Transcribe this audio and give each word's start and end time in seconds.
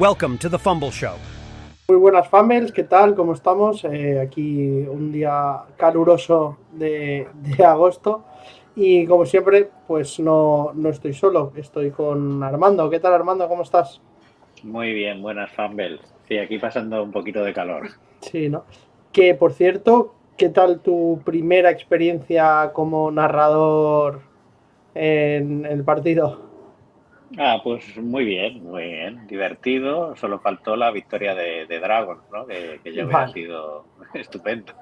Welcome 0.00 0.38
to 0.38 0.50
the 0.50 0.58
Fumble 0.58 0.90
Show. 0.90 1.14
Muy 1.86 1.98
buenas 1.98 2.28
Fumbles, 2.28 2.72
¿qué 2.72 2.82
tal? 2.82 3.14
¿Cómo 3.14 3.32
estamos? 3.32 3.84
Eh, 3.84 4.18
aquí 4.18 4.84
un 4.88 5.12
día 5.12 5.58
caluroso 5.76 6.58
de, 6.72 7.28
de, 7.32 7.64
agosto 7.64 8.24
y 8.74 9.06
como 9.06 9.24
siempre, 9.24 9.70
pues 9.86 10.18
no, 10.18 10.72
no 10.74 10.88
estoy 10.88 11.12
solo, 11.12 11.52
estoy 11.54 11.92
con 11.92 12.42
Armando. 12.42 12.90
¿Qué 12.90 12.98
tal 12.98 13.12
Armando? 13.12 13.46
¿Cómo 13.46 13.62
estás? 13.62 14.00
Muy 14.64 14.92
bien, 14.92 15.22
buenas 15.22 15.52
Fumbles. 15.52 16.00
Sí, 16.26 16.38
aquí 16.38 16.58
pasando 16.58 17.00
un 17.00 17.12
poquito 17.12 17.44
de 17.44 17.52
calor. 17.52 17.90
Sí, 18.20 18.48
¿no? 18.48 18.64
Que 19.12 19.36
por 19.36 19.52
cierto, 19.52 20.16
¿qué 20.36 20.48
tal 20.48 20.80
tu 20.80 21.22
primera 21.24 21.70
experiencia 21.70 22.72
como 22.74 23.12
narrador 23.12 24.22
en 24.92 25.64
el 25.64 25.84
partido? 25.84 26.43
Ah, 27.38 27.60
pues 27.62 27.96
muy 27.96 28.24
bien, 28.24 28.62
muy 28.64 28.84
bien, 28.84 29.26
divertido. 29.26 30.14
Solo 30.16 30.38
faltó 30.38 30.76
la 30.76 30.90
victoria 30.90 31.34
de, 31.34 31.66
de 31.66 31.80
Dragon, 31.80 32.18
¿no? 32.32 32.46
Que, 32.46 32.80
que 32.82 32.92
ya 32.92 33.04
hubiera 33.04 33.28
sido 33.28 33.86
estupendo. 34.14 34.72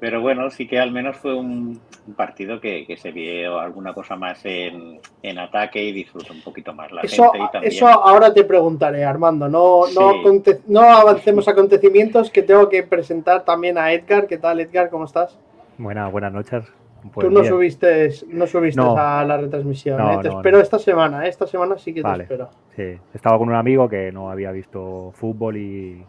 Pero 0.00 0.22
bueno, 0.22 0.48
sí 0.48 0.66
que 0.66 0.78
al 0.78 0.92
menos 0.92 1.18
fue 1.18 1.34
un, 1.34 1.78
partido 2.16 2.58
que, 2.58 2.86
que, 2.86 2.96
se 2.96 3.12
vio 3.12 3.60
alguna 3.60 3.92
cosa 3.92 4.16
más 4.16 4.40
en, 4.46 4.98
en, 5.22 5.38
ataque 5.38 5.84
y 5.84 5.92
disfrutó 5.92 6.32
un 6.32 6.40
poquito 6.40 6.72
más 6.72 6.90
la 6.90 7.02
eso, 7.02 7.30
gente. 7.30 7.38
Y 7.38 7.50
también... 7.52 7.72
Eso 7.72 7.86
ahora 7.86 8.32
te 8.32 8.44
preguntaré, 8.44 9.04
Armando. 9.04 9.46
No, 9.48 9.82
no, 9.94 10.42
sí. 10.42 10.52
no 10.68 10.80
avancemos 10.80 11.46
acontecimientos, 11.48 12.30
que 12.30 12.42
tengo 12.42 12.68
que 12.70 12.82
presentar 12.82 13.44
también 13.44 13.76
a 13.76 13.92
Edgar. 13.92 14.26
¿Qué 14.26 14.38
tal, 14.38 14.60
Edgar? 14.60 14.88
¿Cómo 14.88 15.04
estás? 15.04 15.38
Buenas, 15.76 16.10
buenas 16.10 16.32
noches. 16.32 16.64
Pues 17.12 17.26
Tú 17.26 17.32
no 17.32 17.40
bien. 17.40 17.52
subiste, 17.52 18.10
no 18.28 18.46
subiste 18.46 18.80
no. 18.80 18.96
a 18.96 19.24
la 19.24 19.36
retransmisión, 19.38 19.96
no, 19.98 20.12
¿eh? 20.12 20.18
te 20.22 20.28
no, 20.28 20.36
espero 20.36 20.60
esta 20.60 20.78
semana, 20.78 21.24
¿eh? 21.24 21.28
esta 21.30 21.46
semana 21.46 21.78
sí 21.78 21.94
que 21.94 22.02
te 22.02 22.08
vale. 22.08 22.24
espero. 22.24 22.50
Sí, 22.76 22.98
estaba 23.14 23.38
con 23.38 23.48
un 23.48 23.54
amigo 23.54 23.88
que 23.88 24.12
no 24.12 24.30
había 24.30 24.52
visto 24.52 25.10
fútbol 25.14 25.56
y, 25.56 26.04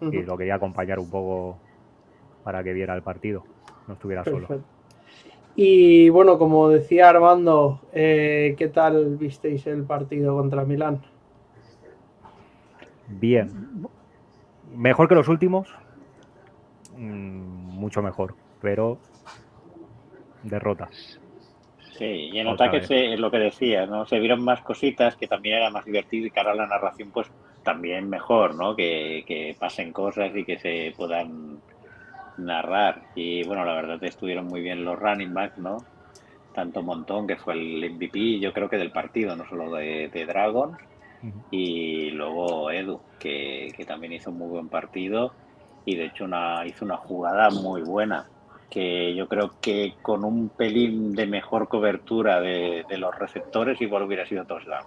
uh 0.00 0.04
-huh. 0.04 0.14
y 0.14 0.22
lo 0.24 0.36
quería 0.36 0.56
acompañar 0.56 0.98
un 0.98 1.08
poco 1.08 1.56
para 2.42 2.64
que 2.64 2.72
viera 2.72 2.94
el 2.94 3.02
partido, 3.02 3.44
no 3.86 3.94
estuviera 3.94 4.24
Perfecto. 4.24 4.48
solo. 4.48 4.60
Y 5.54 6.08
bueno, 6.08 6.38
como 6.38 6.68
decía 6.68 7.08
Armando, 7.10 7.80
eh, 7.92 8.54
¿qué 8.58 8.68
tal 8.68 9.16
visteis 9.16 9.66
el 9.66 9.84
partido 9.84 10.34
contra 10.36 10.64
Milán? 10.64 11.00
Bien, 13.08 13.86
mejor 14.74 15.08
que 15.08 15.14
los 15.14 15.28
últimos, 15.28 15.68
mm, 16.96 17.78
mucho 17.78 18.02
mejor, 18.02 18.34
pero 18.60 18.98
derrotas. 20.42 21.20
Sí, 21.98 22.30
y 22.32 22.38
en 22.38 22.48
ataque 22.48 22.82
se, 22.82 23.12
es 23.14 23.20
lo 23.20 23.30
que 23.30 23.38
decía, 23.38 23.86
¿no? 23.86 24.06
Se 24.06 24.18
vieron 24.18 24.42
más 24.42 24.60
cositas 24.62 25.14
que 25.16 25.28
también 25.28 25.56
era 25.56 25.70
más 25.70 25.84
divertido 25.84 26.26
y 26.26 26.30
cara 26.30 26.52
a 26.52 26.54
la 26.54 26.66
narración, 26.66 27.10
pues 27.10 27.30
también 27.62 28.08
mejor, 28.08 28.54
¿no? 28.54 28.74
Que, 28.74 29.24
que 29.26 29.54
pasen 29.58 29.92
cosas 29.92 30.34
y 30.34 30.44
que 30.44 30.58
se 30.58 30.94
puedan 30.96 31.60
narrar. 32.38 33.02
Y 33.14 33.44
bueno, 33.44 33.64
la 33.64 33.74
verdad 33.74 34.02
estuvieron 34.04 34.46
muy 34.46 34.62
bien 34.62 34.84
los 34.84 34.98
running 34.98 35.34
backs, 35.34 35.58
¿no? 35.58 35.78
Tanto 36.54 36.82
Montón, 36.82 37.26
que 37.26 37.36
fue 37.36 37.54
el 37.54 37.90
MVP, 37.92 38.38
yo 38.40 38.52
creo 38.52 38.68
que 38.68 38.78
del 38.78 38.90
partido, 38.90 39.36
no 39.36 39.46
solo 39.46 39.70
de, 39.72 40.08
de 40.08 40.26
Dragon, 40.26 40.70
uh 40.70 41.26
-huh. 41.26 41.44
y 41.50 42.10
luego 42.10 42.70
Edu, 42.70 43.00
que, 43.18 43.72
que, 43.76 43.84
también 43.84 44.12
hizo 44.12 44.30
un 44.30 44.38
muy 44.38 44.48
buen 44.48 44.68
partido 44.68 45.34
y 45.84 45.96
de 45.96 46.06
hecho 46.06 46.24
una, 46.24 46.66
hizo 46.66 46.84
una 46.84 46.96
jugada 46.96 47.50
muy 47.50 47.82
buena 47.82 48.28
que 48.72 49.14
yo 49.14 49.28
creo 49.28 49.52
que 49.60 49.96
con 50.00 50.24
un 50.24 50.48
pelín 50.48 51.14
de 51.14 51.26
mejor 51.26 51.68
cobertura 51.68 52.40
de, 52.40 52.84
los 52.96 53.14
receptores 53.18 53.78
igual 53.82 54.04
hubiera 54.04 54.26
sido 54.26 54.46
touchdown. 54.46 54.86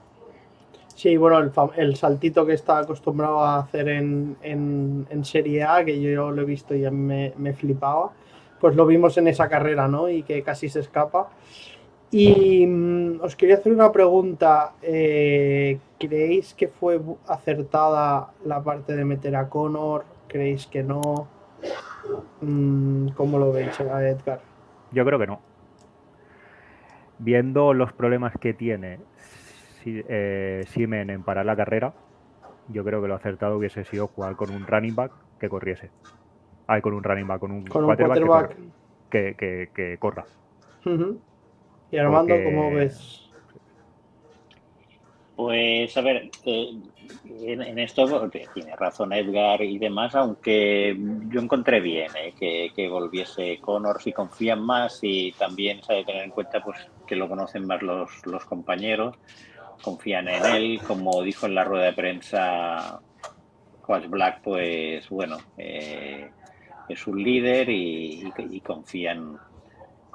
Sí, 0.95 1.17
bueno, 1.17 1.37
el, 1.37 1.51
el, 1.75 1.95
saltito 1.95 2.47
que 2.47 2.53
está 2.53 2.79
acostumbrado 2.79 3.41
a 3.41 3.59
hacer 3.59 3.89
en, 3.89 4.37
en, 4.41 5.05
en, 5.11 5.23
Serie 5.23 5.63
A, 5.63 5.85
que 5.85 6.01
yo 6.01 6.31
lo 6.31 6.41
he 6.41 6.45
visto 6.45 6.73
y 6.73 6.89
me, 6.89 7.33
me, 7.37 7.53
flipaba, 7.53 8.11
pues 8.59 8.75
lo 8.75 8.87
vimos 8.87 9.17
en 9.17 9.27
esa 9.27 9.47
carrera, 9.47 9.87
¿no? 9.87 10.09
Y 10.09 10.23
que 10.23 10.41
casi 10.41 10.67
se 10.67 10.79
escapa. 10.79 11.29
Y 12.09 12.65
mm, 12.65 13.19
os 13.21 13.35
quería 13.35 13.55
hacer 13.55 13.71
una 13.71 13.91
pregunta. 13.91 14.73
Eh, 14.81 15.77
¿Creéis 15.99 16.55
que 16.55 16.69
fue 16.69 16.99
acertada 17.27 18.31
la 18.45 18.63
parte 18.63 18.95
de 18.95 19.05
meter 19.05 19.35
a 19.35 19.47
Connor? 19.47 20.05
¿Creéis 20.27 20.65
que 20.65 20.81
no? 20.81 21.27
Mm, 22.41 23.09
¿Cómo 23.09 23.37
lo 23.37 23.51
veis, 23.51 23.79
Edgar? 23.79 24.41
Yo 24.91 25.05
creo 25.05 25.19
que 25.19 25.27
no. 25.27 25.41
Viendo 27.19 27.73
los 27.73 27.93
problemas 27.93 28.33
que 28.39 28.53
tiene 28.53 28.99
eh, 29.85 30.63
Simen 30.67 31.09
en 31.09 31.23
parar 31.23 31.45
la 31.45 31.55
carrera, 31.55 31.93
yo 32.69 32.83
creo 32.83 33.01
que 33.01 33.07
lo 33.07 33.15
acertado 33.15 33.57
hubiese 33.57 33.83
sido 33.85 34.07
jugar 34.07 34.35
con 34.35 34.51
un 34.51 34.65
running 34.65 34.95
back 34.95 35.11
que 35.39 35.49
corriese. 35.49 35.91
Ay, 36.67 36.81
con 36.81 36.93
un 36.93 37.03
running 37.03 37.27
back, 37.27 37.39
con 37.39 37.51
un 37.51 37.65
con 37.65 37.85
quarterback, 37.85 38.17
un 38.17 38.27
quarterback. 38.27 38.57
Que, 39.09 39.35
que, 39.35 39.69
que, 39.73 39.97
corra. 39.97 40.25
Uh 40.85 40.89
-huh. 40.89 41.17
Y 41.91 41.97
Armando, 41.97 42.33
Porque... 42.33 42.43
¿cómo 42.43 42.71
ves? 42.71 43.29
Pues 45.35 45.95
a 45.97 46.01
ver, 46.01 46.29
eh, 46.45 46.81
en, 47.41 47.79
esto 47.79 48.29
tiene 48.53 48.75
razón 48.75 49.13
Edgar 49.13 49.61
y 49.61 49.77
demás, 49.77 50.15
aunque 50.15 50.97
yo 51.29 51.39
encontré 51.39 51.79
bien 51.79 52.11
eh, 52.17 52.33
que, 52.37 52.71
que, 52.75 52.87
volviese 52.87 53.59
Connor 53.59 54.01
si 54.01 54.11
confían 54.13 54.61
más 54.61 54.99
y 55.01 55.31
también 55.33 55.83
se 55.83 55.93
debe 55.93 56.05
tener 56.05 56.23
en 56.23 56.31
cuenta 56.31 56.61
pues 56.63 56.77
que 57.07 57.15
lo 57.15 57.27
conocen 57.27 57.65
más 57.65 57.81
los, 57.81 58.09
los 58.25 58.45
compañeros, 58.45 59.15
confían 59.81 60.27
en 60.27 60.45
él, 60.45 60.81
como 60.87 61.21
dijo 61.21 61.45
en 61.45 61.55
la 61.55 61.63
rueda 61.63 61.85
de 61.85 61.93
prensa 61.93 62.99
Coach 63.81 64.07
Black, 64.07 64.41
pues 64.41 65.09
bueno, 65.09 65.37
eh, 65.57 66.29
es 66.89 67.07
un 67.07 67.21
líder 67.21 67.69
y 67.69 68.61
confían 68.65 69.37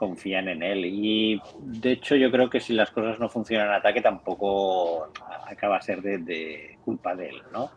confían 0.00 0.49
en 0.49 0.62
él. 0.62 0.87
Y 0.87 1.43
de 1.61 1.93
hecho 1.93 2.16
yo 2.16 2.31
creo 2.31 2.49
que 2.49 2.59
si 2.59 2.72
las 2.72 2.91
cosas 2.91 3.21
no 3.21 3.28
funcionan 3.28 3.69
en 3.69 3.75
ataque 3.75 4.00
tampoco 4.00 5.12
acaba 5.47 5.77
a 5.77 5.83
ser 5.83 6.00
de, 6.00 6.16
de, 6.16 6.78
culpa 6.83 7.15
de 7.15 7.28
él, 7.28 7.43
¿no? 7.53 7.71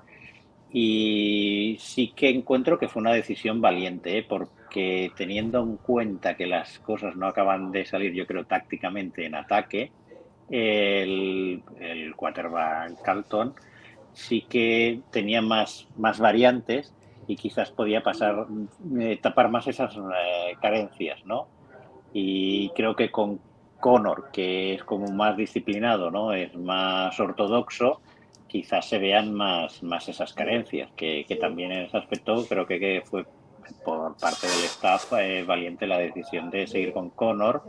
Y 0.71 1.75
sí 1.79 2.13
que 2.15 2.29
encuentro 2.29 2.79
que 2.79 2.87
fue 2.87 3.01
una 3.01 3.11
decisión 3.11 3.59
valiente, 3.59 4.17
¿eh? 4.17 4.25
porque 4.27 5.11
teniendo 5.17 5.61
en 5.61 5.75
cuenta 5.75 6.35
que 6.35 6.47
las 6.47 6.79
cosas 6.79 7.17
no 7.17 7.27
acaban 7.27 7.71
de 7.71 7.85
salir, 7.85 8.13
yo 8.13 8.25
creo, 8.25 8.45
tácticamente 8.45 9.25
en 9.25 9.35
ataque, 9.35 9.91
el, 10.49 11.61
el 11.79 12.15
quarterback 12.15 13.01
Carlton 13.03 13.53
sí 14.13 14.45
que 14.49 15.01
tenía 15.11 15.41
más, 15.41 15.87
más 15.97 16.19
variantes 16.19 16.93
y 17.27 17.35
quizás 17.35 17.71
podía 17.71 18.01
pasar, 18.01 18.47
eh, 18.99 19.19
tapar 19.21 19.49
más 19.49 19.67
esas 19.67 19.95
eh, 19.95 20.55
carencias, 20.61 21.25
¿no? 21.25 21.47
Y 22.13 22.69
creo 22.69 22.95
que 22.95 23.11
con 23.11 23.39
Connor, 23.79 24.29
que 24.31 24.75
es 24.75 24.83
como 24.83 25.11
más 25.11 25.35
disciplinado, 25.35 26.09
¿no? 26.09 26.31
Es 26.31 26.55
más 26.55 27.19
ortodoxo, 27.19 27.99
quizás 28.47 28.87
se 28.87 28.99
vean 28.99 29.33
más, 29.33 29.81
más 29.83 30.07
esas 30.07 30.31
carencias, 30.31 30.89
que, 30.95 31.25
que 31.27 31.35
también 31.35 31.71
en 31.71 31.85
ese 31.85 31.97
aspecto 31.97 32.45
creo 32.47 32.67
que, 32.67 33.01
fue 33.03 33.25
por 33.83 34.15
parte 34.17 34.47
del 34.47 34.65
staff 34.65 35.13
eh, 35.13 35.43
valiente 35.43 35.87
la 35.87 35.97
decisión 35.97 36.49
de 36.49 36.67
seguir 36.67 36.93
con 36.93 37.09
Connor. 37.09 37.63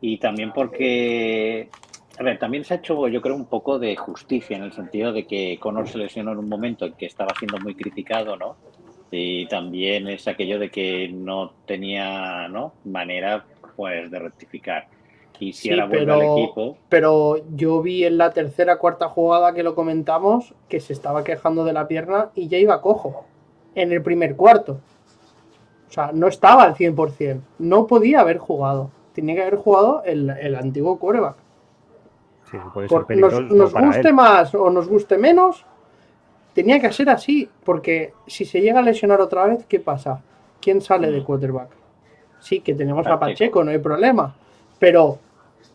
Y 0.00 0.18
también 0.18 0.52
porque, 0.52 1.70
a 2.18 2.22
ver, 2.24 2.38
también 2.38 2.64
se 2.64 2.74
ha 2.74 2.76
hecho 2.78 3.06
yo 3.06 3.22
creo 3.22 3.36
un 3.36 3.46
poco 3.46 3.78
de 3.78 3.94
justicia 3.94 4.56
en 4.56 4.64
el 4.64 4.72
sentido 4.72 5.12
de 5.12 5.26
que 5.26 5.58
Connor 5.60 5.88
se 5.88 5.98
lesionó 5.98 6.32
en 6.32 6.38
un 6.38 6.48
momento 6.48 6.86
en 6.86 6.94
que 6.94 7.06
estaba 7.06 7.32
siendo 7.38 7.58
muy 7.58 7.76
criticado, 7.76 8.36
¿no? 8.36 8.56
Y 9.14 9.46
también 9.46 10.08
es 10.08 10.26
aquello 10.26 10.58
de 10.58 10.70
que 10.70 11.08
no 11.12 11.52
tenía 11.66 12.48
¿no? 12.48 12.72
manera 12.84 13.44
pues 13.76 14.10
de 14.10 14.18
rectificar. 14.18 14.88
Y 15.38 15.52
si 15.52 15.62
sí, 15.62 15.68
era 15.70 15.86
bueno 15.86 16.14
pero, 16.16 16.22
el 16.22 16.42
equipo. 16.42 16.76
pero 16.88 17.36
yo 17.54 17.82
vi 17.82 18.04
en 18.04 18.16
la 18.16 18.32
tercera 18.32 18.78
cuarta 18.78 19.08
jugada 19.08 19.52
que 19.52 19.62
lo 19.62 19.74
comentamos 19.74 20.54
que 20.68 20.80
se 20.80 20.92
estaba 20.94 21.24
quejando 21.24 21.64
de 21.64 21.72
la 21.74 21.88
pierna 21.88 22.30
y 22.34 22.48
ya 22.48 22.56
iba 22.58 22.80
cojo 22.80 23.26
en 23.74 23.92
el 23.92 24.02
primer 24.02 24.34
cuarto. 24.34 24.80
O 25.88 25.92
sea 25.92 26.10
no 26.14 26.26
estaba 26.26 26.62
al 26.62 26.74
100% 26.74 27.40
no 27.58 27.86
podía 27.86 28.20
haber 28.20 28.38
jugado. 28.38 28.90
Tenía 29.12 29.34
que 29.34 29.42
haber 29.42 29.56
jugado 29.56 30.02
el, 30.06 30.30
el 30.30 30.54
antiguo 30.54 30.98
quarterback. 30.98 31.36
Sí, 32.50 32.56
puede 32.72 32.88
ser 32.88 33.02
Por, 33.02 33.16
nos, 33.16 33.40
nos 33.52 33.74
guste 33.74 34.08
él. 34.08 34.14
más 34.14 34.54
o 34.54 34.70
nos 34.70 34.88
guste 34.88 35.18
menos 35.18 35.66
tenía 36.54 36.80
que 36.80 36.92
ser 36.92 37.10
así, 37.10 37.48
porque 37.64 38.12
si 38.26 38.44
se 38.44 38.60
llega 38.60 38.80
a 38.80 38.82
lesionar 38.82 39.20
otra 39.20 39.46
vez, 39.46 39.64
¿qué 39.66 39.80
pasa? 39.80 40.20
¿Quién 40.60 40.80
sale 40.80 41.10
de 41.10 41.22
quarterback? 41.22 41.70
Sí, 42.40 42.60
que 42.60 42.74
tenemos 42.74 43.06
a 43.06 43.18
Pacheco, 43.18 43.62
no 43.64 43.70
hay 43.70 43.78
problema, 43.78 44.34
pero 44.78 45.18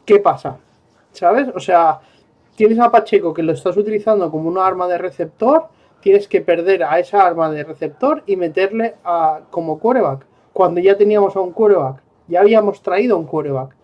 ¿qué 0.05 0.19
pasa? 0.19 0.57
¿Sabes? 1.11 1.47
O 1.55 1.59
sea, 1.59 1.99
tienes 2.55 2.79
a 2.79 2.91
Pacheco 2.91 3.33
que 3.33 3.43
lo 3.43 3.53
estás 3.53 3.75
utilizando 3.77 4.29
como 4.29 4.49
una 4.49 4.65
arma 4.65 4.87
de 4.87 4.97
receptor, 4.97 5.67
tienes 6.01 6.27
que 6.27 6.41
perder 6.41 6.83
a 6.83 6.99
esa 6.99 7.25
arma 7.25 7.49
de 7.49 7.63
receptor 7.63 8.23
y 8.25 8.35
meterle 8.35 8.95
a, 9.03 9.41
como 9.49 9.79
quarterback, 9.79 10.25
cuando 10.53 10.79
ya 10.79 10.97
teníamos 10.97 11.35
a 11.35 11.39
un 11.39 11.51
quarterback, 11.51 12.01
ya 12.27 12.41
habíamos 12.41 12.81
traído 12.81 13.15
a 13.15 13.19
un 13.19 13.25
quarterback, 13.25 13.75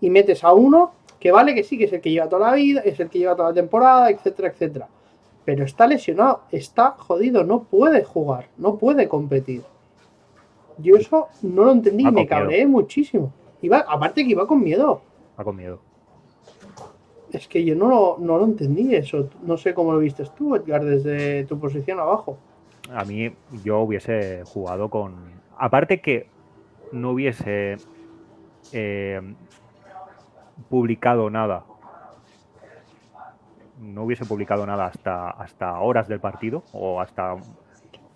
y 0.00 0.10
metes 0.10 0.42
a 0.44 0.52
uno 0.52 0.92
que 1.18 1.30
vale 1.30 1.54
que 1.54 1.62
sí, 1.62 1.76
que 1.76 1.84
es 1.84 1.92
el 1.92 2.00
que 2.00 2.10
lleva 2.10 2.28
toda 2.28 2.50
la 2.50 2.56
vida, 2.56 2.80
es 2.80 2.98
el 2.98 3.10
que 3.10 3.18
lleva 3.18 3.36
toda 3.36 3.50
la 3.50 3.54
temporada, 3.54 4.10
etcétera, 4.10 4.48
etcétera 4.48 4.88
pero 5.44 5.64
está 5.64 5.86
lesionado, 5.86 6.42
está 6.50 6.92
jodido, 6.92 7.44
no 7.44 7.64
puede 7.64 8.04
jugar, 8.04 8.48
no 8.56 8.76
puede 8.76 9.08
competir. 9.08 9.62
Yo 10.78 10.96
eso 10.96 11.28
no 11.42 11.64
lo 11.64 11.72
entendí 11.72 12.06
y 12.06 12.10
me 12.10 12.26
cabreé 12.26 12.66
muchísimo. 12.66 13.32
Iba, 13.62 13.78
aparte 13.80 14.24
que 14.24 14.30
iba 14.30 14.46
con 14.46 14.62
miedo. 14.62 15.02
Va 15.38 15.44
con 15.44 15.56
miedo. 15.56 15.80
Es 17.32 17.46
que 17.46 17.64
yo 17.64 17.74
no 17.74 17.88
lo, 17.88 18.16
no 18.18 18.38
lo 18.38 18.44
entendí 18.44 18.94
eso. 18.94 19.28
No 19.42 19.56
sé 19.56 19.74
cómo 19.74 19.92
lo 19.92 19.98
viste 19.98 20.24
tú, 20.36 20.56
Edgar, 20.56 20.84
desde 20.84 21.44
tu 21.44 21.58
posición 21.58 22.00
abajo. 22.00 22.38
A 22.92 23.04
mí 23.04 23.32
yo 23.62 23.80
hubiese 23.80 24.42
jugado 24.44 24.88
con... 24.88 25.14
Aparte 25.56 26.00
que 26.00 26.26
no 26.92 27.10
hubiese 27.12 27.76
eh, 28.72 29.20
publicado 30.68 31.30
nada. 31.30 31.64
No 33.80 34.04
hubiese 34.04 34.24
publicado 34.24 34.66
nada 34.66 34.86
hasta, 34.86 35.30
hasta 35.30 35.80
horas 35.80 36.06
del 36.06 36.20
partido 36.20 36.62
o 36.72 37.00
hasta 37.00 37.36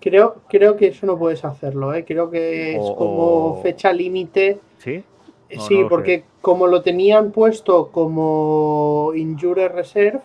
Creo, 0.04 0.42
creo 0.50 0.76
que 0.76 0.88
eso 0.88 1.06
no 1.06 1.18
puedes 1.18 1.46
hacerlo, 1.46 1.94
¿eh? 1.94 2.04
creo 2.04 2.30
que 2.30 2.76
es 2.76 2.90
como 2.98 3.62
fecha 3.62 3.90
límite. 3.90 4.60
¿Sí? 4.76 5.02
sí, 5.48 5.82
porque 5.88 6.24
como 6.42 6.66
lo 6.66 6.82
tenían 6.82 7.30
puesto 7.30 7.90
como 7.90 9.12
Injure 9.14 9.68
Reserve, 9.70 10.20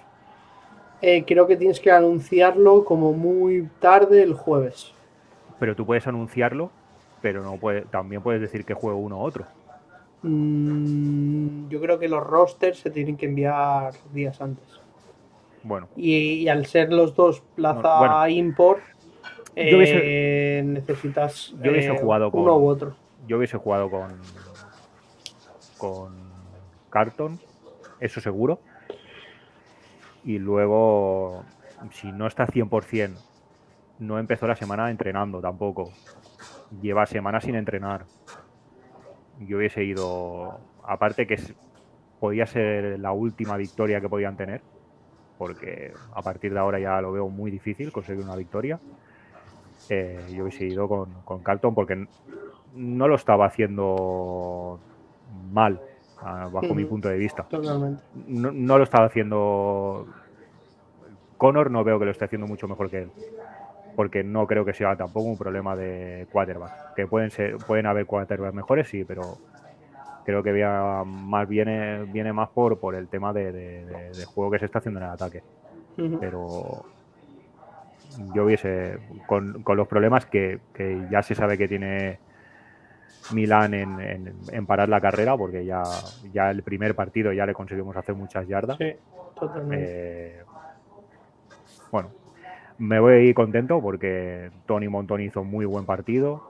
eh, 1.01 1.23
creo 1.25 1.47
que 1.47 1.55
tienes 1.55 1.79
que 1.79 1.91
anunciarlo 1.91 2.83
como 2.83 3.13
muy 3.13 3.69
tarde 3.79 4.21
el 4.21 4.33
jueves. 4.33 4.93
Pero 5.59 5.77
tú 5.77 5.85
puedes 5.85 6.05
anunciarlo, 6.07 6.71
pero 7.21 7.41
no 7.41 7.55
puede, 7.55 7.83
también 7.83 8.21
puedes 8.21 8.41
decir 8.41 8.65
que 8.65 8.73
juego 8.73 8.97
uno 8.97 9.19
u 9.19 9.21
otro. 9.21 9.45
Mm, 10.23 11.69
yo 11.69 11.79
creo 11.79 11.97
que 11.97 12.09
los 12.09 12.21
rosters 12.21 12.79
se 12.79 12.91
tienen 12.91 13.15
que 13.15 13.27
enviar 13.27 13.93
días 14.13 14.41
antes. 14.41 14.81
Bueno. 15.63 15.89
Y, 15.95 16.47
al 16.47 16.65
ser 16.65 16.91
los 16.91 17.15
dos 17.15 17.41
plaza 17.55 18.29
import, 18.29 18.81
eh, 19.55 20.61
necesitas 20.65 21.53
yo 21.61 21.71
hubiese 21.71 21.89
eh, 21.89 21.97
jugado 21.99 22.29
uno 22.31 22.57
u 22.57 22.67
otro. 22.67 22.95
Yo 23.27 23.37
hubiese 23.37 23.57
jugado 23.57 23.89
con 23.89 24.11
con 25.79 26.13
Carton, 26.91 27.39
eso 27.99 28.21
seguro. 28.21 28.59
Y 30.23 30.37
luego, 30.37 31.43
si 31.91 32.11
no 32.11 32.27
está 32.27 32.45
100%, 32.45 33.17
no 33.99 34.19
empezó 34.19 34.45
la 34.45 34.55
semana 34.55 34.91
entrenando 34.91 35.41
tampoco. 35.41 35.91
Lleva 36.81 37.05
semanas 37.07 37.45
sin 37.45 37.55
entrenar. 37.55 38.05
Yo 39.39 39.57
hubiese 39.57 39.83
ido, 39.83 40.59
aparte 40.83 41.25
que 41.25 41.39
podía 42.19 42.45
ser 42.45 42.99
la 42.99 43.13
última 43.13 43.55
victoria 43.57 44.01
que 44.01 44.09
podían 44.09 44.35
tener, 44.35 44.61
porque 45.39 45.93
a 46.13 46.21
partir 46.21 46.53
de 46.53 46.59
ahora 46.59 46.79
ya 46.79 46.99
lo 46.99 47.13
veo 47.13 47.29
muy 47.29 47.49
difícil 47.49 47.93
conseguir 47.93 48.25
una 48.25 48.35
victoria. 48.35 48.77
Eh, 49.89 50.19
yo 50.35 50.43
hubiese 50.43 50.65
ido 50.65 50.87
con, 50.89 51.09
con 51.23 51.41
Carlton 51.41 51.73
porque 51.73 52.07
no 52.75 53.07
lo 53.07 53.15
estaba 53.15 53.45
haciendo 53.45 54.79
mal, 55.51 55.79
bajo 56.21 56.75
mi 56.75 56.83
punto 56.83 57.07
de 57.07 57.17
vista. 57.17 57.47
No, 58.27 58.77
lo 58.77 58.83
estaba 58.83 59.05
haciendo. 59.05 60.07
Connor 61.37 61.71
no 61.71 61.85
veo 61.85 61.97
que 61.99 62.05
lo 62.05 62.11
esté 62.11 62.25
haciendo 62.25 62.45
mucho 62.45 62.67
mejor 62.67 62.89
que 62.89 63.03
él. 63.03 63.11
Porque 63.95 64.25
no 64.25 64.45
creo 64.45 64.65
que 64.65 64.73
sea 64.73 64.97
tampoco 64.97 65.25
un 65.25 65.37
problema 65.37 65.73
de 65.77 66.27
quarterback. 66.33 66.95
Que 66.95 67.07
pueden 67.07 67.31
ser, 67.31 67.55
pueden 67.65 67.85
haber 67.85 68.05
quarterbacks 68.05 68.53
mejores, 68.53 68.89
sí, 68.89 69.05
pero 69.05 69.37
creo 70.29 70.43
que 70.43 71.05
más 71.05 71.47
viene, 71.47 72.03
viene 72.05 72.31
más 72.31 72.49
por, 72.49 72.79
por 72.79 72.95
el 72.95 73.07
tema 73.07 73.33
de, 73.33 74.11
juego 74.27 74.51
que 74.51 74.59
se 74.59 74.65
está 74.65 74.79
haciendo 74.79 74.99
en 74.99 75.07
el 75.07 75.11
ataque. 75.11 75.41
Pero 76.19 76.85
yo 78.33 78.45
hubiese, 78.45 78.99
con, 79.25 79.63
los 79.65 79.87
problemas 79.87 80.25
que, 80.25 80.59
ya 81.09 81.23
se 81.23 81.35
sabe 81.35 81.57
que 81.57 81.67
tiene 81.67 82.19
Milán 83.33 83.73
en, 83.73 84.65
parar 84.65 84.87
la 84.89 85.01
carrera, 85.01 85.35
porque 85.35 85.65
ya, 85.65 85.83
ya 86.31 86.51
el 86.51 86.61
primer 86.63 86.95
partido 86.95 87.33
ya 87.33 87.45
le 87.45 87.53
conseguimos 87.53 87.97
hacer 87.97 88.15
muchas 88.15 88.47
yardas. 88.47 88.77
Sí, 88.77 88.93
totalmente. 89.39 89.85
Eh, 89.87 90.43
bueno, 91.91 92.09
me 92.77 92.99
voy 92.99 93.33
contento 93.33 93.81
porque 93.81 94.51
Tony 94.67 94.87
Montón 94.87 95.21
hizo 95.21 95.43
muy 95.43 95.65
buen 95.65 95.85
partido 95.85 96.43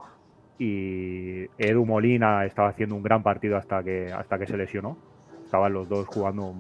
y 0.60 1.48
Edu 1.58 1.86
Molina 1.86 2.46
estaba 2.46 2.70
haciendo 2.70 2.96
un 2.96 3.02
gran 3.02 3.24
partido 3.24 3.58
hasta 3.58 3.82
que, 3.82 4.12
hasta 4.12 4.38
que 4.38 4.46
se 4.46 4.58
lesionó. 4.58 4.98
Estaban 5.44 5.74
los 5.74 5.90
dos 5.90 6.06
jugando, 6.06 6.54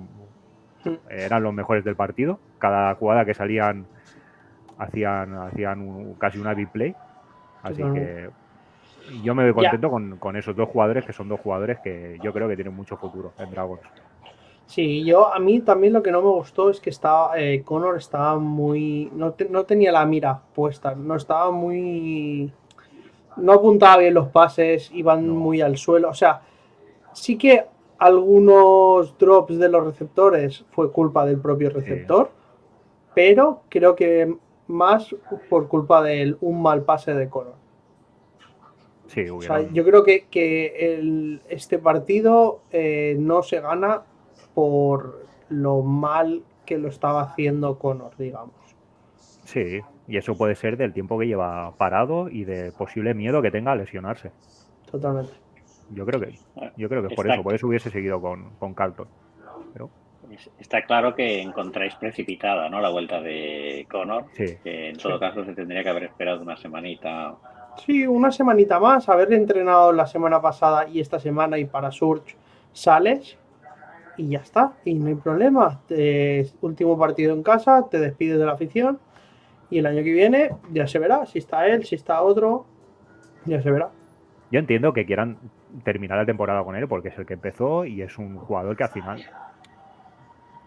eran 1.09 1.43
los 1.43 1.53
mejores 1.53 1.83
del 1.83 1.95
partido. 1.95 2.39
Cada 2.57 2.95
jugada 2.95 3.25
que 3.25 3.33
salían 3.35 3.85
hacían, 4.79 5.35
hacían 5.35 6.15
casi 6.17 6.39
una 6.39 6.53
big 6.53 6.69
play. 6.69 6.95
Así 7.61 7.83
que 7.83 8.29
yo 9.23 9.35
me 9.35 9.43
veo 9.43 9.53
contento 9.53 9.91
con, 10.19 10.35
esos 10.35 10.55
dos 10.55 10.69
jugadores, 10.69 11.05
que 11.05 11.13
son 11.13 11.27
dos 11.27 11.39
jugadores 11.39 11.79
que 11.79 12.17
yo 12.23 12.33
creo 12.33 12.47
que 12.47 12.55
tienen 12.55 12.75
mucho 12.75 12.97
futuro 12.97 13.33
en 13.37 13.51
Dragons. 13.51 13.81
Sí, 14.65 15.03
yo 15.03 15.33
a 15.33 15.39
mí 15.39 15.61
también 15.61 15.93
lo 15.93 16.03
que 16.03 16.11
no 16.11 16.21
me 16.21 16.29
gustó 16.29 16.69
es 16.69 16.79
que 16.79 16.91
estaba, 16.91 17.39
eh, 17.39 17.63
Connor 17.63 17.97
estaba 17.97 18.37
muy. 18.37 19.11
No, 19.13 19.33
tenía 19.33 19.91
la 19.91 20.05
mira 20.05 20.41
puesta, 20.53 20.93
no 20.93 21.15
estaba 21.15 21.51
muy. 21.51 22.53
No 23.37 23.53
apuntaba 23.53 23.97
bien 23.97 24.13
los 24.13 24.29
pases, 24.29 24.91
iban 24.93 25.29
muy 25.29 25.61
al 25.61 25.77
suelo. 25.77 26.09
O 26.09 26.13
sea, 26.13 26.41
sí 27.13 27.37
que 27.37 27.65
algunos 27.97 29.17
drops 29.17 29.57
de 29.57 29.69
los 29.69 29.85
receptores 29.85 30.65
fue 30.71 30.91
culpa 30.91 31.25
del 31.25 31.39
propio 31.39 31.69
receptor, 31.69 32.31
pero 33.13 33.61
creo 33.69 33.95
que 33.95 34.35
más 34.67 35.15
por 35.49 35.67
culpa 35.67 36.03
de 36.03 36.35
un 36.41 36.61
mal 36.61 36.83
pase 36.83 37.13
de 37.13 37.29
Connor 37.29 37.59
yo 39.73 39.83
creo 39.83 40.03
que, 40.03 41.39
este 41.49 41.79
partido 41.79 42.61
eh, 42.71 43.15
no 43.19 43.43
se 43.43 43.59
gana 43.59 44.03
por 44.53 45.25
lo 45.49 45.81
mal 45.81 46.43
que 46.65 46.77
lo 46.77 46.89
estaba 46.89 47.21
haciendo 47.21 47.79
Conor, 47.79 48.11
digamos. 48.17 48.53
Sí, 49.49 49.81
y 50.07 50.17
eso 50.17 50.37
puede 50.37 50.53
ser 50.53 50.77
del 50.77 50.93
tiempo 50.93 51.17
que 51.17 51.25
lleva 51.25 51.75
parado 51.75 52.29
y 52.29 52.43
de 52.43 52.71
posible 52.71 53.15
miedo 53.15 53.41
que 53.41 53.49
tenga 53.49 53.71
a 53.71 53.75
lesionarse. 53.75 54.31
Totalmente. 54.91 55.31
Yo 55.89 56.05
creo 56.05 56.19
que, 56.19 56.35
yo 56.77 56.87
creo 56.87 57.07
que 57.07 57.15
por 57.15 57.27
eso, 57.27 57.41
por 57.41 57.55
eso 57.55 57.65
hubiese 57.65 57.89
seguido 57.89 58.21
con, 58.21 58.51
con 58.59 58.75
Carlton. 58.75 59.07
Está 60.59 60.83
claro 60.85 61.15
que 61.15 61.41
encontráis 61.41 61.95
precipitada 61.95 62.69
¿no? 62.69 62.79
la 62.79 62.89
vuelta 62.89 63.21
de 63.21 63.87
Conor, 63.89 64.25
que 64.35 64.89
en 64.89 64.97
todo 64.97 65.19
caso 65.19 65.43
se 65.43 65.55
tendría 65.55 65.81
que 65.81 65.89
haber 65.89 66.03
esperado 66.03 66.43
una 66.43 66.55
semanita 66.55 67.35
Sí, 67.83 68.05
una 68.05 68.31
semanita 68.31 68.79
más, 68.79 69.09
haber 69.09 69.33
entrenado 69.33 69.91
la 69.93 70.05
semana 70.05 70.39
pasada 70.39 70.87
y 70.87 70.99
esta 70.99 71.19
semana 71.19 71.57
y 71.57 71.65
para 71.65 71.89
Surge 71.91 72.35
sales 72.71 73.39
y 74.15 74.29
ya 74.29 74.39
está, 74.39 74.73
y 74.85 74.93
no 74.93 75.07
hay 75.07 75.15
problema. 75.15 75.81
último 76.61 76.99
partido 76.99 77.33
en 77.33 77.41
casa, 77.41 77.87
te 77.89 77.99
despides 77.99 78.37
de 78.37 78.45
la 78.45 78.51
afición 78.51 78.99
y 79.69 79.79
el 79.79 79.85
año 79.85 80.03
que 80.03 80.11
viene 80.11 80.51
ya 80.71 80.87
se 80.87 80.99
verá 80.99 81.25
si 81.25 81.39
está 81.39 81.67
él, 81.67 81.85
si 81.85 81.95
está 81.95 82.21
otro, 82.21 82.65
ya 83.45 83.61
se 83.61 83.71
verá. 83.71 83.89
Yo 84.51 84.59
entiendo 84.59 84.93
que 84.93 85.05
quieran 85.05 85.37
terminar 85.83 86.17
la 86.17 86.25
temporada 86.25 86.63
con 86.63 86.75
él 86.75 86.87
porque 86.87 87.09
es 87.09 87.17
el 87.19 87.25
que 87.25 87.35
empezó 87.35 87.85
y 87.85 88.01
es 88.01 88.17
un 88.17 88.37
jugador 88.37 88.75
que 88.75 88.83
al 88.83 88.89
final 88.89 89.23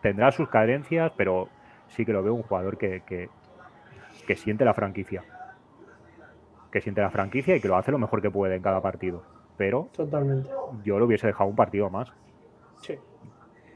tendrá 0.00 0.30
sus 0.30 0.48
carencias, 0.48 1.12
pero 1.16 1.48
sí 1.88 2.04
que 2.04 2.12
lo 2.12 2.22
veo 2.22 2.34
un 2.34 2.42
jugador 2.42 2.78
que, 2.78 3.02
que 3.04 4.36
siente 4.36 4.64
la 4.64 4.74
franquicia 4.74 5.24
que 6.72 6.80
siente 6.80 7.02
la 7.02 7.10
franquicia 7.10 7.54
y 7.54 7.60
que 7.60 7.68
lo 7.68 7.76
hace 7.76 7.92
lo 7.92 7.98
mejor 7.98 8.22
que 8.22 8.30
puede 8.30 8.56
en 8.56 8.62
cada 8.62 8.80
partido. 8.80 9.22
Pero 9.56 9.90
Totalmente. 9.92 10.48
yo 10.82 10.98
lo 10.98 11.04
hubiese 11.04 11.26
dejado 11.26 11.48
un 11.50 11.54
partido 11.54 11.90
más. 11.90 12.12
Sí. 12.80 12.98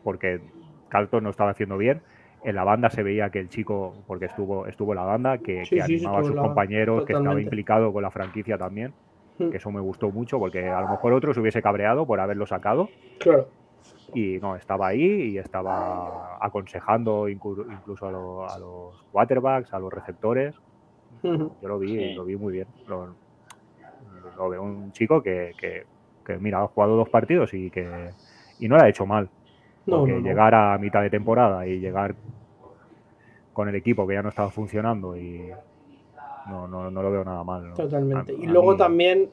Porque 0.02 0.40
Carlton 0.88 1.22
no 1.22 1.30
estaba 1.30 1.50
haciendo 1.50 1.76
bien. 1.76 2.02
En 2.46 2.54
la 2.54 2.62
banda 2.62 2.90
se 2.90 3.02
veía 3.02 3.28
que 3.30 3.40
el 3.40 3.48
chico, 3.48 3.92
porque 4.06 4.26
estuvo, 4.26 4.66
estuvo 4.66 4.92
en 4.92 4.96
la 4.96 5.04
banda, 5.04 5.38
que, 5.38 5.64
animaba 5.82 6.20
a 6.20 6.24
sus 6.24 6.36
compañeros, 6.36 7.04
que 7.04 7.12
estaba 7.12 7.40
implicado 7.40 7.92
con 7.92 8.02
la 8.02 8.10
franquicia 8.12 8.56
también. 8.56 8.92
Hmm. 9.38 9.50
Que 9.50 9.56
eso 9.56 9.70
me 9.72 9.80
gustó 9.80 10.10
mucho, 10.10 10.38
porque 10.38 10.68
a 10.68 10.80
lo 10.80 10.88
mejor 10.88 11.12
otro 11.12 11.34
se 11.34 11.40
hubiese 11.40 11.60
cabreado 11.60 12.06
por 12.06 12.20
haberlo 12.20 12.46
sacado. 12.46 12.88
Claro. 13.18 13.48
Y 14.14 14.38
no, 14.38 14.54
estaba 14.54 14.86
ahí 14.86 15.32
y 15.32 15.38
estaba 15.38 16.38
aconsejando 16.40 17.28
incluso 17.28 17.66
a, 18.06 18.54
a 18.54 18.58
los 18.58 19.02
quarterbacks, 19.10 19.74
a 19.74 19.80
los 19.80 19.92
receptores. 19.92 20.54
Yo 21.22 21.68
lo 21.68 21.78
vi, 21.78 22.14
lo 22.14 22.24
vi 22.24 22.36
muy 22.36 22.52
bien. 22.52 22.68
Lo, 22.86 23.14
veo 24.48 24.62
un 24.62 24.92
chico 24.92 25.22
que, 25.22 25.84
mira, 26.40 26.62
ha 26.62 26.68
jugado 26.68 26.96
dos 26.96 27.08
partidos 27.08 27.52
y 27.54 27.70
que 27.70 28.10
y 28.58 28.68
no 28.68 28.76
lo 28.76 28.82
ha 28.82 28.88
hecho 28.88 29.06
mal. 29.06 29.28
Porque 29.84 30.20
llegar 30.20 30.54
a 30.54 30.78
mitad 30.78 31.02
de 31.02 31.10
temporada 31.10 31.66
y 31.66 31.78
llegar 31.78 32.14
con 33.56 33.70
el 33.70 33.74
equipo 33.74 34.06
que 34.06 34.12
ya 34.12 34.22
no 34.22 34.28
estaba 34.28 34.50
funcionando 34.50 35.16
y 35.16 35.50
no, 36.46 36.68
no, 36.68 36.90
lo 36.90 37.10
veo 37.10 37.24
nada 37.24 37.42
mal. 37.42 37.72
Totalmente. 37.72 38.34
y 38.34 38.46
luego 38.46 38.76
también 38.76 39.30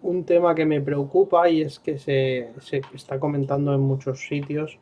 un 0.00 0.24
tema 0.24 0.54
que 0.54 0.64
me 0.64 0.80
preocupa 0.80 1.46
y 1.50 1.60
es 1.60 1.78
que 1.78 1.98
se, 1.98 2.52
está 2.94 3.20
comentando 3.20 3.74
en 3.74 3.80
muchos 3.80 4.26
sitios 4.26 4.78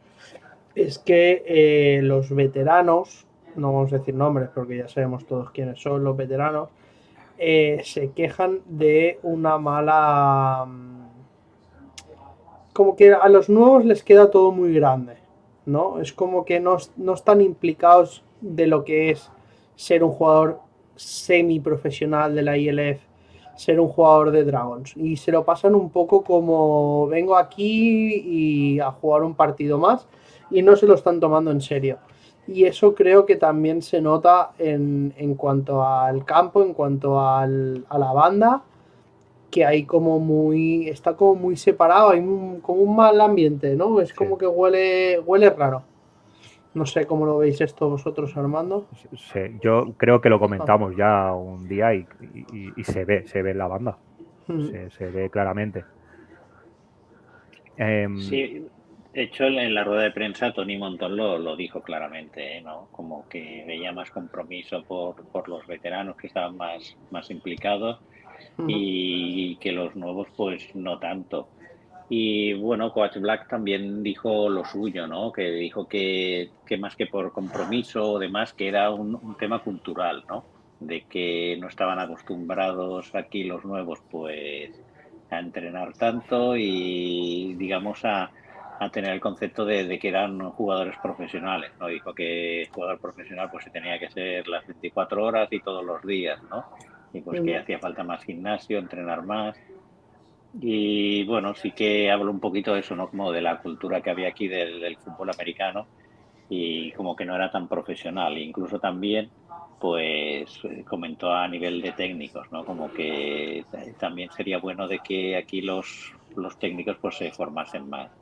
es 0.76 1.00
que 1.00 1.42
eh, 1.44 2.02
los 2.02 2.32
veteranos 2.32 3.26
no 3.56 3.72
vamos 3.72 3.92
a 3.92 3.98
decir 3.98 4.14
nombres 4.14 4.48
porque 4.54 4.76
ya 4.76 4.86
sabemos 4.86 5.26
todos 5.26 5.50
quiénes 5.50 5.82
son 5.82 6.04
los 6.04 6.16
veteranos, 6.16 6.68
eh, 7.36 7.80
se 7.82 8.12
quejan 8.12 8.60
de 8.64 9.18
una 9.24 9.58
mala... 9.58 10.66
mm, 10.68 11.06
Como 12.72 12.94
que 12.94 13.12
a 13.12 13.28
los 13.28 13.48
nuevos 13.48 13.84
les 13.84 14.04
queda 14.04 14.30
todo 14.30 14.52
muy 14.52 14.72
grande, 14.72 15.16
¿no? 15.66 15.98
Es 15.98 16.12
como 16.12 16.44
que 16.44 16.60
no, 16.60 16.76
no 16.96 17.14
están 17.14 17.40
implicados 17.40 18.22
de 18.44 18.66
lo 18.66 18.84
que 18.84 19.10
es 19.10 19.30
ser 19.74 20.04
un 20.04 20.10
jugador 20.12 20.60
semi-profesional 20.96 22.34
de 22.34 22.42
la 22.42 22.56
ILF, 22.56 23.00
ser 23.56 23.80
un 23.80 23.88
jugador 23.88 24.30
de 24.30 24.44
Dragons. 24.44 24.96
Y 24.96 25.16
se 25.16 25.32
lo 25.32 25.44
pasan 25.44 25.74
un 25.74 25.90
poco 25.90 26.22
como 26.22 27.06
vengo 27.08 27.36
aquí 27.36 28.14
y 28.24 28.80
a 28.80 28.90
jugar 28.90 29.22
un 29.22 29.34
partido 29.34 29.78
más 29.78 30.06
y 30.50 30.62
no 30.62 30.76
se 30.76 30.86
lo 30.86 30.94
están 30.94 31.20
tomando 31.20 31.50
en 31.50 31.60
serio. 31.60 31.98
Y 32.46 32.64
eso 32.64 32.94
creo 32.94 33.24
que 33.24 33.36
también 33.36 33.80
se 33.80 34.00
nota 34.02 34.50
en, 34.58 35.14
en 35.16 35.34
cuanto 35.34 35.82
al 35.82 36.24
campo, 36.26 36.62
en 36.62 36.74
cuanto 36.74 37.18
al- 37.18 37.86
a 37.88 37.98
la 37.98 38.12
banda, 38.12 38.62
que 39.50 39.64
hay 39.64 39.84
como 39.84 40.18
muy, 40.18 40.88
está 40.88 41.14
como 41.16 41.34
muy 41.36 41.56
separado, 41.56 42.10
hay 42.10 42.20
un- 42.20 42.60
como 42.60 42.82
un 42.82 42.94
mal 42.96 43.18
ambiente, 43.20 43.74
¿no? 43.76 44.00
Es 44.00 44.12
como 44.12 44.34
Sí. 44.34 44.40
que 44.40 44.46
huele, 44.46 45.20
huele 45.20 45.48
raro. 45.50 45.82
No 46.74 46.86
sé 46.86 47.06
cómo 47.06 47.24
lo 47.24 47.38
veis 47.38 47.60
esto 47.60 47.88
vosotros, 47.88 48.36
Armando. 48.36 48.88
Sí, 49.16 49.40
yo 49.62 49.94
creo 49.96 50.20
que 50.20 50.28
lo 50.28 50.40
comentamos 50.40 50.96
ya 50.96 51.32
un 51.32 51.68
día 51.68 51.94
y, 51.94 52.06
y- 52.20 52.72
y 52.76 52.84
se 52.84 53.04
ve, 53.04 53.26
se 53.28 53.42
ve 53.42 53.52
en 53.52 53.58
la 53.58 53.68
banda, 53.68 53.98
Mm. 54.48 54.66
se, 54.70 54.90
se 54.90 55.06
ve 55.06 55.30
claramente. 55.30 55.84
Em, 57.76 58.18
Sí, 58.18 58.66
de 59.12 59.22
hecho 59.22 59.44
en 59.44 59.74
la 59.74 59.84
rueda 59.84 60.02
de 60.02 60.10
prensa 60.10 60.52
Tony 60.52 60.76
Montón 60.76 61.16
lo, 61.16 61.38
lo 61.38 61.56
dijo 61.56 61.80
claramente, 61.82 62.58
¿eh? 62.58 62.60
¿no? 62.62 62.88
Como 62.90 63.26
que 63.28 63.64
veía 63.66 63.92
más 63.92 64.10
compromiso 64.10 64.82
por, 64.82 65.14
por 65.30 65.48
los 65.48 65.66
veteranos 65.66 66.16
que 66.16 66.26
estaban 66.26 66.56
más, 66.56 66.96
más 67.10 67.30
implicados 67.30 68.00
y 68.66 69.56
que 69.58 69.72
los 69.72 69.94
nuevos 69.96 70.28
pues 70.36 70.68
no 70.74 70.98
tanto. 70.98 71.48
Y 72.08 72.52
bueno, 72.54 72.92
Coach 72.92 73.16
Black 73.16 73.48
también 73.48 74.02
dijo 74.02 74.48
lo 74.48 74.64
suyo, 74.64 75.06
¿no? 75.06 75.32
Que 75.32 75.50
dijo 75.50 75.88
que, 75.88 76.50
que 76.66 76.76
más 76.76 76.96
que 76.96 77.06
por 77.06 77.32
compromiso 77.32 78.12
o 78.12 78.18
demás, 78.18 78.52
que 78.52 78.68
era 78.68 78.90
un, 78.90 79.14
un 79.14 79.36
tema 79.36 79.60
cultural, 79.60 80.24
¿no? 80.28 80.44
De 80.80 81.02
que 81.02 81.56
no 81.60 81.68
estaban 81.68 81.98
acostumbrados 81.98 83.14
aquí 83.14 83.44
los 83.44 83.64
nuevos 83.64 84.00
pues 84.10 84.70
a 85.30 85.38
entrenar 85.38 85.94
tanto 85.94 86.56
y 86.56 87.54
digamos 87.54 88.04
a, 88.04 88.30
a 88.78 88.90
tener 88.90 89.12
el 89.12 89.20
concepto 89.20 89.64
de, 89.64 89.84
de 89.84 89.98
que 89.98 90.08
eran 90.08 90.38
jugadores 90.50 90.96
profesionales, 91.02 91.72
¿no? 91.80 91.86
Dijo 91.86 92.14
que 92.14 92.68
jugador 92.72 93.00
profesional 93.00 93.48
pues 93.50 93.64
se 93.64 93.70
tenía 93.70 93.98
que 93.98 94.10
ser 94.10 94.46
las 94.48 94.66
24 94.66 95.24
horas 95.24 95.48
y 95.50 95.60
todos 95.60 95.84
los 95.84 96.02
días, 96.02 96.42
¿no? 96.50 96.64
Y 97.12 97.20
pues 97.20 97.40
que 97.40 97.56
hacía 97.56 97.78
falta 97.78 98.02
más 98.02 98.24
gimnasio, 98.24 98.78
entrenar 98.78 99.22
más. 99.22 99.56
Y 100.60 101.24
bueno, 101.24 101.54
sí 101.54 101.72
que 101.72 102.10
hablo 102.10 102.30
un 102.30 102.40
poquito 102.40 102.74
de 102.74 102.80
eso, 102.80 102.94
¿no? 102.96 103.08
Como 103.10 103.32
de 103.32 103.42
la 103.42 103.58
cultura 103.60 104.00
que 104.00 104.10
había 104.10 104.28
aquí 104.28 104.46
del, 104.48 104.80
del 104.80 104.96
fútbol 104.98 105.30
americano 105.30 105.88
y 106.48 106.92
como 106.92 107.16
que 107.16 107.24
no 107.24 107.34
era 107.36 107.50
tan 107.50 107.68
profesional. 107.68 108.38
Incluso 108.38 108.78
también, 108.80 109.32
pues 109.80 110.58
eh, 110.64 110.84
comentó 110.84 111.32
a 111.32 111.48
nivel 111.48 111.82
de 111.82 111.92
técnicos, 111.92 112.46
¿no? 112.52 112.64
Como 112.64 112.92
que 112.92 113.64
también 113.98 114.30
sería 114.30 114.58
bueno 114.58 114.88
de 114.88 115.00
que 115.00 115.36
aquí 115.36 115.60
los, 115.62 116.12
los 116.36 116.58
técnicos 116.58 116.98
pues 117.00 117.16
se 117.16 117.32
formasen 117.32 117.88
más. 117.88 118.12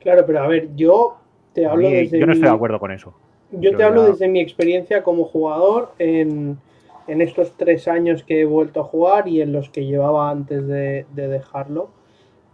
Claro, 0.00 0.24
pero 0.26 0.40
a 0.40 0.46
ver, 0.46 0.68
yo 0.76 1.16
te 1.52 1.66
hablo 1.66 1.88
mí- 1.90 1.96
desde 1.96 2.18
yo 2.20 2.26
no 2.26 2.32
mi- 2.32 2.34
estoy 2.34 2.48
de 2.48 2.54
acuerdo 2.54 2.78
con 2.78 2.92
eso. 2.92 3.14
Yo 3.50 3.60
Yo 3.70 3.76
te 3.76 3.82
hablo 3.84 4.02
desde 4.04 4.28
mi 4.28 4.40
experiencia 4.40 5.02
como 5.02 5.24
jugador 5.24 5.90
en, 5.98 6.58
en 7.08 7.22
estos 7.22 7.56
tres 7.56 7.88
años 7.88 8.22
que 8.22 8.42
he 8.42 8.44
vuelto 8.44 8.80
a 8.80 8.84
jugar 8.84 9.26
y 9.26 9.40
en 9.40 9.52
los 9.52 9.70
que 9.70 9.86
llevaba 9.86 10.30
antes 10.30 10.66
de, 10.66 11.06
de 11.14 11.28
dejarlo. 11.28 11.90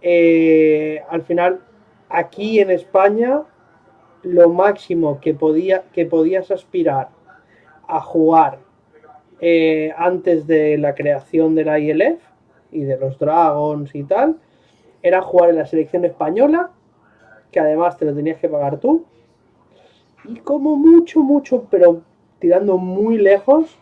Eh, 0.01 1.03
al 1.11 1.23
final, 1.23 1.61
aquí 2.09 2.61
en 2.61 2.71
España, 2.71 3.43
lo 4.23 4.49
máximo 4.49 5.21
que, 5.21 5.35
podía, 5.35 5.85
que 5.93 6.07
podías 6.07 6.51
aspirar 6.51 7.09
a 7.89 8.01
jugar 8.01 8.59
eh, 9.41 9.93
antes 9.97 10.47
de 10.47 10.79
la 10.79 10.95
creación 10.95 11.55
de 11.55 11.65
la 11.65 11.79
ILF 11.79 12.21
y 12.71 12.83
de 12.83 12.97
los 12.97 13.19
Dragons 13.19 13.95
y 13.95 14.05
tal, 14.05 14.37
era 15.03 15.21
jugar 15.21 15.51
en 15.51 15.57
la 15.57 15.67
selección 15.67 16.05
española, 16.05 16.71
que 17.51 17.61
además 17.61 17.97
te 17.99 18.05
lo 18.05 18.15
tenías 18.15 18.39
que 18.39 18.49
pagar 18.49 18.79
tú, 18.79 19.05
y 20.25 20.37
como 20.37 20.77
mucho, 20.77 21.21
mucho, 21.21 21.67
pero 21.71 22.03
tirando 22.39 22.79
muy 22.79 23.19
lejos, 23.19 23.79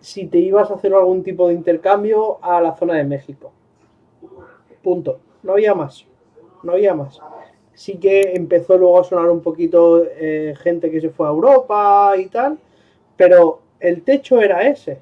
si 0.00 0.26
te 0.26 0.38
ibas 0.38 0.70
a 0.70 0.74
hacer 0.74 0.94
algún 0.94 1.22
tipo 1.22 1.48
de 1.48 1.54
intercambio 1.54 2.38
a 2.42 2.60
la 2.60 2.74
zona 2.76 2.94
de 2.94 3.04
México. 3.04 3.52
Punto. 4.82 5.20
No 5.42 5.52
había 5.52 5.74
más. 5.74 6.06
No 6.62 6.72
había 6.72 6.94
más. 6.94 7.20
Sí 7.74 7.98
que 7.98 8.32
empezó 8.34 8.76
luego 8.76 9.00
a 9.00 9.04
sonar 9.04 9.30
un 9.30 9.40
poquito 9.40 10.04
eh, 10.04 10.54
gente 10.60 10.90
que 10.90 11.00
se 11.00 11.10
fue 11.10 11.26
a 11.26 11.30
Europa 11.30 12.12
y 12.16 12.26
tal, 12.26 12.58
pero 13.16 13.60
el 13.78 14.02
techo 14.02 14.40
era 14.40 14.66
ese. 14.66 15.00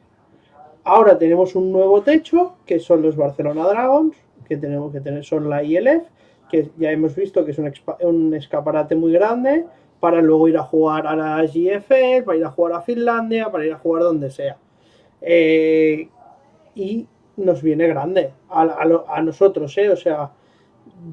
Ahora 0.85 1.19
tenemos 1.19 1.55
un 1.55 1.73
nuevo 1.73 2.03
techo, 2.03 2.57
que 2.65 2.79
son 2.79 3.03
los 3.03 3.17
Barcelona 3.17 3.67
Dragons, 3.67 4.17
que 4.47 4.57
tenemos 4.57 4.93
que 4.93 5.01
tener, 5.01 5.25
son 5.25 5.49
la 5.49 5.63
ILF, 5.63 6.05
que 6.51 6.71
ya 6.77 6.93
hemos 6.93 7.15
visto 7.17 7.45
que 7.45 7.51
es 7.51 7.59
un, 7.59 7.73
un 8.03 8.35
escaparate 8.35 8.95
muy 8.95 9.13
grande, 9.13 9.65
para 9.99 10.21
luego 10.21 10.47
ir 10.47 10.59
a 10.59 10.63
jugar 10.63 11.07
a 11.07 11.17
la 11.17 11.43
GFL, 11.43 12.25
para 12.25 12.39
ir 12.39 12.45
a 12.45 12.51
jugar 12.51 12.75
a 12.75 12.83
Finlandia, 12.83 13.51
para 13.51 13.65
ir 13.65 13.73
a 13.73 13.79
jugar 13.79 14.03
donde 14.03 14.31
sea. 14.31 14.57
Eh, 15.21 16.09
y 16.75 17.07
nos 17.37 17.63
viene 17.63 17.87
grande 17.89 18.33
a, 18.49 18.63
a 19.09 19.23
nosotros, 19.23 19.77
¿eh? 19.79 19.91
O 19.91 19.97
sea, 19.97 20.33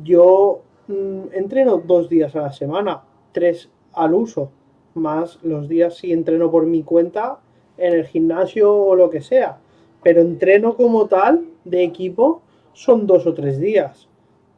yo 0.04 0.62
mm, 0.88 1.34
entreno 1.34 1.78
dos 1.78 2.10
días 2.10 2.36
a 2.36 2.42
la 2.42 2.52
semana, 2.52 3.04
tres 3.32 3.70
al 3.94 4.14
uso, 4.14 4.52
más 4.94 5.40
los 5.44 5.68
días 5.68 5.96
si 5.96 6.12
entreno 6.12 6.52
por 6.52 6.66
mi 6.66 6.84
cuenta 6.84 7.40
en 7.78 7.94
el 7.94 8.06
gimnasio 8.06 8.74
o 8.74 8.96
lo 8.96 9.10
que 9.10 9.22
sea. 9.22 9.58
Pero 10.04 10.22
entreno 10.22 10.76
como 10.76 11.08
tal 11.08 11.46
de 11.64 11.84
equipo 11.84 12.42
son 12.74 13.08
dos 13.08 13.26
o 13.26 13.34
tres 13.34 13.60
días. 13.60 14.08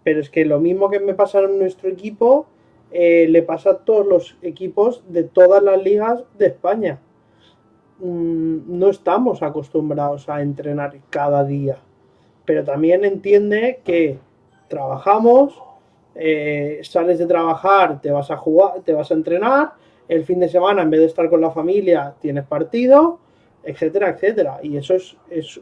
Pero 0.04 0.20
es 0.20 0.30
que 0.30 0.46
lo 0.46 0.60
mismo 0.60 0.90
que 0.90 1.00
me 1.00 1.14
pasa 1.14 1.40
en 1.40 1.60
nuestro 1.60 1.90
equipo, 1.90 2.48
eh, 2.92 3.28
le 3.30 3.42
pasa 3.44 3.72
a 3.72 3.78
todos 3.80 4.06
los 4.06 4.38
equipos 4.42 5.04
de 5.08 5.24
todas 5.24 5.64
las 5.64 5.82
ligas 5.82 6.24
de 6.38 6.48
España. 6.48 7.00
Mm, 8.00 8.78
no 8.78 8.90
estamos 8.90 9.42
acostumbrados 9.42 10.28
a 10.30 10.42
entrenar 10.42 10.98
cada 11.10 11.44
día. 11.44 11.78
Pero 12.46 12.64
también 12.64 13.06
entiende 13.06 13.82
que 13.84 14.20
trabajamos, 14.68 15.62
eh, 16.16 16.80
sales 16.84 17.20
de 17.20 17.26
trabajar, 17.26 18.02
te 18.02 18.12
vas 18.12 18.32
a 18.32 18.38
jugar, 18.38 18.82
te 18.84 18.94
vas 18.94 19.12
a 19.12 19.14
entrenar, 19.14 19.74
el 20.08 20.24
fin 20.24 20.40
de 20.40 20.50
semana 20.50 20.84
en 20.84 20.90
vez 20.90 21.00
de 21.00 21.08
estar 21.08 21.30
con 21.30 21.42
la 21.42 21.52
familia 21.52 22.14
tienes 22.20 22.46
partido, 22.46 23.20
etcétera, 23.64 24.10
etcétera. 24.10 24.60
Y 24.62 24.78
eso 24.78 24.94
es, 24.96 25.18
es 25.30 25.60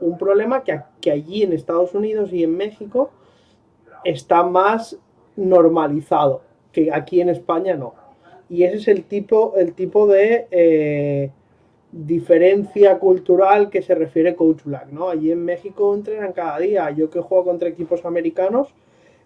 un 0.00 0.18
problema 0.18 0.62
que, 0.62 0.80
que 1.00 1.10
allí 1.10 1.42
en 1.42 1.52
Estados 1.52 1.94
Unidos 1.94 2.32
y 2.32 2.44
en 2.44 2.56
México 2.56 3.10
está 4.04 4.42
más 4.42 4.98
normalizado, 5.36 6.42
que 6.72 6.92
aquí 6.92 7.20
en 7.20 7.30
España 7.30 7.74
no. 7.74 7.94
Y 8.48 8.64
ese 8.64 8.76
es 8.76 8.88
el 8.88 9.04
tipo, 9.04 9.54
el 9.56 9.72
tipo 9.72 10.06
de 10.06 10.46
eh, 10.50 11.30
diferencia 11.92 12.98
cultural 12.98 13.68
que 13.68 13.82
se 13.82 13.94
refiere 13.94 14.34
Coach 14.34 14.64
Black, 14.64 14.88
¿no? 14.90 15.10
Allí 15.10 15.30
en 15.30 15.44
México 15.44 15.94
entrenan 15.94 16.32
cada 16.32 16.58
día. 16.58 16.90
Yo 16.90 17.10
que 17.10 17.20
juego 17.20 17.44
contra 17.44 17.68
equipos 17.68 18.04
americanos, 18.06 18.74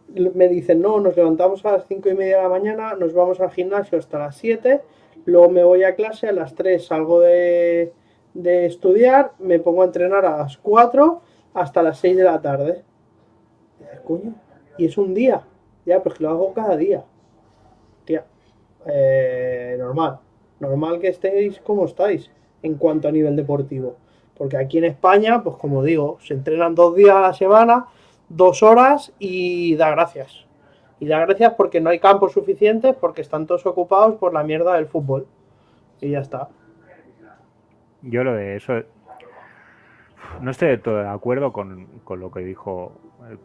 me 0.08 0.48
dicen, 0.48 0.82
no, 0.82 1.00
nos 1.00 1.16
levantamos 1.16 1.64
a 1.64 1.72
las 1.72 1.86
cinco 1.86 2.08
y 2.08 2.14
media 2.14 2.36
de 2.38 2.42
la 2.42 2.48
mañana, 2.48 2.94
nos 2.94 3.12
vamos 3.12 3.40
al 3.40 3.50
gimnasio 3.50 3.98
hasta 3.98 4.18
las 4.18 4.36
7, 4.36 4.80
luego 5.24 5.48
me 5.48 5.64
voy 5.64 5.82
a 5.82 5.94
clase, 5.94 6.28
a 6.28 6.32
las 6.32 6.54
3 6.54 6.84
salgo 6.84 7.20
de, 7.20 7.92
de 8.34 8.66
estudiar, 8.66 9.32
me 9.38 9.58
pongo 9.58 9.82
a 9.82 9.86
entrenar 9.86 10.24
a 10.24 10.38
las 10.38 10.58
4 10.58 11.20
hasta 11.54 11.82
las 11.82 11.98
6 11.98 12.16
de 12.16 12.24
la 12.24 12.40
tarde. 12.40 12.84
Coño, 14.04 14.34
y 14.78 14.86
es 14.86 14.96
un 14.96 15.14
día, 15.14 15.42
ya, 15.84 16.02
pues 16.02 16.16
que 16.16 16.22
lo 16.22 16.30
hago 16.30 16.54
cada 16.54 16.76
día. 16.76 17.04
Tía, 18.04 18.24
eh, 18.86 19.74
normal, 19.78 20.20
normal 20.60 21.00
que 21.00 21.08
estéis 21.08 21.58
como 21.60 21.84
estáis 21.84 22.30
en 22.62 22.74
cuanto 22.76 23.08
a 23.08 23.12
nivel 23.12 23.36
deportivo. 23.36 23.96
Porque 24.36 24.56
aquí 24.56 24.78
en 24.78 24.84
España, 24.84 25.42
pues 25.42 25.56
como 25.56 25.82
digo, 25.82 26.18
se 26.20 26.34
entrenan 26.34 26.74
dos 26.74 26.94
días 26.94 27.16
a 27.16 27.20
la 27.20 27.32
semana, 27.32 27.86
dos 28.28 28.62
horas 28.62 29.12
y 29.18 29.74
da 29.76 29.90
gracias. 29.90 30.46
Y 31.00 31.06
da 31.06 31.20
gracias 31.20 31.54
porque 31.54 31.80
no 31.80 31.90
hay 31.90 31.98
campos 31.98 32.32
suficientes, 32.32 32.94
porque 32.96 33.22
están 33.22 33.46
todos 33.46 33.64
ocupados 33.66 34.16
por 34.16 34.32
la 34.32 34.42
mierda 34.42 34.74
del 34.74 34.86
fútbol. 34.86 35.26
Y 36.00 36.10
ya 36.10 36.20
está. 36.20 36.48
Yo 38.02 38.24
lo 38.24 38.34
de 38.34 38.56
eso. 38.56 38.74
No 40.40 40.50
estoy 40.50 40.68
de 40.68 40.78
todo 40.78 40.96
de 40.96 41.08
acuerdo 41.08 41.52
con, 41.52 41.86
con 42.04 42.20
lo 42.20 42.30
que 42.30 42.40
dijo 42.40 42.92
el 43.30 43.38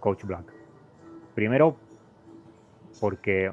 coach 0.00 0.24
Black. 0.24 0.44
Primero, 1.34 1.76
porque 3.00 3.52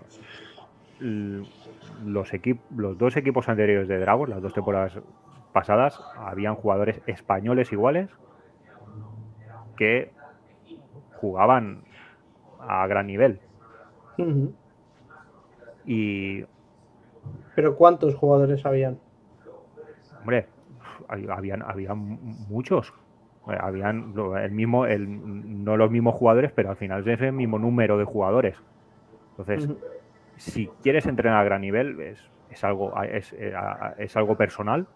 los, 1.00 2.32
los 2.76 2.98
dos 2.98 3.18
equipos 3.18 3.50
anteriores 3.50 3.88
de 3.88 4.00
Dragos, 4.00 4.30
las 4.30 4.42
dos 4.42 4.54
temporadas 4.54 5.00
pasadas, 5.54 6.00
habían 6.18 6.56
jugadores 6.56 7.02
españoles 7.08 7.72
iguales 7.72 8.10
que 9.78 10.12
jugaban 11.16 11.84
a 12.60 12.86
gran 12.88 13.08
nivel. 13.08 13.40
Y. 15.86 16.44
¿Pero 17.56 17.76
cuántos 17.76 18.16
jugadores 18.16 18.66
habían? 18.66 19.00
Hombre, 20.20 20.48
habían, 21.08 21.62
habían 21.64 22.20
muchos. 22.50 22.94
Habían 23.46 24.14
el 24.38 24.52
mismo, 24.52 24.86
el, 24.86 25.64
no 25.64 25.76
los 25.78 25.90
mismos 25.90 26.16
jugadores, 26.16 26.52
pero 26.52 26.70
al 26.70 26.76
final 26.76 27.08
es 27.08 27.22
el 27.22 27.34
mismo 27.34 27.58
número 27.58 27.98
de 27.98 28.04
jugadores. 28.04 28.56
Entonces, 29.32 29.70
si 30.40 30.68
quieres 30.82 31.06
entrenar 31.06 31.42
a 31.42 31.44
gran 31.44 31.62
nivel, 31.62 32.00
es, 32.00 32.20
es 32.50 32.64
algo, 32.64 32.94
es, 33.04 33.34
eh, 33.34 33.54
es, 33.98 34.18
algo 34.18 34.36
personal. 34.36 34.88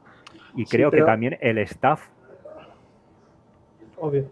Y 0.56 0.66
creo 0.66 0.90
que 0.90 1.02
también 1.02 1.38
el 1.42 1.58
staff 1.60 2.08
Obvio. 3.98 4.26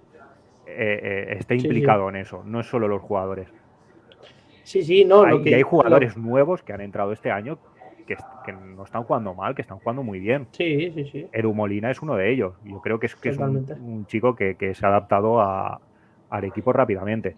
Eh, 0.65 1.00
eh, 1.03 1.36
está 1.39 1.53
implicado 1.53 2.10
en 2.10 2.15
eso, 2.15 2.44
no 2.46 2.60
es 2.60 2.68
solo 2.68 2.88
los 2.88 3.01
jugadores. 3.01 3.48
Sí, 4.63 4.84
sí, 4.84 5.06
no. 5.06 5.24
Hay, 5.24 5.41
y 5.44 5.53
hay 5.53 5.62
jugadores 5.62 6.18
nuevos 6.18 6.62
que 6.63 6.74
han 6.74 6.82
entrado 6.82 7.12
este 7.12 7.32
año 7.32 7.58
que, 8.06 8.53
no 8.53 8.84
están 8.84 9.03
jugando 9.03 9.34
mal, 9.34 9.56
que 9.56 9.62
están 9.62 9.80
jugando 9.80 10.03
muy 10.03 10.20
bien. 10.20 10.48
Sí, 10.51 10.91
sí, 10.91 11.06
sí. 11.06 11.27
Edu 11.32 11.53
Molina 11.53 11.91
es 11.91 12.01
uno 12.01 12.15
de 12.15 12.32
ellos. 12.32 12.56
Yo 12.63 12.82
creo 12.82 13.00
que 13.00 13.06
es, 13.06 13.15
que 13.15 13.30
es 13.30 13.38
un, 13.38 14.06
chico 14.08 14.36
que, 14.36 14.56
se 14.74 14.86
ha 14.86 14.89
adaptado 14.89 15.41
al 15.41 16.44
equipo 16.44 16.74
rápidamente. 16.74 17.36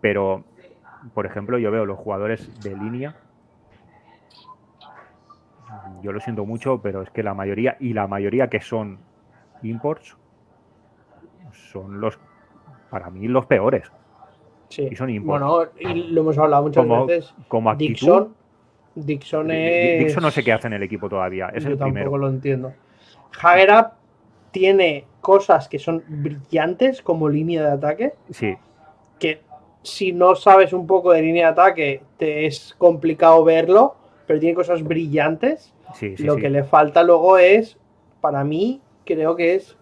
Pero, 0.00 0.44
por 1.14 1.26
ejemplo, 1.26 1.58
yo 1.58 1.70
veo 1.70 1.86
los 1.86 1.98
jugadores 1.98 2.60
de 2.60 2.76
línea. 2.76 3.16
Yo 6.02 6.12
lo 6.12 6.20
siento 6.20 6.44
mucho, 6.44 6.80
pero 6.82 7.02
es 7.02 7.10
que 7.10 7.22
la 7.22 7.34
mayoría, 7.34 7.76
y 7.80 7.92
la 7.92 8.06
mayoría 8.06 8.48
que 8.48 8.60
son 8.60 8.98
imports, 9.62 10.16
son 11.52 12.00
los, 12.00 12.18
para 12.90 13.10
mí, 13.10 13.28
los 13.28 13.46
peores. 13.46 13.90
Sí. 14.68 14.88
Y 14.90 14.96
son 14.96 15.24
Bueno, 15.24 15.64
y 15.78 16.08
lo 16.08 16.20
hemos 16.22 16.38
hablado 16.38 16.64
muchas 16.64 16.86
veces. 17.06 17.34
Como 17.48 17.74
Dixon, 17.74 18.34
Dixon 18.94 19.50
es. 19.50 20.04
Dixon 20.04 20.22
no 20.22 20.30
sé 20.30 20.44
qué 20.44 20.52
hace 20.52 20.66
en 20.66 20.74
el 20.74 20.82
equipo 20.82 21.08
todavía. 21.08 21.48
Es 21.54 21.64
Yo 21.64 21.70
el 21.70 21.78
tampoco 21.78 22.18
lo 22.18 22.28
entiendo. 22.28 22.72
Hagerup 23.42 23.92
tiene 24.50 25.06
cosas 25.20 25.68
que 25.68 25.78
son 25.78 26.02
brillantes 26.08 27.02
como 27.02 27.28
línea 27.28 27.62
de 27.62 27.70
ataque. 27.70 28.12
Sí. 28.30 28.56
Que 29.18 29.42
si 29.82 30.12
no 30.12 30.34
sabes 30.34 30.72
un 30.72 30.86
poco 30.86 31.12
de 31.12 31.22
línea 31.22 31.46
de 31.46 31.52
ataque, 31.52 32.02
te 32.16 32.46
es 32.46 32.74
complicado 32.78 33.44
verlo, 33.44 33.96
pero 34.26 34.40
tiene 34.40 34.54
cosas 34.54 34.82
brillantes. 34.82 35.74
Sí, 35.94 36.16
sí, 36.16 36.24
lo 36.24 36.36
que 36.36 36.50
le 36.50 36.64
falta 36.64 37.02
luego 37.02 37.38
es, 37.38 37.78
para 38.20 38.44
mí, 38.44 38.82
creo 39.04 39.36
que 39.36 39.54
es 39.54 39.76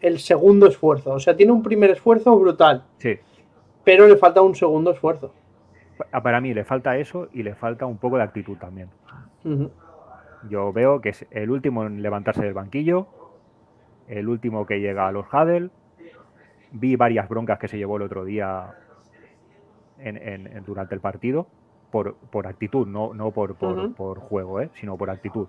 el 0.00 0.18
segundo 0.18 0.66
esfuerzo. 0.66 1.12
O 1.12 1.20
sea, 1.20 1.36
tiene 1.36 1.52
un 1.52 1.62
primer 1.62 1.90
esfuerzo 1.90 2.38
brutal. 2.38 2.84
Sí. 2.98 3.18
Pero 3.84 4.06
le 4.06 4.16
falta 4.16 4.42
un 4.42 4.54
segundo 4.54 4.90
esfuerzo. 4.90 5.32
Para 6.22 6.40
mí 6.40 6.52
le 6.52 6.64
falta 6.64 6.98
eso 6.98 7.28
y 7.32 7.42
le 7.42 7.54
falta 7.54 7.86
un 7.86 7.96
poco 7.96 8.18
de 8.18 8.24
actitud 8.24 8.58
también. 8.58 8.90
Yo 10.50 10.72
veo 10.72 11.00
que 11.00 11.10
es 11.10 11.24
el 11.30 11.50
último 11.50 11.86
en 11.86 12.02
levantarse 12.02 12.42
del 12.44 12.52
banquillo, 12.52 13.06
el 14.08 14.28
último 14.28 14.66
que 14.66 14.80
llega 14.80 15.08
a 15.08 15.12
los 15.12 15.26
Hadel. 15.32 15.70
Vi 16.72 16.96
varias 16.96 17.28
broncas 17.28 17.58
que 17.58 17.68
se 17.68 17.78
llevó 17.78 17.96
el 17.96 18.02
otro 18.02 18.24
día 18.24 18.74
en, 19.98 20.62
durante 20.64 20.94
el 20.94 21.00
partido 21.00 21.46
por, 21.90 22.16
por 22.16 22.46
actitud, 22.46 22.86
no, 22.86 23.14
no 23.14 23.30
por, 23.30 23.54
por, 23.54 24.18
juego, 24.18 24.60
¿eh? 24.60 24.70
sino 24.74 24.96
por 24.96 25.10
actitud. 25.10 25.48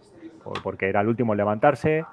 porque 0.64 0.88
era 0.90 1.02
el 1.02 1.08
último 1.08 1.34
en 1.34 1.38
levantarse, 1.38 2.06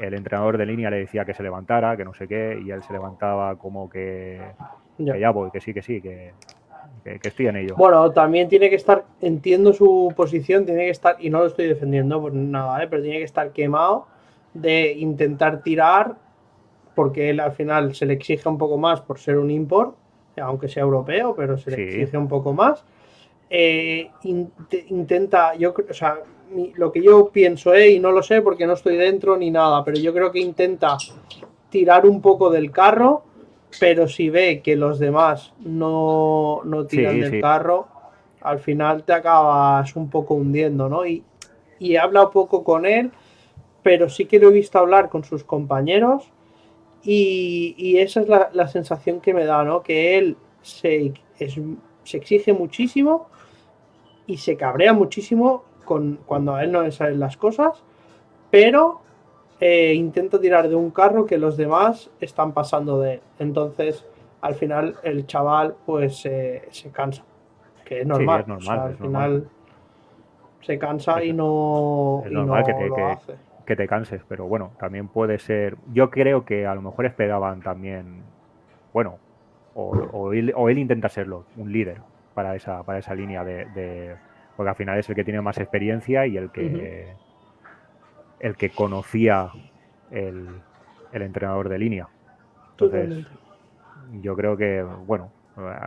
el 0.00 0.14
entrenador 0.14 0.58
de 0.58 0.66
línea 0.66 0.90
le 0.90 0.98
decía 0.98 1.24
que 1.24 1.34
se 1.34 1.42
levantara, 1.42 1.96
que 1.96 2.04
no 2.04 2.14
sé 2.14 2.26
qué, 2.26 2.60
y 2.64 2.70
él 2.70 2.82
se 2.82 2.92
levantaba 2.92 3.56
como 3.56 3.88
que 3.90 4.40
ya, 4.98 5.14
que 5.14 5.20
ya 5.20 5.30
voy, 5.30 5.50
que 5.50 5.60
sí, 5.60 5.74
que 5.74 5.82
sí, 5.82 6.00
que, 6.00 6.32
estoy 7.04 7.46
en 7.48 7.56
ello. 7.56 7.74
Bueno, 7.76 8.10
también 8.12 8.48
tiene 8.48 8.68
que 8.70 8.76
estar, 8.76 9.04
entiendo 9.20 9.72
su 9.72 10.12
posición, 10.16 10.64
tiene 10.64 10.84
que 10.84 10.90
estar, 10.90 11.16
y 11.18 11.30
no 11.30 11.40
lo 11.40 11.46
estoy 11.46 11.66
defendiendo 11.66 12.20
por 12.20 12.32
nada, 12.32 12.82
¿eh? 12.82 12.86
pero 12.88 13.02
tiene 13.02 13.18
que 13.18 13.24
estar 13.24 13.52
quemado 13.52 14.06
de 14.54 14.92
intentar 14.92 15.62
tirar, 15.62 16.16
porque 16.94 17.30
él 17.30 17.40
al 17.40 17.52
final 17.52 17.94
se 17.94 18.06
le 18.06 18.14
exige 18.14 18.48
un 18.48 18.58
poco 18.58 18.78
más 18.78 19.00
por 19.00 19.18
ser 19.18 19.38
un 19.38 19.50
import, 19.50 19.96
aunque 20.40 20.68
sea 20.68 20.82
europeo, 20.82 21.34
pero 21.36 21.56
se 21.56 21.70
le 21.70 21.84
exige 21.84 22.16
un 22.16 22.28
poco 22.28 22.52
más. 22.52 22.84
Eh, 23.48 24.10
intenta, 24.88 25.54
yo 25.56 25.74
o 25.88 25.94
sea, 25.94 26.18
lo 26.74 26.92
que 26.92 27.02
yo 27.02 27.30
pienso, 27.30 27.74
¿eh? 27.74 27.90
y 27.90 28.00
no 28.00 28.12
lo 28.12 28.22
sé 28.22 28.42
porque 28.42 28.66
no 28.66 28.74
estoy 28.74 28.96
dentro 28.96 29.36
ni 29.36 29.50
nada, 29.50 29.84
pero 29.84 29.98
yo 29.98 30.12
creo 30.12 30.32
que 30.32 30.40
intenta 30.40 30.96
tirar 31.68 32.06
un 32.06 32.20
poco 32.20 32.50
del 32.50 32.70
carro, 32.70 33.22
pero 33.78 34.08
si 34.08 34.30
ve 34.30 34.60
que 34.62 34.76
los 34.76 34.98
demás 34.98 35.52
no, 35.60 36.60
no 36.64 36.86
tiran 36.86 37.20
del 37.20 37.40
carro, 37.40 37.86
al 38.40 38.58
final 38.58 39.04
te 39.04 39.12
acabas 39.12 39.94
un 39.96 40.10
poco 40.10 40.34
hundiendo, 40.34 40.88
¿no? 40.88 41.06
Y, 41.06 41.22
y 41.78 41.94
he 41.94 41.98
hablado 41.98 42.30
poco 42.30 42.64
con 42.64 42.86
él, 42.86 43.12
pero 43.82 44.08
sí 44.08 44.26
que 44.26 44.38
lo 44.38 44.50
he 44.50 44.52
visto 44.52 44.78
hablar 44.78 45.08
con 45.08 45.24
sus 45.24 45.44
compañeros 45.44 46.30
y, 47.02 47.96
esa 47.98 48.20
es 48.20 48.28
la, 48.28 48.68
sensación 48.68 49.20
que 49.20 49.34
me 49.34 49.44
da, 49.44 49.64
¿no? 49.64 49.82
Que 49.82 50.18
él 50.18 50.36
se, 50.62 51.14
se 51.36 52.16
exige 52.16 52.52
muchísimo 52.52 53.28
y 54.26 54.36
se 54.36 54.56
cabrea 54.56 54.92
muchísimo 54.92 55.64
cuando 56.26 56.54
a 56.54 56.62
él 56.62 56.70
no 56.70 56.82
le 56.82 56.92
salen 56.92 57.18
las 57.18 57.36
cosas, 57.36 57.82
pero 58.50 59.00
eh, 59.60 59.92
intenta 59.94 60.40
tirar 60.40 60.68
de 60.68 60.76
un 60.76 60.90
carro 60.90 61.26
que 61.26 61.36
los 61.36 61.56
demás 61.56 62.10
están 62.20 62.52
pasando 62.52 63.00
de 63.00 63.14
él. 63.14 63.20
Entonces, 63.38 64.06
al 64.40 64.54
final, 64.54 64.96
el 65.02 65.26
chaval 65.26 65.74
pues 65.84 66.18
se 66.18 66.90
cansa, 66.92 67.24
que 67.84 68.00
es 68.00 68.06
normal. 68.06 68.44
al 68.68 68.96
final 68.96 69.48
se 70.60 70.78
cansa 70.78 71.24
y 71.24 71.32
no, 71.32 72.22
es 72.24 72.30
normal 72.30 72.64
que, 72.64 72.74
te, 72.74 72.88
que, 72.88 73.34
te 73.76 73.88
canses, 73.88 74.22
pero 74.28 74.46
bueno, 74.46 74.72
también 74.78 75.08
puede 75.08 75.38
ser. 75.38 75.76
Yo 75.92 76.10
creo 76.10 76.44
que 76.44 76.66
a 76.66 76.74
lo 76.74 76.82
mejor 76.82 77.06
esperaban 77.06 77.60
también, 77.60 78.22
bueno, 78.92 79.18
o, 79.74 80.32
él, 80.32 80.78
intenta 80.78 81.08
serlo, 81.08 81.46
un 81.56 81.72
líder 81.72 82.00
para 82.34 82.54
esa, 82.56 82.82
para 82.82 82.98
esa 82.98 83.14
línea 83.14 83.44
de 83.44 84.16
porque 84.60 84.68
al 84.68 84.76
final 84.76 84.98
es 84.98 85.08
el 85.08 85.14
que 85.14 85.24
tiene 85.24 85.40
más 85.40 85.56
experiencia 85.56 86.26
y 86.26 86.36
el 86.36 86.50
que, 86.50 87.14
el 88.40 88.56
que 88.56 88.68
conocía 88.68 89.50
el, 90.10 90.48
entrenador 91.12 91.70
de 91.70 91.78
línea. 91.78 92.08
Entonces, 92.72 93.26
yo 94.20 94.36
creo 94.36 94.58
que, 94.58 94.82
bueno, 94.82 95.32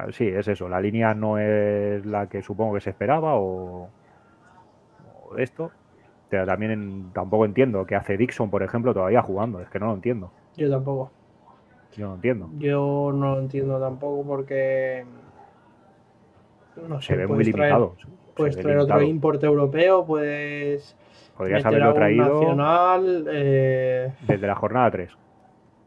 sí, 0.10 0.28
es 0.28 0.48
eso. 0.48 0.68
La 0.68 0.82
línea 0.82 1.14
no 1.14 1.38
es 1.38 2.04
la 2.08 2.28
que 2.28 2.42
supongo 2.42 2.74
que 2.74 2.82
se 2.82 2.90
esperaba 2.90 3.36
o, 3.36 3.92
esto. 5.38 5.70
Pero 6.34 6.48
también 6.48 7.12
tampoco 7.14 7.46
entiendo 7.46 7.86
qué 7.86 7.94
hace 7.94 8.18
Dixon, 8.18 8.50
por 8.50 8.64
ejemplo, 8.64 8.92
todavía 8.92 9.22
jugando. 9.22 9.60
Es 9.60 9.70
que 9.70 9.78
no 9.78 9.86
lo 9.86 9.94
entiendo. 9.94 10.32
Yo 10.58 10.68
tampoco. 10.68 11.12
Yo 11.96 12.08
no 12.08 12.16
entiendo. 12.16 12.50
Yo 12.58 13.12
no 13.14 13.36
lo 13.36 13.40
entiendo 13.40 13.80
tampoco 13.80 14.26
porque. 14.26 15.06
No 16.90 17.00
sé, 17.00 17.10
se 17.10 17.18
ve 17.18 17.28
muy 17.28 17.44
limitado. 17.44 17.96
Puedes 18.34 18.58
traer 18.58 18.80
otro 18.80 19.04
importe 19.04 19.46
europeo, 19.46 20.04
puedes. 20.08 20.98
Podrías 21.38 21.64
haberlo 21.64 21.94
traído. 21.94 22.26
Nacional, 22.26 23.28
eh, 23.30 24.14
Desde 24.28 24.48
la 24.48 24.56
jornada 24.56 24.90
3. 24.90 25.12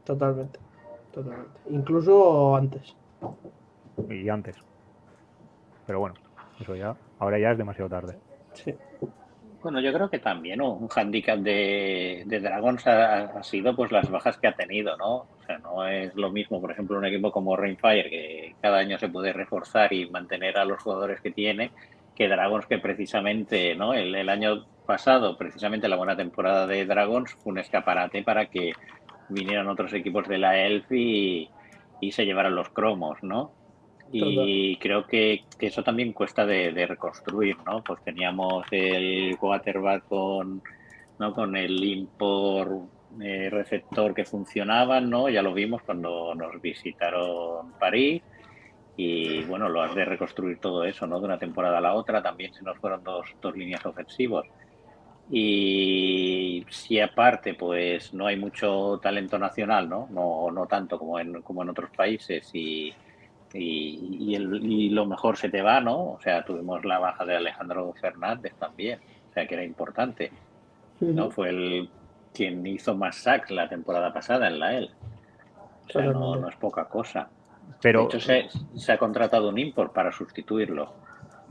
Totalmente. 0.04 0.60
Totalmente. 1.12 1.60
Incluso 1.70 2.54
antes. 2.54 2.94
Y 4.08 4.28
antes. 4.28 4.54
Pero 5.88 5.98
bueno, 5.98 6.14
eso 6.60 6.76
ya. 6.76 6.94
Ahora 7.18 7.36
ya 7.36 7.50
es 7.50 7.58
demasiado 7.58 7.90
tarde. 7.90 8.16
Sí. 8.52 8.72
Bueno, 9.66 9.80
yo 9.80 9.92
creo 9.92 10.08
que 10.08 10.20
también 10.20 10.60
un 10.60 10.86
hándicap 10.86 11.40
de, 11.40 12.22
de 12.24 12.38
Dragons 12.38 12.86
ha, 12.86 13.42
sido 13.42 13.74
pues 13.74 13.90
las 13.90 14.08
bajas 14.08 14.36
que 14.36 14.46
ha 14.46 14.54
tenido, 14.54 14.96
¿no? 14.96 15.14
O 15.16 15.42
sea, 15.44 15.58
no 15.58 15.84
es 15.88 16.14
lo 16.14 16.30
mismo, 16.30 16.60
por 16.60 16.70
ejemplo, 16.70 16.96
un 16.96 17.04
equipo 17.04 17.32
como 17.32 17.56
Rainfire, 17.56 18.08
que 18.08 18.54
cada 18.62 18.78
año 18.78 18.96
se 18.96 19.08
puede 19.08 19.32
reforzar 19.32 19.92
y 19.92 20.08
mantener 20.08 20.56
a 20.56 20.64
los 20.64 20.80
jugadores 20.80 21.20
que 21.20 21.32
tiene, 21.32 21.72
que 22.14 22.28
Dragons, 22.28 22.66
que 22.66 22.78
precisamente 22.78 23.74
¿no? 23.74 23.92
el, 23.92 24.28
año 24.28 24.66
pasado, 24.86 25.36
precisamente 25.36 25.88
la 25.88 25.96
buena 25.96 26.16
temporada 26.16 26.68
de 26.68 26.86
Dragons, 26.86 27.34
fue 27.34 27.54
un 27.54 27.58
escaparate 27.58 28.22
para 28.22 28.46
que 28.46 28.72
vinieran 29.30 29.66
otros 29.66 29.92
equipos 29.94 30.28
de 30.28 30.38
la 30.38 30.64
ELF 30.64 30.92
y, 30.92 31.50
se 32.12 32.24
llevaran 32.24 32.54
los 32.54 32.68
cromos, 32.68 33.20
¿no? 33.24 33.50
Y 34.12 34.76
creo 34.76 35.06
que, 35.06 35.44
eso 35.58 35.82
también 35.82 36.12
cuesta 36.12 36.46
de, 36.46 36.86
reconstruir, 36.86 37.56
¿no? 37.66 37.82
Pues 37.82 38.02
teníamos 38.02 38.66
el 38.70 39.36
quarterback 39.38 40.06
con, 40.08 40.62
¿no? 41.18 41.34
con 41.34 41.56
el 41.56 41.82
import 41.82 42.88
eh, 43.20 43.48
receptor 43.50 44.14
que 44.14 44.24
funcionaba, 44.24 45.00
¿no? 45.00 45.28
Ya 45.28 45.42
lo 45.42 45.54
vimos 45.54 45.82
cuando 45.82 46.34
nos 46.34 46.60
visitaron 46.60 47.72
París 47.78 48.22
y 48.96 49.42
bueno, 49.44 49.68
lo 49.68 49.82
has 49.82 49.94
de 49.94 50.04
reconstruir 50.04 50.58
todo 50.58 50.84
eso, 50.84 51.06
¿no? 51.06 51.18
De 51.18 51.26
una 51.26 51.38
temporada 51.38 51.78
a 51.78 51.82
la 51.82 51.94
otra, 51.94 52.22
también 52.22 52.54
se 52.54 52.62
nos 52.62 52.78
fueron 52.78 53.04
dos, 53.04 53.26
dos 53.42 53.56
líneas 53.56 53.84
ofensivos. 53.84 54.46
Y 55.30 56.64
si 56.70 57.00
aparte, 57.00 57.54
pues 57.54 58.14
no 58.14 58.26
hay 58.26 58.36
mucho 58.36 59.00
talento 59.02 59.38
nacional, 59.38 59.88
¿no? 59.88 60.06
No, 60.10 60.50
no 60.52 60.66
tanto 60.66 60.98
como 60.98 61.18
en, 61.18 61.42
como 61.42 61.62
en 61.62 61.70
otros 61.70 61.90
países 61.90 62.48
y, 62.54 62.94
y, 63.52 64.34
el, 64.34 64.60
y, 64.62 64.90
lo 64.90 65.06
mejor 65.06 65.36
se 65.36 65.48
te 65.48 65.62
va, 65.62 65.80
¿no? 65.80 66.12
O 66.12 66.20
sea, 66.20 66.44
tuvimos 66.44 66.84
la 66.84 66.98
baja 66.98 67.24
de 67.24 67.36
Alejandro 67.36 67.92
Fernández 67.94 68.54
también, 68.58 69.00
o 69.30 69.32
sea, 69.32 69.46
que 69.46 69.54
era 69.54 69.64
importante, 69.64 70.32
¿no? 71.00 71.30
Fue 71.30 71.50
el 71.50 71.88
quien 72.34 72.66
hizo 72.66 72.94
más 72.94 73.16
sacks 73.16 73.50
la 73.50 73.68
temporada 73.68 74.12
pasada 74.12 74.48
en 74.48 74.58
la 74.58 74.76
EL. 74.76 74.90
O 75.88 75.92
sea, 75.92 76.02
no, 76.02 76.36
no 76.36 76.48
es 76.48 76.56
poca 76.56 76.86
cosa. 76.86 77.28
Pero... 77.80 78.00
De 78.00 78.06
hecho, 78.06 78.20
se, 78.20 78.48
se, 78.74 78.92
ha 78.92 78.98
contratado 78.98 79.48
un 79.48 79.58
import 79.58 79.92
para 79.92 80.12
sustituirlo. 80.12 80.92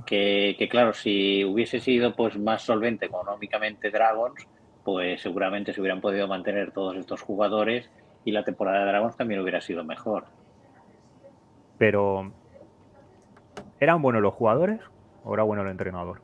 Que, 0.06 0.56
que, 0.60 0.70
claro, 0.70 0.94
si 0.94 1.44
hubiese 1.44 1.80
sido 1.80 2.16
pues 2.16 2.38
más 2.38 2.62
solvente 2.62 3.06
económicamente 3.06 3.90
Dragons, 3.90 4.46
pues 4.84 5.22
seguramente 5.22 5.74
se 5.74 5.82
hubieran 5.82 6.02
podido 6.02 6.28
mantener 6.28 6.72
todos 6.72 6.96
estos 6.98 7.22
jugadores 7.22 7.90
y 8.24 8.32
la 8.32 8.44
temporada 8.44 8.80
de 8.80 8.86
Dragons 8.86 9.18
también 9.18 9.40
hubiera 9.42 9.62
sido 9.62 9.84
mejor. 9.84 10.26
Pero, 11.78 12.32
¿eran 13.80 14.02
buenos 14.02 14.22
los 14.22 14.34
jugadores 14.34 14.80
o 15.24 15.34
era 15.34 15.44
bueno 15.44 15.64
el 15.64 15.70
entrenador? 15.70 16.22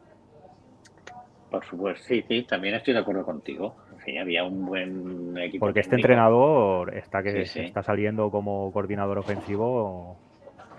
Por 1.50 1.66
supuesto, 1.66 2.04
sí, 2.08 2.24
sí, 2.28 2.44
también 2.44 2.76
estoy 2.76 2.94
de 2.94 3.02
acuerdo 3.02 3.26
contigo. 3.26 3.76
Sí, 4.06 4.18
había 4.18 4.46
un 4.46 4.66
buen 4.66 5.38
equipo. 5.38 5.66
Porque 5.66 5.82
este 5.82 5.96
entrenador 5.96 6.96
está 6.96 7.22
que 7.22 7.42
está 7.42 7.84
saliendo 7.84 8.32
como 8.32 8.72
coordinador 8.72 9.18
ofensivo 9.18 10.18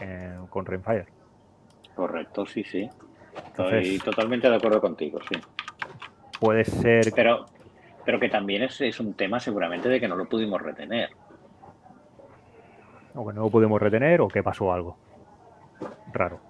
eh, 0.01 0.39
con 0.49 0.65
Rainfire. 0.65 1.07
Correcto, 1.95 2.47
sí, 2.47 2.65
sí. 2.65 2.89
Estoy 3.49 3.99
totalmente 3.99 4.49
de 4.49 4.57
acuerdo 4.57 4.81
contigo, 4.81 5.21
sí. 5.29 5.39
Puede 6.41 6.65
ser. 6.65 7.13
Pero, 7.15 7.47
pero 8.05 8.19
que 8.19 8.29
también 8.29 8.63
es, 8.63 8.81
es 8.81 8.99
un 8.99 9.15
tema 9.15 9.39
seguramente 9.41 9.89
de 9.89 10.01
que 10.01 10.09
no 10.09 10.17
lo 10.17 10.25
pudimos 10.25 10.61
retener. 10.61 11.11
O 13.15 13.27
que 13.27 13.33
no 13.33 13.43
lo 13.43 13.51
pudimos 13.51 13.81
retener 13.81 14.21
o 14.21 14.29
que 14.29 14.43
pasó 14.43 14.73
algo 14.73 14.97
raro 16.13 16.41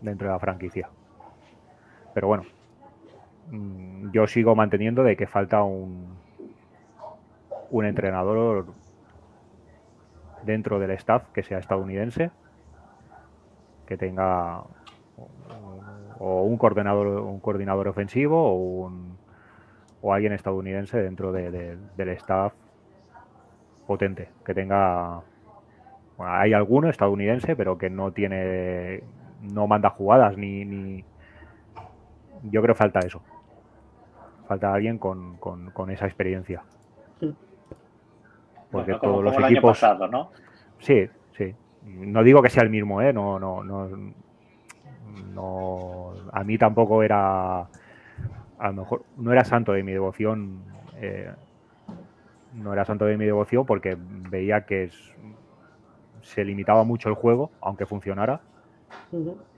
dentro 0.00 0.26
de 0.28 0.32
la 0.32 0.38
franquicia. 0.38 0.88
Pero 2.12 2.28
bueno, 2.28 2.44
mm, 3.50 4.10
yo 4.12 4.26
sigo 4.26 4.54
manteniendo 4.54 5.02
de 5.02 5.16
que 5.16 5.26
falta 5.26 5.62
un, 5.62 6.16
un 7.70 7.84
entrenador 7.84 8.66
dentro 10.42 10.78
del 10.78 10.90
staff 10.92 11.30
que 11.32 11.42
sea 11.42 11.58
estadounidense, 11.58 12.30
que 13.86 13.96
tenga 13.96 14.62
o 16.18 16.42
un 16.42 16.56
coordinador, 16.56 17.06
un 17.06 17.40
coordinador 17.40 17.88
ofensivo 17.88 18.40
o, 18.40 18.54
un, 18.86 19.16
o 20.00 20.12
alguien 20.12 20.32
estadounidense 20.32 21.02
dentro 21.02 21.32
del 21.32 22.08
staff 22.10 22.54
potente, 23.86 24.28
que 24.44 24.54
tenga... 24.54 25.20
hay 26.18 26.52
alguno 26.52 26.88
estadounidense, 26.88 27.56
pero 27.56 27.78
que 27.78 27.90
no 27.90 28.12
tiene... 28.12 29.02
no 29.42 29.66
manda 29.66 29.90
jugadas 29.90 30.36
ni... 30.36 30.64
ni 30.64 31.04
yo 32.42 32.60
creo 32.60 32.74
que 32.74 32.78
falta 32.78 33.00
eso. 33.00 33.22
Falta 34.46 34.74
alguien 34.74 34.98
con, 34.98 35.36
con, 35.38 35.90
esa 35.90 36.06
experiencia. 36.06 36.62
Porque 38.70 38.94
todos 38.94 39.24
los 39.24 39.38
equipos... 39.38 39.82
¿no? 40.10 40.30
Sí, 40.78 41.08
sí. 41.32 41.54
No 41.84 42.22
digo 42.22 42.42
que 42.42 42.50
sea 42.50 42.62
el 42.62 42.70
mismo, 42.70 43.00
¿eh? 43.00 43.12
No, 43.12 43.38
no, 43.38 43.64
no, 43.64 43.88
no... 45.32 46.12
A 46.32 46.44
mí 46.44 46.58
tampoco 46.58 47.02
era... 47.02 47.60
A 48.58 48.68
lo 48.68 48.72
mejor 48.72 49.04
no 49.16 49.32
era 49.32 49.44
santo 49.44 49.72
de 49.72 49.82
mi 49.82 49.92
devoción 49.92 50.62
eh, 50.96 51.32
no 52.54 52.72
era 52.72 52.84
santo 52.84 53.04
de 53.04 53.16
mi 53.16 53.24
devoción 53.24 53.66
porque 53.66 53.96
veía 53.98 54.64
que 54.64 54.90
se 56.22 56.44
limitaba 56.44 56.84
mucho 56.84 57.08
el 57.08 57.14
juego, 57.14 57.50
aunque 57.60 57.86
funcionara, 57.86 58.40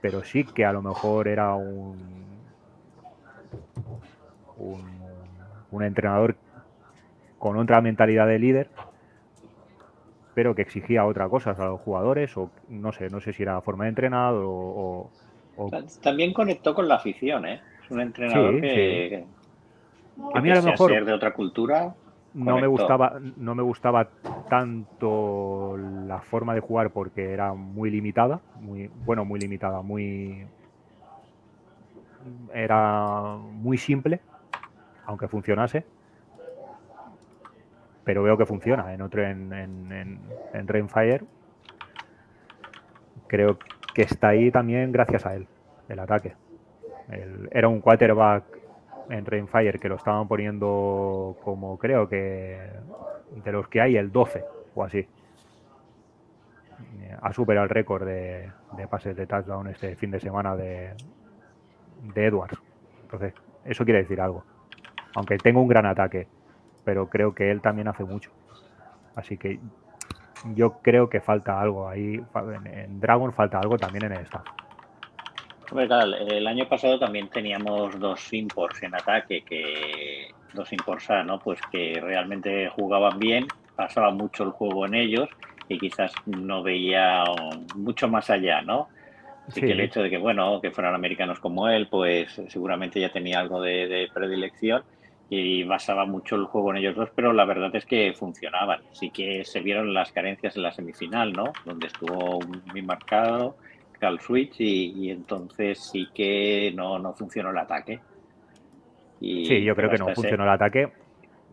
pero 0.01 0.23
sí 0.23 0.43
que 0.43 0.65
a 0.65 0.73
lo 0.73 0.81
mejor 0.81 1.27
era 1.27 1.55
un, 1.55 1.97
un, 5.71 5.83
entrenador 5.83 6.35
con 7.37 7.57
otra 7.57 7.81
mentalidad 7.81 8.27
de 8.27 8.39
líder, 8.39 8.69
pero 10.33 10.55
que 10.55 10.63
exigía 10.63 11.05
otra 11.05 11.29
cosa 11.29 11.51
a 11.51 11.65
los 11.65 11.81
jugadores, 11.81 12.35
o 12.35 12.49
no 12.67 12.91
sé, 12.91 13.09
no 13.09 13.21
sé 13.21 13.33
si 13.33 13.43
era 13.43 13.61
forma 13.61 13.85
de 13.85 13.89
entrenar 13.89 14.33
o, 14.35 15.09
También 16.01 16.33
conectó 16.33 16.73
con 16.73 16.87
la 16.87 16.95
afición, 16.95 17.45
¿eh? 17.45 17.61
Es 17.83 17.91
un 17.91 18.01
entrenador 18.01 18.59
que, 18.59 19.25
a 20.33 20.41
mí 20.41 20.51
a 20.51 20.55
lo 20.55 20.63
mejor 20.63 20.91
ser 20.91 21.05
de 21.05 21.13
otra 21.13 21.33
cultura 21.33 21.95
no 22.37 22.57
me 22.59 22.67
gustaba 22.67 23.19
no 23.35 23.55
me 23.55 23.63
gustaba 23.63 24.09
tanto 24.49 25.77
la 25.77 26.21
forma 26.21 26.53
de 26.53 26.61
jugar 26.61 26.91
porque 26.91 27.33
era 27.33 27.53
muy 27.53 27.89
limitada 27.89 28.39
muy 28.61 28.89
bueno 29.05 29.25
muy 29.25 29.39
limitada 29.39 29.81
muy 29.81 30.45
era 32.53 33.37
muy 33.37 33.77
simple 33.77 34.21
aunque 35.05 35.27
funcionase 35.27 35.85
pero 38.07 38.23
veo 38.23 38.37
que 38.37 38.45
funciona. 38.45 38.93
En 38.93 39.01
otro 39.01 39.21
en, 39.21 39.51
en, 39.51 40.21
en, 40.53 40.67
Rainfire 40.69 41.25
creo 43.27 43.59
que 43.93 44.03
está 44.03 44.29
ahí 44.29 44.49
también 44.49 44.93
gracias 44.93 45.25
a 45.25 45.35
él 45.35 45.45
el 45.89 45.99
ataque. 45.99 46.33
Era 47.51 47.67
un 47.67 47.81
quarterback 47.81 48.45
en 49.09 49.25
Rainfire 49.25 49.79
que 49.79 49.89
lo 49.89 49.95
estaban 49.95 50.27
poniendo 50.27 51.37
como 51.43 51.77
creo 51.77 52.07
que 52.07 52.71
de 53.43 53.51
los 53.51 53.67
que 53.67 53.81
hay 53.81 53.97
el 53.97 54.11
12 54.11 54.43
o 54.75 54.83
así. 54.83 55.07
Ha 57.21 57.33
superado 57.33 57.63
el 57.63 57.69
récord 57.69 58.05
de, 58.05 58.51
pases 58.89 59.15
de 59.15 59.25
touchdown 59.25 59.67
este 59.67 59.95
fin 59.95 60.11
de 60.11 60.19
semana 60.19 60.55
de, 60.55 60.93
de 62.13 62.25
Edwards. 62.25 62.61
Entonces, 63.01 63.33
eso 63.65 63.83
quiere 63.85 64.01
decir 64.01 64.21
algo. 64.21 64.43
Aunque 65.15 65.37
tengo 65.37 65.61
un 65.61 65.67
gran 65.67 65.87
ataque, 65.87 66.27
pero 66.83 67.09
creo 67.09 67.33
que 67.33 67.49
él 67.49 67.61
también 67.61 67.87
hace 67.87 68.03
mucho. 68.03 68.31
Así 69.15 69.37
que 69.37 69.59
yo 70.53 70.79
creo 70.83 71.09
que 71.09 71.19
falta 71.19 71.59
algo 71.59 71.89
ahí. 71.89 72.23
En 72.65 72.99
Dragon 72.99 73.33
falta 73.33 73.59
algo 73.59 73.77
también 73.77 74.05
en 74.05 74.11
el 74.11 74.21
staff 74.21 74.45
el 75.71 76.47
año 76.47 76.67
pasado 76.67 76.97
también 76.97 77.29
teníamos 77.29 77.99
dos 77.99 78.31
imports 78.33 78.83
en 78.83 78.95
ataque, 78.95 79.43
que 79.43 80.29
dos 80.53 80.71
imports 80.71 81.09
¿no? 81.25 81.39
Pues 81.39 81.59
que 81.71 81.99
realmente 82.01 82.69
jugaban 82.69 83.19
bien, 83.19 83.47
pasaba 83.75 84.11
mucho 84.11 84.43
el 84.43 84.51
juego 84.51 84.85
en 84.85 84.95
ellos 84.95 85.29
y 85.69 85.77
quizás 85.77 86.11
no 86.25 86.63
veía 86.63 87.23
mucho 87.75 88.07
más 88.07 88.29
allá, 88.29 88.61
¿no? 88.61 88.87
Así 89.47 89.61
que 89.61 89.71
el 89.71 89.79
hecho 89.79 90.01
de 90.01 90.09
que, 90.09 90.17
bueno, 90.17 90.59
que 90.61 90.71
fueran 90.71 90.93
americanos 90.93 91.39
como 91.39 91.69
él, 91.69 91.87
pues 91.87 92.41
seguramente 92.49 92.99
ya 92.99 93.11
tenía 93.11 93.39
algo 93.39 93.61
de, 93.61 94.09
predilección 94.13 94.83
y 95.29 95.63
basaba 95.63 96.05
mucho 96.05 96.35
el 96.35 96.45
juego 96.45 96.71
en 96.71 96.77
ellos 96.77 96.95
dos, 96.95 97.09
pero 97.15 97.31
la 97.31 97.45
verdad 97.45 97.73
es 97.73 97.85
que 97.85 98.13
funcionaban. 98.13 98.81
Sí 98.91 99.09
que 99.09 99.45
se 99.45 99.61
vieron 99.61 99.93
las 99.93 100.11
carencias 100.11 100.55
en 100.57 100.63
la 100.63 100.71
semifinal, 100.73 101.31
¿no? 101.31 101.53
Donde 101.63 101.87
estuvo 101.87 102.39
muy 102.71 102.81
marcado 102.81 103.55
al 104.05 104.19
switch 104.19 104.55
y, 104.59 105.09
entonces 105.09 105.79
sí 105.79 106.07
que 106.13 106.71
no, 106.75 106.99
no 106.99 107.13
funcionó 107.13 107.51
el 107.51 107.57
ataque. 107.57 107.99
Y 109.19 109.45
sí, 109.45 109.63
yo 109.63 109.75
creo 109.75 109.89
que 109.89 109.97
no 109.97 110.13
funcionó 110.13 110.43
el 110.43 110.49
ataque, 110.49 110.91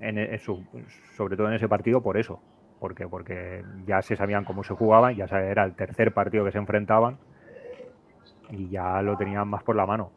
en, 0.01 0.19
e, 0.19 0.39
sobre 0.39 1.37
todo 1.37 1.49
en 1.49 1.55
ese 1.55 1.69
partido 1.69 2.03
por 2.03 2.19
eso, 2.19 2.41
porque, 2.79 3.07
porque 3.09 3.63
ya 3.87 4.03
se 4.03 4.17
sabían 4.17 4.45
cómo 4.45 4.63
se 4.65 4.75
jugaban, 4.75 5.17
ya 5.17 5.25
era 5.25 5.65
el 5.65 5.75
tercer 5.75 6.13
partido 6.13 6.45
que 6.45 6.53
se 6.53 6.59
enfrentaban 6.59 7.19
y 8.51 8.69
ya 8.69 9.01
lo 9.03 9.17
tenían 9.17 9.49
más 9.49 9.63
por 9.63 9.77
la 9.77 9.87
mano. 9.87 10.11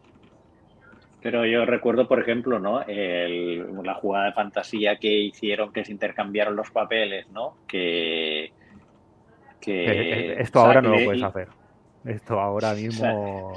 Pero 1.21 1.45
yo 1.45 1.65
recuerdo, 1.65 2.07
por 2.07 2.19
ejemplo, 2.19 2.59
¿no? 2.59 2.83
la 2.87 3.93
jugada 3.95 4.25
de 4.27 4.33
fantasía 4.33 4.97
que 4.97 5.11
hicieron, 5.11 5.73
que 5.73 5.83
se 5.83 5.91
intercambiaron 5.91 6.55
los 6.55 6.69
papeles, 6.71 7.27
¿no? 7.31 7.55
Que, 7.67 8.51
que 9.59 10.33
esto 10.39 10.59
ahora 10.59 10.81
no 10.81 10.91
lo 10.91 11.03
puedes 11.03 11.23
hacer. 11.23 11.47
Esto 12.07 12.39
ahora 12.39 12.73
mismo. 12.75 13.53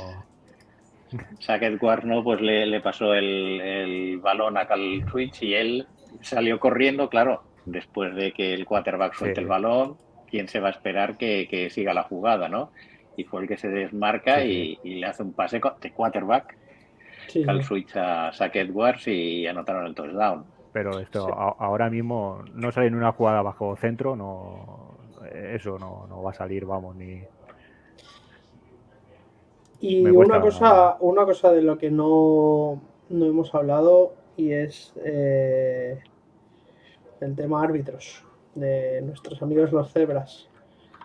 Sackett 1.38 1.80
¿no? 2.04 2.22
Pues 2.22 2.40
le, 2.40 2.80
pasó 2.80 3.14
el, 3.14 4.18
balón 4.22 4.56
a 4.56 4.66
Cal 4.66 5.04
Switch 5.10 5.42
y 5.42 5.54
él 5.54 5.86
salió 6.20 6.60
corriendo, 6.60 7.08
claro, 7.08 7.42
después 7.66 8.14
de 8.14 8.32
que 8.32 8.54
el 8.54 8.64
quarterback 8.64 9.14
suelte 9.14 9.40
el 9.40 9.46
balón, 9.46 9.96
¿quién 10.28 10.48
se 10.48 10.60
va 10.60 10.68
a 10.68 10.72
esperar 10.72 11.16
que, 11.16 11.68
siga 11.70 11.94
la 11.94 12.04
jugada, 12.04 12.48
no? 12.48 12.70
Y 13.16 13.24
fue 13.24 13.42
el 13.42 13.48
que 13.48 13.56
se 13.56 13.68
desmarca 13.68 14.44
y, 14.44 14.78
le 14.84 15.06
hace 15.06 15.22
un 15.22 15.32
pase 15.32 15.60
de 15.80 15.90
quarterback, 15.90 16.56
Cal 17.44 17.64
Switch 17.64 17.96
a 17.96 18.32
Sackett 18.32 18.68
Edwards 18.68 19.08
y 19.08 19.46
anotaron 19.46 19.86
el 19.86 19.94
touchdown. 19.94 20.44
Pero 20.72 21.00
esto 21.00 21.26
ahora 21.34 21.90
mismo 21.90 22.44
no 22.54 22.70
sale 22.70 22.86
en 22.86 22.94
una 22.94 23.10
jugada 23.10 23.42
bajo 23.42 23.76
centro, 23.76 24.14
no 24.14 24.90
eso 25.32 25.78
no, 25.78 26.06
no 26.08 26.22
va 26.22 26.30
a 26.30 26.34
salir, 26.34 26.64
vamos, 26.64 26.96
ni. 26.96 27.22
Y 29.80 30.06
una 30.06 30.40
cosa, 30.40 30.96
una 31.00 31.24
cosa 31.24 31.52
de 31.52 31.62
lo 31.62 31.78
que 31.78 31.90
no, 31.90 32.80
no 33.08 33.26
hemos 33.26 33.54
hablado 33.54 34.12
y 34.36 34.52
es 34.52 34.92
eh, 35.04 35.98
el 37.20 37.34
tema 37.34 37.62
árbitros 37.62 38.24
de 38.54 39.00
nuestros 39.02 39.40
amigos 39.42 39.72
los 39.72 39.92
cebras. 39.92 40.48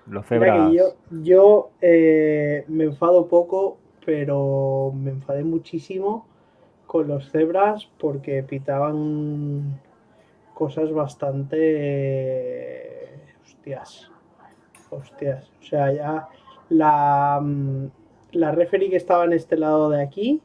Los 0.08 0.26
cebras. 0.28 0.72
yo, 0.72 0.96
yo 1.10 1.72
eh, 1.82 2.66
me 2.68 2.84
enfado 2.84 3.28
poco, 3.28 3.78
pero 4.06 4.92
me 4.94 5.12
enfadé 5.12 5.44
muchísimo 5.44 6.28
con 6.86 7.08
los 7.08 7.32
cebras 7.32 7.90
porque 7.98 8.44
pitaban 8.44 9.82
cosas 10.54 10.92
bastante... 10.92 11.62
hostias. 13.44 14.12
Hostias. 14.90 15.52
O 15.60 15.64
sea, 15.64 15.92
ya 15.92 16.28
la, 16.70 17.42
la 18.36 18.52
referee 18.52 18.90
que 18.90 18.96
estaba 18.98 19.26
en 19.26 19.34
este 19.34 19.58
lado 19.58 19.90
de 19.90 20.02
aquí, 20.04 20.42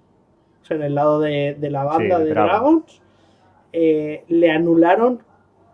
o 0.62 0.64
sea, 0.64 0.76
en 0.76 0.82
el 0.84 0.94
lado 0.94 1.20
de, 1.20 1.56
de 1.58 1.70
la 1.70 1.84
banda 1.84 2.18
de 2.18 2.24
de 2.26 2.30
Dragons. 2.30 2.52
Dragons, 2.54 3.02
eh, 3.72 4.24
le 4.28 4.50
anularon 4.50 5.20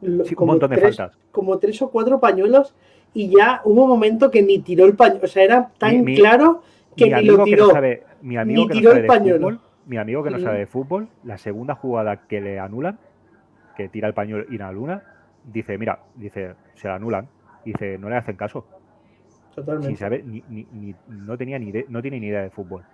Sí, 0.00 0.06
un 0.08 0.34
como 0.34 0.52
montón 0.52 0.70
de 0.70 0.76
tres, 0.76 0.96
faltas. 0.96 1.18
como 1.32 1.58
tres 1.58 1.80
o 1.82 1.90
cuatro 1.90 2.20
pañuelos 2.20 2.74
y 3.14 3.28
ya 3.34 3.62
hubo 3.64 3.84
un 3.84 3.88
momento 3.88 4.30
que 4.30 4.42
ni 4.42 4.58
tiró 4.58 4.84
el 4.84 4.94
pañuelo. 4.94 5.24
O 5.24 5.28
sea, 5.28 5.42
era 5.44 5.70
tan 5.78 6.04
Mi- 6.04 6.14
claro 6.16 6.60
que 6.96 7.06
mi 7.06 7.12
ni 7.22 7.22
lo 7.26 7.38
que 7.38 7.44
tiró. 7.44 7.66
no 7.68 7.72
sabe, 7.72 8.02
mi 8.20 8.36
amigo 8.36 8.62
Ni 8.62 8.68
que 8.68 8.74
no 8.74 8.82
sabe 8.82 8.96
el 8.96 9.02
de 9.02 9.08
pañuelo. 9.08 9.38
fútbol, 9.38 9.60
mi 9.86 9.96
amigo 9.96 10.22
que 10.22 10.30
no 10.30 10.38
sabe 10.38 10.58
de 10.58 10.66
fútbol, 10.66 11.08
la 11.24 11.38
segunda 11.38 11.74
jugada 11.74 12.26
que 12.28 12.40
le 12.42 12.58
anulan, 12.58 12.98
que 13.76 13.88
tira 13.88 14.06
el 14.08 14.14
pañuelo 14.14 14.44
y 14.50 14.58
la 14.58 14.68
anula, 14.68 15.02
dice, 15.44 15.78
mira, 15.78 16.00
dice, 16.14 16.54
se 16.74 16.88
la 16.88 16.96
anulan, 16.96 17.28
dice, 17.64 17.96
no 17.98 18.08
le 18.10 18.16
hacen 18.16 18.36
caso. 18.36 18.66
Totalmente. 19.56 19.88
Sin 19.88 19.96
saber, 19.96 20.24
ni, 20.24 20.44
ni- 20.48 20.68
ni- 20.72 20.94
no 21.08 21.36
tenía 21.36 21.58
ni 21.58 21.72
no 21.88 22.00
tiene 22.02 22.20
ni 22.20 22.26
idea 22.28 22.42
de 22.42 22.50
fútbol. 22.50 22.84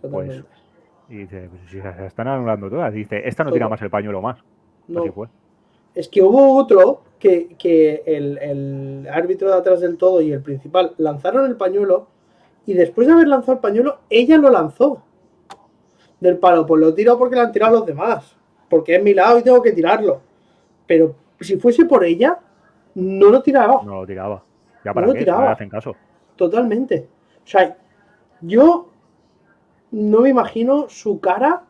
totalmente. 0.00 0.48
Y 1.08 1.16
dice, 1.18 1.48
pues 1.50 1.62
si 1.70 1.80
se 1.80 2.06
están 2.06 2.26
anulando 2.28 2.68
todas. 2.70 2.92
Dice, 2.92 3.22
esta 3.28 3.44
no 3.44 3.52
tira 3.52 3.66
Todo. 3.66 3.70
más 3.70 3.82
el 3.82 3.90
pañuelo 3.90 4.20
más. 4.22 4.38
No, 4.88 5.02
Así 5.02 5.10
fue. 5.10 5.28
Es 5.94 6.08
que 6.08 6.22
hubo 6.22 6.56
otro 6.56 7.02
que, 7.18 7.54
que 7.58 8.02
el, 8.06 8.38
el 8.38 9.08
árbitro 9.12 9.48
de 9.50 9.54
atrás 9.56 9.80
del 9.80 9.98
todo 9.98 10.22
y 10.22 10.32
el 10.32 10.40
principal 10.42 10.94
lanzaron 10.96 11.44
el 11.46 11.56
pañuelo 11.56 12.06
y 12.64 12.72
después 12.72 13.06
de 13.06 13.12
haber 13.12 13.28
lanzado 13.28 13.52
el 13.54 13.58
pañuelo, 13.58 13.98
ella 14.08 14.38
lo 14.38 14.48
lanzó 14.48 15.02
del 16.20 16.38
palo. 16.38 16.64
Pues 16.66 16.80
lo 16.80 16.94
tiro 16.94 17.18
porque 17.18 17.36
lo 17.36 17.42
han 17.42 17.52
tirado 17.52 17.74
los 17.78 17.86
demás. 17.86 18.34
Porque 18.70 18.96
es 18.96 19.02
mi 19.02 19.12
lado 19.12 19.38
y 19.38 19.42
tengo 19.42 19.60
que 19.60 19.72
tirarlo. 19.72 20.22
Pero 20.86 21.14
si 21.40 21.56
fuese 21.58 21.84
por 21.84 22.04
ella, 22.04 22.38
no 22.94 23.28
lo 23.28 23.42
tiraba. 23.42 23.82
No 23.84 24.00
lo 24.00 24.06
tiraba. 24.06 24.42
Ya 24.84 24.94
No 24.94 24.94
para 24.94 25.06
lo 25.06 25.16
qué, 25.16 25.26
no 25.26 25.26
tiraba. 25.26 25.52
hacen 25.52 25.68
caso. 25.68 25.96
Totalmente. 26.36 27.08
O 27.44 27.46
sea, 27.46 27.76
yo 28.40 28.90
no 29.90 30.20
me 30.22 30.30
imagino 30.30 30.88
su 30.88 31.20
cara 31.20 31.64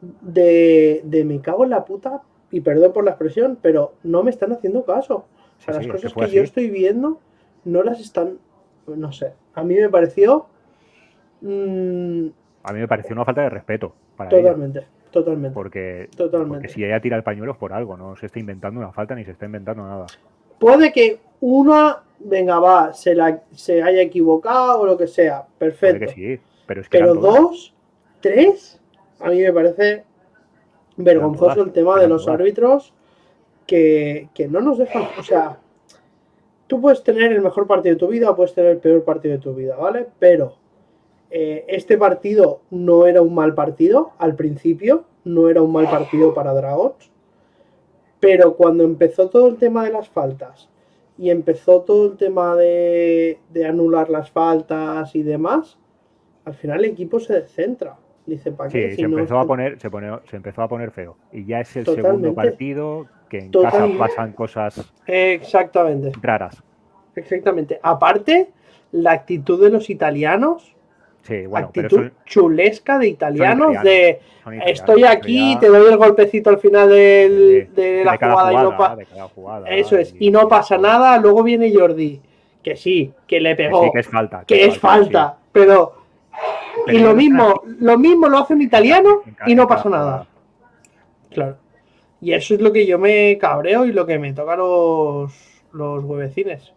de, 0.00 1.02
de 1.04 1.24
me 1.24 1.40
cago 1.40 1.64
en 1.64 1.70
la 1.70 1.84
puta, 1.84 2.22
y 2.50 2.60
perdón 2.60 2.92
por 2.92 3.04
la 3.04 3.10
expresión, 3.12 3.58
pero 3.60 3.94
no 4.04 4.22
me 4.22 4.30
están 4.30 4.52
haciendo 4.52 4.84
caso. 4.84 5.26
O 5.58 5.60
sea, 5.60 5.74
Sí, 5.74 5.74
las 5.74 5.84
sí, 5.84 5.90
es 5.90 5.96
que 6.00 6.10
cosas 6.10 6.14
que 6.14 6.30
yo 6.30 6.42
estoy 6.42 6.70
viendo 6.70 7.20
no 7.64 7.82
las 7.82 8.00
están, 8.00 8.38
no 8.86 9.12
sé, 9.12 9.34
a 9.54 9.64
mí 9.64 9.74
me 9.74 9.88
pareció 9.90 10.46
mm, 11.40 12.28
A 12.62 12.72
mí 12.72 12.80
me 12.80 12.88
pareció 12.88 13.14
una 13.14 13.24
falta 13.24 13.42
de 13.42 13.50
respeto 13.50 13.94
para 14.16 14.36
ella. 14.36 14.54
totalmente, 14.54 14.86
totalmente, 15.10 15.54
Porque, 15.54 16.10
totalmente. 16.16 16.48
porque 16.48 16.68
si 16.68 16.84
ella 16.84 17.00
tira 17.00 17.16
el 17.16 17.22
pañuelo 17.24 17.52
es 17.52 17.58
por 17.58 17.72
algo, 17.72 17.96
no 17.96 18.16
se 18.16 18.26
está 18.26 18.38
inventando 18.40 18.80
una 18.80 18.92
falta 18.92 19.14
ni 19.14 19.24
se 19.24 19.32
está 19.32 19.46
inventando 19.46 19.84
nada. 19.84 20.12
Puede 20.58 20.92
que 20.92 21.20
una, 21.40 22.02
venga, 22.18 22.58
va, 22.58 22.92
se, 22.94 23.14
la, 23.14 23.42
se 23.52 23.82
haya 23.82 24.02
equivocado 24.02 24.80
o 24.80 24.86
lo 24.86 24.96
que 24.96 25.06
sea, 25.06 25.46
Puede 25.86 25.98
perfecto. 25.98 25.98
que 25.98 26.08
sí, 26.08 26.40
pero 26.66 26.80
es 26.80 26.88
que 26.88 26.98
Pero 26.98 27.12
eran 27.12 27.20
todas. 27.20 27.42
dos, 27.42 27.74
tres, 28.20 28.80
a 29.20 29.30
mí 29.30 29.40
me 29.40 29.52
parece 29.52 30.04
vergonzoso 30.96 31.54
todas, 31.54 31.66
el 31.66 31.72
tema 31.72 31.98
de 32.00 32.08
los 32.08 32.24
todas. 32.24 32.40
árbitros 32.40 32.94
que, 33.66 34.28
que 34.34 34.48
no 34.48 34.60
nos 34.60 34.78
dejan. 34.78 35.10
O 35.18 35.22
sea, 35.22 35.58
tú 36.66 36.80
puedes 36.80 37.02
tener 37.02 37.32
el 37.32 37.40
mejor 37.42 37.66
partido 37.66 37.94
de 37.94 37.98
tu 38.00 38.08
vida 38.08 38.30
o 38.30 38.36
puedes 38.36 38.54
tener 38.54 38.72
el 38.72 38.78
peor 38.78 39.04
partido 39.04 39.34
de 39.36 39.40
tu 39.40 39.54
vida, 39.54 39.76
¿vale? 39.76 40.06
Pero 40.18 40.56
eh, 41.30 41.64
este 41.68 41.98
partido 41.98 42.60
no 42.70 43.06
era 43.06 43.22
un 43.22 43.34
mal 43.34 43.54
partido 43.54 44.12
al 44.18 44.34
principio, 44.34 45.04
no 45.24 45.48
era 45.48 45.62
un 45.62 45.72
mal 45.72 45.88
partido 45.90 46.34
para 46.34 46.52
Dragons. 46.54 47.10
Pero 48.20 48.54
cuando 48.56 48.84
empezó 48.84 49.28
todo 49.28 49.48
el 49.48 49.56
tema 49.56 49.84
de 49.84 49.92
las 49.92 50.08
faltas 50.08 50.68
y 51.16 51.30
empezó 51.30 51.82
todo 51.82 52.12
el 52.12 52.16
tema 52.16 52.56
de, 52.56 53.38
de 53.50 53.66
anular 53.66 54.08
las 54.10 54.30
faltas 54.30 55.14
y 55.14 55.22
demás, 55.22 55.78
al 56.44 56.54
final 56.54 56.80
el 56.84 56.90
equipo 56.92 57.20
se 57.20 57.34
descentra. 57.34 57.96
Dice, 58.26 58.52
¿para 58.52 58.68
qué? 58.70 58.90
Sí, 58.90 58.96
Si 58.96 59.02
se 59.02 59.08
no 59.08 59.16
empezó, 59.18 59.36
a 59.38 59.42
estoy-". 59.42 59.46
poner, 59.48 59.80
se, 59.80 59.90
pone- 59.90 60.18
se 60.28 60.36
empezó 60.36 60.62
a 60.62 60.68
poner 60.68 60.90
feo. 60.90 61.16
Y 61.32 61.44
ya 61.46 61.60
es 61.60 61.76
el 61.76 61.84
Totalmente. 61.84 62.08
segundo 62.18 62.34
partido 62.34 63.06
que 63.30 63.38
en 63.38 63.50
Totalmente. 63.50 63.98
casa 63.98 63.98
pasan 63.98 64.32
cosas 64.32 64.92
Exactamente, 65.06 66.12
raras. 66.20 66.62
exactamente. 67.14 67.78
Aparte, 67.82 68.50
la 68.92 69.12
actitud 69.12 69.62
de 69.62 69.70
los 69.70 69.90
italianos, 69.90 70.74
Sí, 71.28 71.46
bueno, 71.46 71.70
pero 71.74 71.86
actitud 71.86 72.02
son, 72.04 72.12
chulesca 72.24 72.98
de 72.98 73.08
italianos, 73.08 73.72
italianos, 73.72 73.84
de 73.84 74.20
italianos, 74.40 74.70
estoy 74.70 75.04
aquí, 75.04 75.52
ya- 75.54 75.60
te 75.60 75.68
doy 75.68 75.92
el 75.92 75.96
golpecito 75.98 76.48
al 76.50 76.58
final 76.58 76.88
del- 76.88 77.68
de 77.74 78.02
la 78.04 78.16
jugada, 78.16 78.50
y 78.52 78.56
no 78.56 78.62
jugada, 78.72 78.76
pa- 78.78 78.96
de 78.96 79.04
cada 79.06 79.28
jugada, 79.28 79.68
Eso 79.68 79.96
es, 79.98 80.14
y 80.18 80.30
no 80.30 80.48
pasa 80.48 80.78
nada, 80.78 81.18
luego 81.18 81.42
viene 81.42 81.70
Jordi, 81.72 82.20
que 82.62 82.76
sí, 82.76 83.12
que 83.26 83.40
le 83.40 83.50
Que 83.50 83.64
pegó, 83.64 83.84
sí, 83.84 83.90
que 83.92 84.00
es 84.00 84.08
falta. 84.08 84.44
que 84.46 84.64
es 84.64 84.78
falta, 84.78 85.36
pero 85.52 85.92
y 86.86 86.98
lo 86.98 87.14
mismo, 87.14 87.62
lo 87.78 87.98
mismo 87.98 88.26
lo 88.28 88.38
hace 88.38 88.54
un 88.54 88.62
italiano 88.62 89.20
y 89.46 89.54
no 89.54 89.66
pasa 89.68 89.88
nada. 89.90 90.26
Claro. 91.30 91.56
Y 92.22 92.32
eso 92.32 92.54
es 92.54 92.60
lo 92.62 92.72
que 92.72 92.86
yo 92.86 92.98
me 92.98 93.36
cabreo 93.38 93.84
y 93.84 93.92
lo 93.92 94.06
que 94.06 94.18
me 94.18 94.32
toca 94.32 94.56
los, 94.56 95.30
los 95.72 96.04
huevecines, 96.04 96.72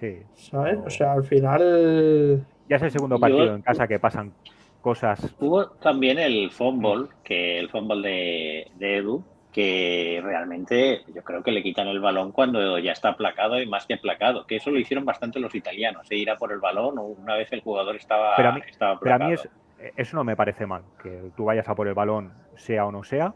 Sí. 0.00 0.20
¿sabes? 0.36 0.78
No. 0.78 0.84
O 0.86 0.90
sea, 0.90 1.12
al 1.12 1.24
final... 1.24 2.46
Ya 2.70 2.76
es 2.76 2.82
el 2.82 2.90
segundo 2.92 3.16
Yo- 3.16 3.20
partido 3.20 3.54
en 3.56 3.62
casa 3.62 3.88
que 3.88 3.98
pasan 3.98 4.32
cosas. 4.80 5.34
Hubo 5.40 5.66
también 5.70 6.20
el 6.20 6.52
fumble, 6.52 7.08
que 7.24 7.58
el 7.58 7.68
fumble 7.68 8.08
de, 8.08 8.70
de 8.76 8.96
Edu, 8.98 9.24
que 9.52 10.20
realmente 10.22 11.00
yo 11.12 11.24
creo 11.24 11.42
que 11.42 11.50
le 11.50 11.64
quitan 11.64 11.88
el 11.88 11.98
balón 11.98 12.30
cuando 12.30 12.78
ya 12.78 12.92
está 12.92 13.08
aplacado 13.08 13.60
y 13.60 13.66
más 13.66 13.86
que 13.86 13.94
aplacado, 13.94 14.46
que 14.46 14.56
eso 14.56 14.70
lo 14.70 14.78
hicieron 14.78 15.04
bastante 15.04 15.40
los 15.40 15.52
italianos, 15.56 16.06
e 16.10 16.16
ir 16.16 16.30
a 16.30 16.36
por 16.36 16.52
el 16.52 16.60
balón 16.60 16.96
una 16.98 17.34
vez 17.34 17.52
el 17.52 17.60
jugador 17.60 17.96
estaba, 17.96 18.36
Pero 18.36 18.50
a 18.50 18.52
mí- 18.52 18.60
estaba 18.70 19.00
Pero 19.00 19.14
a 19.16 19.18
mí 19.18 19.32
es, 19.32 19.48
eso 19.96 20.16
no 20.16 20.22
me 20.22 20.36
parece 20.36 20.64
mal, 20.64 20.84
que 21.02 21.32
tú 21.36 21.46
vayas 21.46 21.68
a 21.68 21.74
por 21.74 21.88
el 21.88 21.94
balón, 21.94 22.32
sea 22.54 22.86
o 22.86 22.92
no 22.92 23.02
sea, 23.02 23.34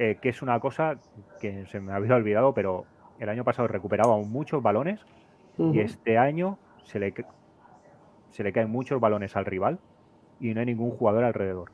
eh, 0.00 0.18
que 0.20 0.30
es 0.30 0.42
una 0.42 0.58
cosa 0.58 0.96
que 1.40 1.66
se 1.66 1.78
me 1.78 1.92
había 1.92 2.16
olvidado, 2.16 2.52
pero 2.52 2.84
el 3.20 3.28
año 3.28 3.44
pasado 3.44 3.68
recuperaba 3.68 4.16
muchos 4.18 4.60
balones 4.60 5.00
y 5.56 5.78
este 5.78 6.18
año 6.18 6.58
se 6.82 6.98
le, 6.98 7.14
se 8.34 8.42
le 8.42 8.52
caen 8.52 8.68
muchos 8.68 9.00
balones 9.00 9.36
al 9.36 9.44
rival 9.44 9.78
y 10.40 10.52
no 10.54 10.60
hay 10.60 10.66
ningún 10.66 10.90
jugador 10.90 11.22
alrededor. 11.22 11.70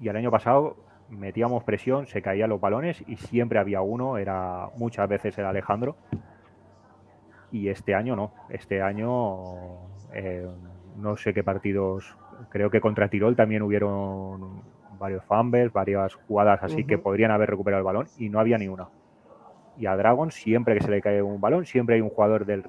Y 0.00 0.08
el 0.08 0.16
año 0.16 0.30
pasado 0.30 0.76
metíamos 1.10 1.64
presión, 1.64 2.06
se 2.06 2.22
caían 2.22 2.50
los 2.50 2.60
balones 2.60 3.02
y 3.06 3.16
siempre 3.16 3.58
había 3.58 3.82
uno, 3.82 4.18
era 4.18 4.68
muchas 4.76 5.08
veces 5.08 5.36
era 5.36 5.50
Alejandro. 5.50 5.96
Y 7.50 7.68
este 7.68 7.94
año 7.94 8.14
no, 8.14 8.32
este 8.50 8.82
año 8.82 9.80
eh, 10.12 10.48
no 10.96 11.16
sé 11.16 11.34
qué 11.34 11.42
partidos, 11.42 12.16
creo 12.48 12.70
que 12.70 12.80
contra 12.80 13.08
Tirol 13.08 13.34
también 13.34 13.62
hubieron 13.62 14.62
varios 14.98 15.24
fumbles, 15.24 15.72
varias 15.72 16.14
jugadas 16.14 16.62
así 16.62 16.84
que 16.84 16.98
podrían 16.98 17.32
haber 17.32 17.50
recuperado 17.50 17.80
el 17.80 17.84
balón 17.84 18.06
y 18.16 18.28
no 18.28 18.38
había 18.38 18.58
ni 18.58 18.68
una. 18.68 18.88
Y 19.76 19.86
a 19.86 19.96
Dragon 19.96 20.30
siempre 20.30 20.74
que 20.74 20.82
se 20.82 20.90
le 20.90 21.02
cae 21.02 21.20
un 21.20 21.40
balón, 21.40 21.66
siempre 21.66 21.96
hay 21.96 22.00
un 22.00 22.10
jugador 22.10 22.46
del 22.46 22.64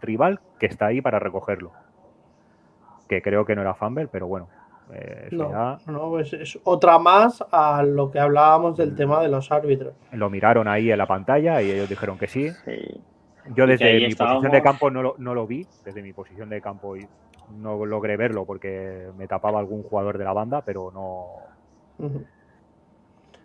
rival 0.00 0.40
que 0.58 0.66
está 0.66 0.86
ahí 0.86 1.00
para 1.00 1.18
recogerlo. 1.18 1.72
Que 3.08 3.20
creo 3.22 3.44
que 3.44 3.54
no 3.54 3.60
era 3.62 3.74
fumble, 3.74 4.08
pero 4.08 4.26
bueno. 4.26 4.48
eh, 4.92 5.28
No, 5.32 5.50
ya 5.50 5.78
no, 5.86 6.10
pues 6.10 6.32
es 6.32 6.58
otra 6.64 6.98
más 6.98 7.44
a 7.50 7.82
lo 7.82 8.10
que 8.10 8.18
hablábamos 8.18 8.76
del 8.76 8.94
tema 8.94 9.20
de 9.22 9.28
los 9.28 9.50
árbitros. 9.52 9.94
lo 10.12 10.30
miraron 10.30 10.68
ahí 10.68 10.90
en 10.90 10.98
la 10.98 11.06
pantalla 11.06 11.60
y 11.62 11.70
ellos 11.70 11.88
dijeron 11.88 12.18
que 12.18 12.26
sí. 12.26 12.50
Sí. 12.64 13.00
Yo 13.54 13.66
desde 13.66 13.94
mi 13.98 14.04
estábamos- 14.06 14.36
posición 14.38 14.52
de 14.52 14.62
campo 14.62 14.90
no 14.90 15.02
lo, 15.02 15.14
no 15.18 15.34
lo 15.34 15.46
vi, 15.46 15.66
desde 15.84 16.02
mi 16.02 16.12
posición 16.14 16.48
de 16.48 16.62
campo 16.62 16.96
y 16.96 17.06
no 17.58 17.84
logré 17.84 18.16
verlo 18.16 18.46
porque 18.46 19.08
me 19.18 19.26
tapaba 19.28 19.58
algún 19.58 19.82
jugador 19.82 20.16
de 20.16 20.24
la 20.24 20.32
banda, 20.32 20.62
pero 20.62 20.90
no. 20.90 21.26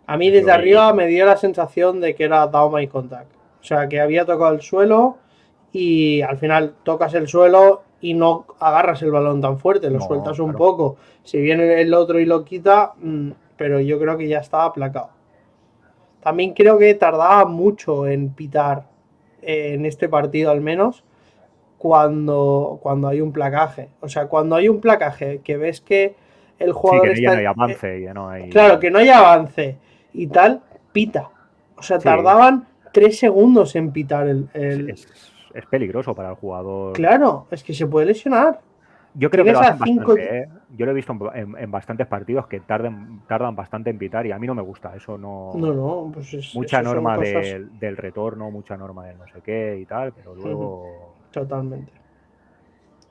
A 0.06 0.16
mí 0.16 0.30
desde 0.30 0.50
arriba 0.50 0.92
me 0.94 1.06
dio 1.06 1.24
la 1.26 1.36
sensación 1.36 2.00
de 2.00 2.14
que 2.14 2.24
era 2.24 2.46
down 2.46 2.72
my 2.74 2.86
contact. 2.88 3.30
O 3.60 3.62
sea, 3.64 3.88
que 3.88 4.00
había 4.00 4.24
tocado 4.24 4.54
el 4.54 4.62
suelo 4.62 5.18
y 5.72 6.22
al 6.22 6.38
final 6.38 6.74
tocas 6.82 7.14
el 7.14 7.28
suelo 7.28 7.82
y 8.00 8.14
no 8.14 8.46
agarras 8.58 9.02
el 9.02 9.10
balón 9.10 9.40
tan 9.40 9.58
fuerte, 9.58 9.90
lo 9.90 9.98
No, 9.98 10.06
sueltas 10.06 10.38
un 10.38 10.46
claro. 10.52 10.58
poco. 10.58 10.96
Si 11.22 11.38
viene 11.40 11.80
el 11.80 11.92
otro 11.94 12.18
y 12.18 12.24
lo 12.24 12.44
quita, 12.44 12.92
mm, 13.00 13.30
pero 13.56 13.78
yo 13.80 13.98
creo 13.98 14.16
que 14.16 14.26
ya 14.28 14.38
estaba 14.38 14.64
aplacado. 14.64 15.10
También 16.22 16.54
creo 16.54 16.78
que 16.78 16.94
tardaba 16.94 17.44
mucho 17.46 18.06
en 18.06 18.30
pitar 18.30 18.84
eh, 19.42 19.72
en 19.74 19.86
este 19.86 20.08
partido 20.08 20.50
al 20.50 20.60
menos, 20.60 21.02
cuando, 21.78 22.78
cuando 22.82 23.08
hay 23.08 23.20
un 23.20 23.32
placaje. 23.32 23.88
O 24.00 24.08
sea, 24.08 24.26
cuando 24.26 24.56
hay 24.56 24.68
un 24.68 24.80
placaje 24.80 25.40
que 25.42 25.56
ves 25.56 25.80
que 25.80 26.14
el 26.58 26.72
jugador 26.72 27.08
sí, 27.08 27.14
que 27.14 27.20
está... 27.26 27.30
ya 27.30 27.34
no 27.34 27.38
hay 27.40 27.46
avance, 27.46 28.02
ya 28.02 28.14
no 28.14 28.28
hay... 28.28 28.48
Claro, 28.50 28.78
que 28.80 28.90
no 28.90 28.98
hay 28.98 29.08
avance 29.08 29.76
y 30.12 30.26
tal, 30.26 30.60
pita. 30.92 31.30
O 31.76 31.82
sea, 31.82 31.98
Sí. 31.98 32.04
tardaban 32.04 32.66
tres 32.92 33.18
segundos 33.18 33.74
en 33.76 33.92
pitar 33.92 34.28
el... 34.28 34.48
el- 34.52 34.90
Es, 34.90 35.08
es 35.54 35.66
peligroso 35.66 36.14
para 36.14 36.30
el 36.30 36.34
jugador. 36.36 36.92
Claro, 36.94 37.46
es 37.50 37.62
que 37.62 37.74
se 37.74 37.86
puede 37.86 38.06
lesionar. 38.06 38.60
Yo 39.14 39.28
creo 39.28 39.44
que 39.44 39.52
lo 39.52 39.58
hacen 39.58 39.78
cinco- 39.84 40.14
bastante, 40.14 40.38
¿eh? 40.42 40.48
Yo 40.76 40.86
lo 40.86 40.92
he 40.92 40.94
visto 40.94 41.12
en, 41.34 41.70
bastantes 41.70 42.06
partidos 42.06 42.46
que 42.46 42.60
tarden, 42.60 43.22
tardan 43.26 43.56
bastante 43.56 43.90
en 43.90 43.98
pitar 43.98 44.24
y 44.26 44.30
a 44.32 44.38
mí 44.38 44.46
no 44.46 44.54
me 44.54 44.62
gusta. 44.62 44.94
Eso 44.94 45.18
no. 45.18 45.50
No, 45.56 45.72
no, 45.74 46.10
pues 46.14 46.32
es, 46.34 46.54
mucha 46.54 46.80
norma 46.80 47.18
del, 47.18 47.76
del 47.78 47.96
retorno, 47.96 48.50
mucha 48.52 48.76
norma 48.76 49.06
del 49.06 49.18
no 49.18 49.26
sé 49.26 49.40
qué 49.42 49.78
y 49.80 49.84
tal, 49.86 50.12
pero 50.12 50.34
luego, 50.36 51.16
Totalmente. 51.32 51.92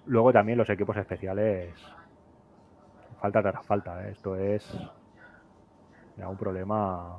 luego 0.06 0.32
también 0.32 0.58
los 0.58 0.70
equipos 0.70 0.96
especiales 0.96 1.74
falta 3.20 3.42
tras 3.42 3.66
falta. 3.66 4.08
¿eh? 4.08 4.12
Esto 4.12 4.38
es 4.38 4.74
ya 6.16 6.30
un 6.30 6.38
problema. 6.38 7.18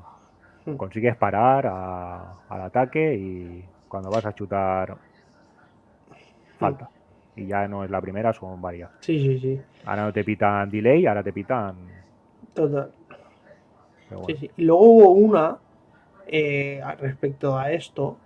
Mm. 0.64 0.76
Consigues 0.76 1.16
parar 1.16 1.66
a- 1.66 2.34
al 2.48 2.62
ataque 2.62 3.14
y 3.14 3.64
cuando 3.88 4.10
vas 4.10 4.24
a 4.24 4.32
chutar 4.34 4.96
falta. 6.60 6.90
Y 7.34 7.46
ya 7.46 7.66
no 7.66 7.84
es 7.84 7.90
la 7.90 8.00
primera, 8.00 8.32
son 8.32 8.60
varias. 8.60 8.90
Sí, 9.00 9.18
sí, 9.18 9.38
sí. 9.40 9.60
Ahora 9.84 10.04
no 10.04 10.12
te 10.12 10.22
pitan 10.22 10.70
delay, 10.70 11.06
ahora 11.06 11.22
te 11.22 11.32
pitan. 11.32 11.74
Total. 12.54 12.92
Sí, 14.26 14.36
sí. 14.36 14.50
Y 14.56 14.64
luego 14.64 14.82
hubo 14.82 15.10
una 15.10 15.58
eh, 16.26 16.82
respecto 17.00 17.56
a 17.56 17.72
esto 17.72 18.18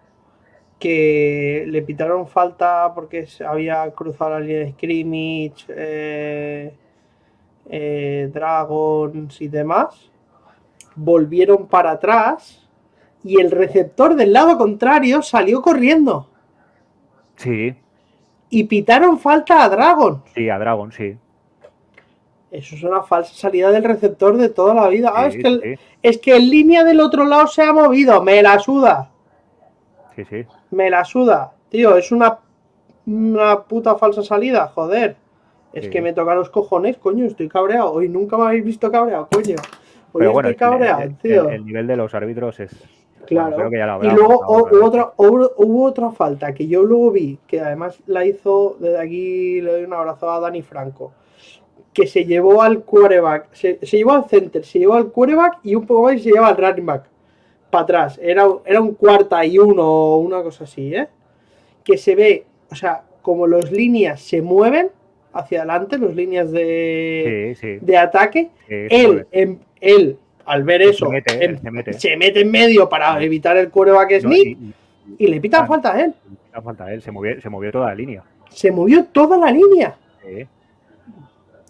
que 0.78 1.64
le 1.68 1.82
pitaron 1.82 2.26
falta 2.26 2.92
porque 2.94 3.26
se 3.26 3.44
había 3.44 3.88
cruzado 3.92 4.30
la 4.32 4.40
línea 4.40 4.58
de 4.60 4.72
scrimmage, 4.72 5.66
eh, 5.68 6.74
eh, 7.66 8.30
Dragons 8.32 9.40
y 9.40 9.48
demás. 9.48 10.10
Volvieron 10.96 11.66
para 11.68 11.92
atrás 11.92 12.68
y 13.22 13.40
el 13.40 13.50
receptor 13.50 14.14
del 14.16 14.32
lado 14.32 14.58
contrario 14.58 15.22
salió 15.22 15.62
corriendo 15.62 16.28
Sí, 17.36 17.74
y 18.60 18.64
pitaron 18.64 19.18
falta 19.18 19.64
a 19.64 19.68
Dragon. 19.68 20.22
sí, 20.34 20.48
a 20.48 20.58
Dragon, 20.58 20.92
sí. 20.92 21.16
Eso 22.50 22.76
es 22.76 22.82
una 22.84 23.02
falsa 23.02 23.34
salida 23.34 23.70
del 23.72 23.82
receptor 23.82 24.36
de 24.36 24.48
toda 24.48 24.74
la 24.74 24.88
vida. 24.88 25.12
Ah, 25.14 25.26
es 25.26 25.34
que 25.36 25.48
el, 25.48 25.60
sí, 25.60 25.74
Es 26.02 26.18
que 26.18 26.36
en 26.36 26.50
línea 26.50 26.84
del 26.84 27.00
otro 27.00 27.24
lado 27.24 27.48
se 27.48 27.62
ha 27.62 27.72
movido, 27.72 28.22
me 28.22 28.40
la 28.42 28.58
suda, 28.60 29.10
sí, 30.14 30.24
sí. 30.24 30.44
me 30.70 30.88
la 30.88 31.04
suda. 31.04 31.52
Tío, 31.68 31.96
es 31.96 32.12
una, 32.12 32.38
una 33.06 33.62
puta 33.62 33.96
falsa 33.96 34.22
salida, 34.22 34.68
joder. 34.72 35.16
Es 35.72 35.86
Sí. 35.86 35.90
que 35.90 36.00
me 36.00 36.12
toca 36.12 36.36
los 36.36 36.50
cojones, 36.50 36.96
coño, 36.98 37.24
estoy 37.24 37.48
cabreado. 37.48 37.92
Hoy 37.92 38.08
nunca 38.08 38.36
me 38.36 38.44
habéis 38.44 38.64
visto 38.64 38.88
cabreado, 38.92 39.26
coño. 39.32 39.56
Hoy 40.12 40.20
Pero 40.20 40.30
estoy 40.38 40.54
cabreado, 40.54 41.02
el, 41.02 41.16
tío. 41.16 41.48
el- 41.48 41.54
el 41.56 41.64
nivel 41.66 41.88
de 41.88 41.96
los 41.96 42.14
árbitros 42.14 42.60
es. 42.60 42.70
Claro. 43.24 43.56
creo 43.56 43.70
que 43.70 43.78
ya 43.78 43.86
lo 43.86 44.04
y 44.04 44.10
luego 44.10 44.40
hubo 44.46 44.84
otra, 44.84 45.12
hubo, 45.16 45.50
hubo 45.56 45.84
otra 45.84 46.10
falta 46.10 46.52
que 46.54 46.66
yo 46.66 46.82
luego 46.82 47.10
vi, 47.12 47.38
que 47.46 47.60
además 47.60 47.98
la 48.06 48.24
hizo, 48.24 48.76
desde 48.78 48.98
aquí 48.98 49.60
le 49.60 49.72
doy 49.72 49.84
un 49.84 49.92
abrazo 49.92 50.30
a 50.30 50.40
Dani 50.40 50.62
Franco, 50.62 51.12
que 51.92 52.06
se 52.06 52.24
llevó 52.24 52.62
al 52.62 52.82
quarterback, 52.82 53.48
se, 53.52 53.78
se 53.82 53.96
llevó 53.98 54.12
al 54.12 54.24
center, 54.24 54.64
se 54.64 54.78
llevó 54.78 54.94
al 54.94 55.10
quarterback 55.10 55.58
y 55.62 55.74
un 55.74 55.86
poco 55.86 56.02
más 56.02 56.14
y 56.14 56.20
se 56.20 56.30
lleva 56.30 56.48
al 56.48 56.56
running 56.56 56.86
back 56.86 57.04
para 57.70 57.82
atrás. 57.82 58.20
Era, 58.22 58.46
era 58.64 58.80
un 58.80 58.94
cuarta 58.94 59.44
y 59.44 59.58
uno 59.58 59.84
o 59.84 60.18
una 60.18 60.42
cosa 60.42 60.64
así, 60.64 60.94
¿eh? 60.94 61.08
Que 61.82 61.96
se 61.96 62.14
ve, 62.14 62.46
o 62.70 62.74
sea, 62.74 63.02
como 63.22 63.46
los 63.46 63.70
líneas 63.72 64.20
se 64.20 64.42
mueven 64.42 64.90
hacia 65.32 65.60
adelante, 65.60 65.98
los 65.98 66.14
líneas 66.14 66.52
de, 66.52 67.54
Sí, 67.56 67.60
sí. 67.60 67.78
de 67.80 67.96
ataque, 67.96 68.50
sí, 68.68 68.74
él, 68.90 69.26
él, 69.80 70.18
al 70.46 70.62
ver 70.64 70.82
Se 70.82 70.90
eso, 70.90 71.10
mete, 71.10 71.58
se 71.58 71.70
mete. 71.70 71.92
se 71.94 72.16
mete 72.16 72.40
en 72.40 72.50
medio 72.50 72.88
para 72.88 73.22
evitar 73.22 73.56
el 73.56 73.70
quarterback 73.70 74.12
No, 74.12 74.20
sneak 74.20 74.46
y- 74.46 74.50
y- 74.50 74.74
y 75.18 75.26
le 75.28 75.40
pitan 75.40 75.64
Ah. 75.64 75.66
falta 75.66 75.94
a 75.94 76.00
él. 76.02 76.14
y 76.30 76.52
da 76.52 76.62
falta 76.62 76.92
él, 76.92 77.02
se 77.02 77.10
movió, 77.10 77.40
se 77.40 77.48
movió 77.50 77.70
toda 77.72 77.86
la 77.88 77.94
línea. 77.94 78.22
Se 78.50 78.70
movió 78.70 79.04
toda 79.06 79.36
la 79.36 79.50
línea 79.50 79.96
Sí, 80.22 80.46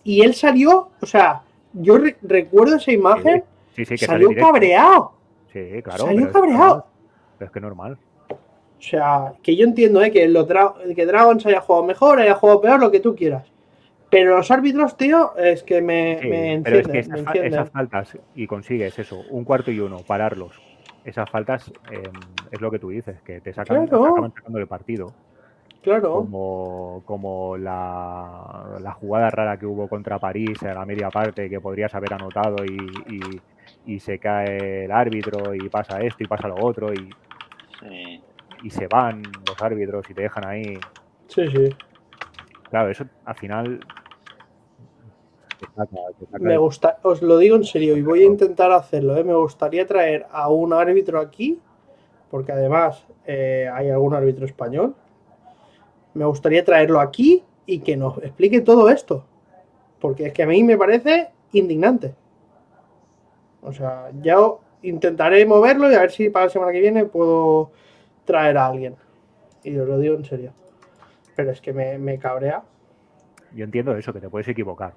y 0.05 0.21
él 0.23 0.35
salió, 0.35 0.91
o 1.01 1.07
sea, 1.07 1.43
yo 1.73 1.99
re- 1.99 2.17
recuerdo 2.23 2.77
esa 2.77 2.93
imagen, 2.93 3.43
sí, 3.75 3.85
sí, 3.85 3.97
que 3.97 4.07
salió 4.07 4.29
cabreado. 4.37 5.13
Sí, 5.53 5.83
claro. 5.83 6.05
Salió 6.07 6.17
pero 6.17 6.27
es 6.27 6.33
cabreado. 6.33 6.59
normal. 6.69 6.85
Pero 7.39 7.47
es 7.47 7.53
que 7.53 7.59
es 7.59 7.63
normal. 7.63 7.99
O 8.31 8.83
sea, 8.87 9.33
que 9.43 9.57
yo 9.57 9.65
entiendo 9.65 10.03
¿eh? 10.03 10.11
que, 10.11 10.29
Dra- 10.31 10.75
que 10.95 11.07
Dragons 11.07 11.47
haya 11.47 11.61
jugado 11.61 11.85
mejor, 11.87 12.21
haya 12.21 12.35
jugado 12.35 12.61
peor, 12.61 12.81
lo 12.81 12.91
que 12.91 13.01
tú 13.01 13.17
quieras. 13.17 13.47
Pero 14.14 14.37
los 14.37 14.48
árbitros, 14.53 14.96
tío, 14.96 15.37
es 15.37 15.64
que 15.64 15.83
me, 15.83 16.18
Sí, 16.20 16.29
me 16.29 16.61
pero 16.62 16.79
es 16.79 16.87
encienden. 16.87 16.92
que 16.92 16.98
esas, 17.00 17.11
me 17.18 17.24
fa- 17.24 17.31
encienden. 17.33 17.53
esas 17.53 17.70
faltas 17.70 18.18
y 18.37 18.46
consigues 18.46 18.96
eso, 18.96 19.20
un 19.31 19.42
cuarto 19.44 19.72
y 19.72 19.81
uno, 19.81 19.98
pararlos. 20.07 20.53
Esas 21.05 21.29
faltas 21.29 21.72
eh, 21.90 22.11
es 22.53 22.61
lo 22.61 22.70
que 22.70 22.79
tú 22.79 22.90
dices, 22.90 23.20
que 23.22 23.40
te 23.40 23.53
sacan, 23.53 23.88
Claro. 23.88 24.05
te 24.05 24.11
acaban 24.12 24.33
sacando 24.33 24.59
el 24.61 24.68
partido. 24.68 25.12
Claro, 25.83 26.12
Como, 26.12 27.03
como 27.05 27.57
la, 27.57 28.79
la 28.81 28.92
jugada 28.92 29.31
rara 29.31 29.57
que 29.59 29.66
hubo 29.66 29.88
contra 29.88 30.20
París 30.20 30.62
en 30.62 30.74
la 30.74 30.87
media 30.87 31.11
parte, 31.11 31.50
que 31.50 31.61
podrías 31.61 31.92
haber 31.96 32.14
anotado 32.14 32.64
y, 32.64 32.77
y- 33.09 33.40
y 33.94 33.98
se 33.98 34.20
cae 34.20 34.85
el 34.85 34.92
árbitro 34.92 35.57
y 35.57 35.68
pasa 35.68 36.00
esto 36.00 36.22
y 36.22 36.27
pasa 36.29 36.46
lo 36.46 36.57
otro 36.57 36.94
y, 36.94 37.11
Sí. 37.81 38.22
y 38.62 38.70
se 38.70 38.87
van 38.87 39.22
los 39.46 39.61
árbitros 39.61 40.09
y 40.09 40.14
te 40.14 40.22
dejan 40.22 40.46
ahí. 40.46 40.79
sí, 41.27 41.50
sí. 41.50 41.68
Claro, 42.70 42.90
eso 42.90 43.05
al 43.24 43.35
final 43.37 43.81
saca, 45.74 45.96
saca 46.31 46.38
Me 46.44 46.57
gusta, 46.57 46.98
os 47.03 47.22
lo 47.22 47.38
digo 47.38 47.57
en 47.57 47.64
serio 47.64 47.96
y 47.96 48.03
voy 48.03 48.22
a 48.22 48.27
intentar 48.27 48.72
hacerlo. 48.72 49.16
¿eh? 49.16 49.24
Me 49.24 49.35
gustaría 49.35 49.87
traer 49.87 50.27
a 50.31 50.48
un 50.48 50.72
árbitro 50.72 51.20
aquí, 51.20 51.61
porque 52.31 52.53
además 52.53 53.07
eh, 53.27 53.68
hay 53.72 53.90
algún 53.90 54.14
árbitro 54.14 54.46
español. 54.46 54.94
Me 56.14 56.24
gustaría 56.24 56.64
traerlo 56.64 57.00
aquí 57.00 57.42
y 57.66 57.81
que 57.81 57.96
nos 57.96 58.18
explique 58.18 58.61
todo 58.61 58.90
esto, 58.90 59.24
porque 60.00 60.27
es 60.27 60.33
que 60.33 60.42
a 60.42 60.46
mí 60.46 60.62
me 60.62 60.77
parece 60.77 61.31
indignante. 61.53 62.14
O 63.62 63.72
sea, 63.72 64.11
ya 64.20 64.37
intentaré 64.83 65.46
moverlo 65.46 65.90
y 65.90 65.94
a 65.94 66.00
ver 66.00 66.11
si 66.11 66.29
para 66.29 66.46
la 66.46 66.50
semana 66.50 66.72
que 66.72 66.81
viene 66.81 67.07
puedo 67.07 67.70
traer 68.24 68.59
a 68.59 68.66
alguien. 68.66 68.96
Y 69.62 69.77
os 69.79 69.88
lo 69.88 69.98
digo 69.98 70.14
en 70.14 70.24
serio. 70.24 70.53
Pero 71.35 71.50
es 71.50 71.61
que 71.61 71.72
me, 71.72 71.98
me 71.98 72.18
cabrea. 72.18 72.62
Yo 73.55 73.64
entiendo 73.64 73.96
eso, 73.96 74.12
que 74.12 74.20
te 74.20 74.29
puedes 74.29 74.46
equivocar. 74.48 74.92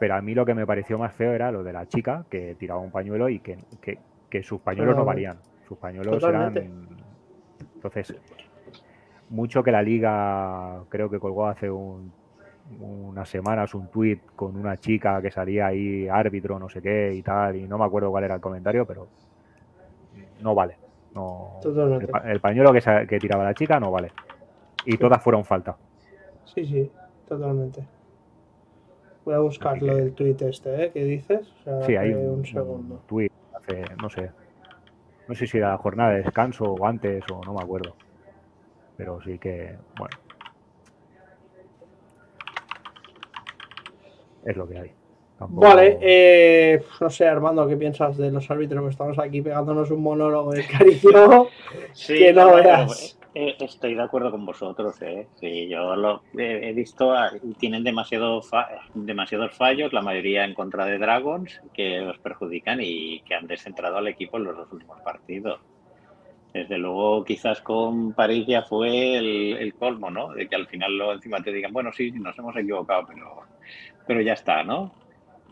Pero 0.00 0.14
a 0.14 0.22
mí 0.22 0.34
lo 0.34 0.46
que 0.46 0.54
me 0.54 0.66
pareció 0.66 0.98
más 0.98 1.14
feo 1.14 1.32
era 1.34 1.52
lo 1.52 1.62
de 1.62 1.74
la 1.74 1.84
chica 1.86 2.24
que 2.30 2.54
tiraba 2.54 2.80
un 2.80 2.90
pañuelo 2.90 3.28
y 3.28 3.38
que, 3.38 3.58
que- 3.82 3.98
que 4.30 4.42
sus 4.42 4.58
pañuelos 4.62 4.96
no 4.96 5.04
valían. 5.04 5.36
Sus 5.68 5.76
pañuelos 5.76 6.18
Totalmente. 6.18 6.60
eran. 6.60 6.96
Entonces, 7.74 8.14
mucho 9.28 9.62
que 9.62 9.70
la 9.70 9.82
liga 9.82 10.82
creo 10.88 11.10
que 11.10 11.18
colgó 11.18 11.46
hace 11.46 11.70
un- 11.70 12.14
unas 12.78 13.28
semanas 13.28 13.74
un 13.74 13.88
tuit 13.88 14.20
con 14.34 14.56
una 14.56 14.78
chica 14.78 15.20
que 15.20 15.30
salía 15.30 15.66
ahí 15.66 16.08
árbitro, 16.08 16.58
no 16.58 16.70
sé 16.70 16.80
qué 16.80 17.12
y 17.14 17.22
tal, 17.22 17.56
y 17.56 17.66
no 17.68 17.76
me 17.76 17.84
acuerdo 17.84 18.10
cuál 18.10 18.24
era 18.24 18.36
el 18.36 18.40
comentario, 18.40 18.86
pero 18.86 19.06
no 20.40 20.54
vale. 20.54 20.76
No, 21.12 21.60
el, 22.00 22.06
pa- 22.08 22.30
el 22.32 22.40
pañuelo 22.40 22.72
que, 22.72 23.06
que 23.06 23.18
tiraba 23.18 23.44
la 23.44 23.52
chica 23.54 23.78
no 23.78 23.90
vale. 23.90 24.12
Y 24.86 24.96
todas 24.96 25.22
fueron 25.22 25.44
falta. 25.44 25.76
Sí, 26.46 26.64
sí, 26.64 26.90
totalmente. 27.28 27.84
Voy 29.24 29.34
a 29.34 29.38
buscar 29.38 29.80
lo 29.82 29.94
del 29.96 30.12
tweet 30.14 30.36
este, 30.40 30.84
¿eh? 30.84 30.90
¿Qué 30.92 31.04
dices? 31.04 31.48
O 31.60 31.64
sea, 31.64 31.82
Sí, 31.82 31.96
hay 31.96 32.10
hace 32.10 32.18
un, 32.26 32.38
un 32.38 32.46
segundo. 32.46 33.02
tuit 33.06 33.32
hace, 33.54 33.82
no 34.02 34.08
sé, 34.08 34.30
no 35.28 35.34
sé 35.34 35.46
si 35.46 35.58
era 35.58 35.76
jornada 35.76 36.12
de 36.12 36.22
descanso 36.22 36.64
o 36.64 36.86
antes 36.86 37.22
o 37.32 37.40
no 37.44 37.52
me 37.54 37.62
acuerdo. 37.62 37.94
Pero 38.96 39.20
sí 39.22 39.38
que, 39.38 39.76
bueno. 39.98 40.16
Es 44.44 44.56
lo 44.56 44.66
que 44.68 44.78
hay. 44.78 44.92
Tampoco- 45.38 45.66
Vale, 45.66 45.98
eh, 46.00 46.82
no 47.00 47.08
sé, 47.10 47.26
Armando, 47.26 47.66
¿qué 47.66 47.76
piensas 47.76 48.16
de 48.16 48.30
los 48.30 48.50
árbitros? 48.50 48.90
Estamos 48.90 49.18
aquí 49.18 49.40
pegándonos 49.42 49.90
un 49.90 50.02
monólogo 50.02 50.52
de 50.52 50.66
cariño. 50.66 51.46
Sí, 51.92 52.18
Que 52.18 52.32
no 52.32 52.54
veas. 52.54 53.18
Eh, 53.34 53.56
estoy 53.60 53.94
de 53.94 54.02
acuerdo 54.02 54.30
con 54.30 54.44
vosotros. 54.44 55.00
¿eh? 55.02 55.28
Sí, 55.34 55.68
yo 55.68 55.94
lo 55.96 56.24
he 56.36 56.72
visto, 56.72 57.12
ah, 57.12 57.30
tienen 57.58 57.84
demasiado 57.84 58.42
fa- 58.42 58.68
demasiados 58.94 59.54
fallos, 59.56 59.92
la 59.92 60.02
mayoría 60.02 60.44
en 60.44 60.54
contra 60.54 60.84
de 60.86 60.98
Dragons, 60.98 61.60
que 61.72 62.00
los 62.00 62.18
perjudican 62.20 62.80
y 62.82 63.22
que 63.22 63.34
han 63.34 63.46
descentrado 63.46 63.96
al 63.98 64.08
equipo 64.08 64.36
en 64.38 64.44
los 64.44 64.56
dos 64.56 64.72
últimos 64.72 65.00
partidos. 65.02 65.60
Desde 66.52 66.78
luego, 66.78 67.24
quizás 67.24 67.62
con 67.62 68.14
París 68.14 68.46
ya 68.48 68.62
fue 68.62 69.16
el, 69.18 69.56
el 69.58 69.74
colmo, 69.76 70.10
¿no? 70.10 70.32
De 70.34 70.48
que 70.48 70.56
al 70.56 70.68
final 70.68 70.96
lo, 70.98 71.12
encima 71.12 71.42
te 71.42 71.52
digan, 71.52 71.72
bueno, 71.72 71.92
sí, 71.92 72.12
nos 72.12 72.38
hemos 72.38 72.56
equivocado, 72.56 73.04
pero, 73.06 73.26
pero 74.06 74.20
ya 74.22 74.34
está, 74.34 74.64
¿no? 74.64 74.96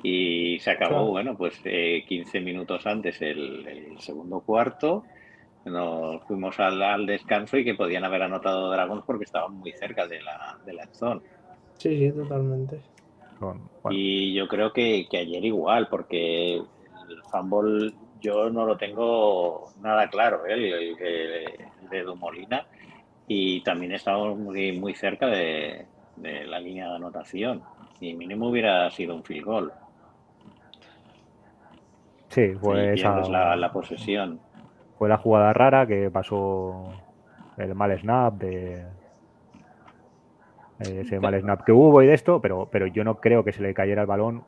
Y 0.02 0.58
se 0.60 0.70
acabó, 0.70 1.06
Claro. 1.06 1.10
bueno, 1.10 1.36
pues 1.36 1.60
eh, 1.64 2.04
15 2.06 2.40
minutos 2.40 2.86
antes 2.86 3.20
el, 3.22 3.66
el 3.68 4.00
segundo 4.00 4.42
cuarto 4.42 5.08
Nos 5.64 6.22
fuimos 6.24 6.58
al, 6.60 7.06
descanso 7.06 7.58
y 7.58 7.64
que 7.64 7.74
podían 7.74 8.04
haber 8.04 8.22
anotado 8.22 8.70
Dragons 8.70 9.04
porque 9.04 9.24
estaban 9.24 9.54
muy 9.54 9.72
cerca 9.72 10.06
de 10.06 10.22
la, 10.22 10.58
de 10.64 10.72
la 10.72 10.86
zona. 10.92 11.20
Sí, 11.76 11.98
sí, 11.98 12.12
totalmente. 12.12 12.80
Y 13.90 14.34
yo 14.34 14.48
creo 14.48 14.72
que, 14.72 15.06
ayer 15.12 15.44
igual, 15.44 15.88
porque 15.88 16.54
el 16.56 17.22
fútbol 17.30 17.94
yo 18.20 18.50
no 18.50 18.66
lo 18.66 18.76
tengo 18.76 19.72
nada 19.80 20.08
claro, 20.08 20.44
¿eh? 20.46 20.54
el, 20.54 21.88
de 21.88 22.02
Dumolina, 22.02 22.66
y 23.26 23.60
también 23.62 23.92
estamos 23.92 24.36
muy, 24.36 24.72
muy 24.72 24.94
cerca 24.94 25.26
de, 25.26 25.86
la 26.16 26.58
línea 26.58 26.88
de 26.88 26.96
anotación. 26.96 27.62
Y 28.00 28.14
mínimo 28.14 28.48
hubiera 28.48 28.90
sido 28.90 29.14
un 29.14 29.22
field 29.22 29.44
goal. 29.44 29.72
Sí, 32.28 32.52
pues 32.60 33.00
la, 33.02 33.70
posesión. 33.72 34.40
Fue 34.98 35.08
la 35.08 35.18
jugada 35.18 35.52
rara 35.52 35.86
que 35.86 36.10
pasó 36.10 36.92
el 37.56 37.74
mal 37.74 37.96
snap 37.98 38.34
de 38.34 38.84
ese 40.80 41.18
mal 41.18 41.38
snap 41.40 41.64
que 41.64 41.72
hubo 41.72 42.02
y 42.02 42.06
de 42.06 42.14
esto, 42.14 42.40
pero, 42.40 42.68
pero 42.70 42.86
yo 42.86 43.02
no 43.02 43.16
creo 43.20 43.44
que 43.44 43.52
se 43.52 43.62
le 43.62 43.74
cayera 43.74 44.02
el 44.02 44.06
balón. 44.06 44.44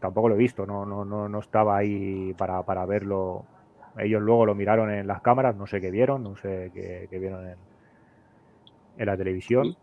Tampoco 0.00 0.28
lo 0.28 0.34
he 0.34 0.38
visto, 0.38 0.66
no, 0.66 0.84
no, 0.84 1.04
no, 1.04 1.28
no 1.28 1.38
estaba 1.38 1.76
ahí 1.76 2.34
para, 2.36 2.62
para 2.62 2.86
verlo. 2.86 3.44
Ellos 3.98 4.22
luego 4.22 4.46
lo 4.46 4.54
miraron 4.54 4.90
en 4.90 5.06
las 5.06 5.20
cámaras, 5.20 5.54
no 5.56 5.66
sé 5.66 5.80
qué 5.80 5.90
vieron, 5.90 6.22
no 6.22 6.36
sé 6.36 6.70
qué, 6.74 7.18
vieron 7.18 7.46
en, 7.46 7.56
en, 8.98 9.06
la 9.06 9.16
televisión. 9.16 9.76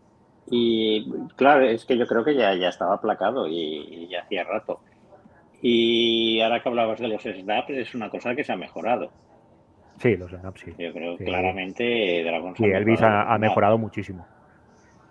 Y, 0.50 1.10
claro, 1.36 1.64
es 1.64 1.84
que 1.84 1.96
yo 1.96 2.06
creo 2.06 2.24
que 2.24 2.34
ya, 2.34 2.54
ya 2.54 2.68
estaba 2.68 2.94
aplacado 2.94 3.46
y, 3.46 4.08
ya 4.08 4.22
hacía 4.22 4.44
rato. 4.44 4.80
Y 5.62 6.40
ahora 6.40 6.62
que 6.62 6.68
hablabas 6.68 7.00
de 7.00 7.08
los 7.08 7.22
snaps, 7.22 7.70
es 7.70 7.94
una 7.94 8.10
cosa 8.10 8.34
que 8.34 8.44
se 8.44 8.52
ha 8.52 8.56
mejorado. 8.56 9.10
Sí, 10.00 10.16
los 10.16 10.30
snaps, 10.30 10.62
sí. 10.62 10.72
Yo 10.78 10.92
creo 10.94 11.16
claramente 11.18 12.24
Dragon 12.24 12.56
Sí, 12.56 12.64
Elvis 12.64 13.02
ha, 13.02 13.36
mejorado 13.38 13.76
muchísimo. 13.76 14.26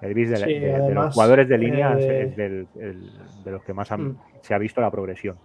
Elvis 0.02 0.32
de, 0.32 0.94
los 0.94 1.14
jugadores 1.14 1.48
de 1.48 1.58
línea 1.58 1.96
es 2.00 2.38
eh, 2.38 2.66
de 3.44 3.52
los 3.52 3.64
que 3.64 3.74
más 3.74 3.92
mm. 3.92 4.16
se 4.42 4.54
ha 4.56 4.58
visto 4.58 4.82
la 4.82 4.90
progresión. 4.90 5.38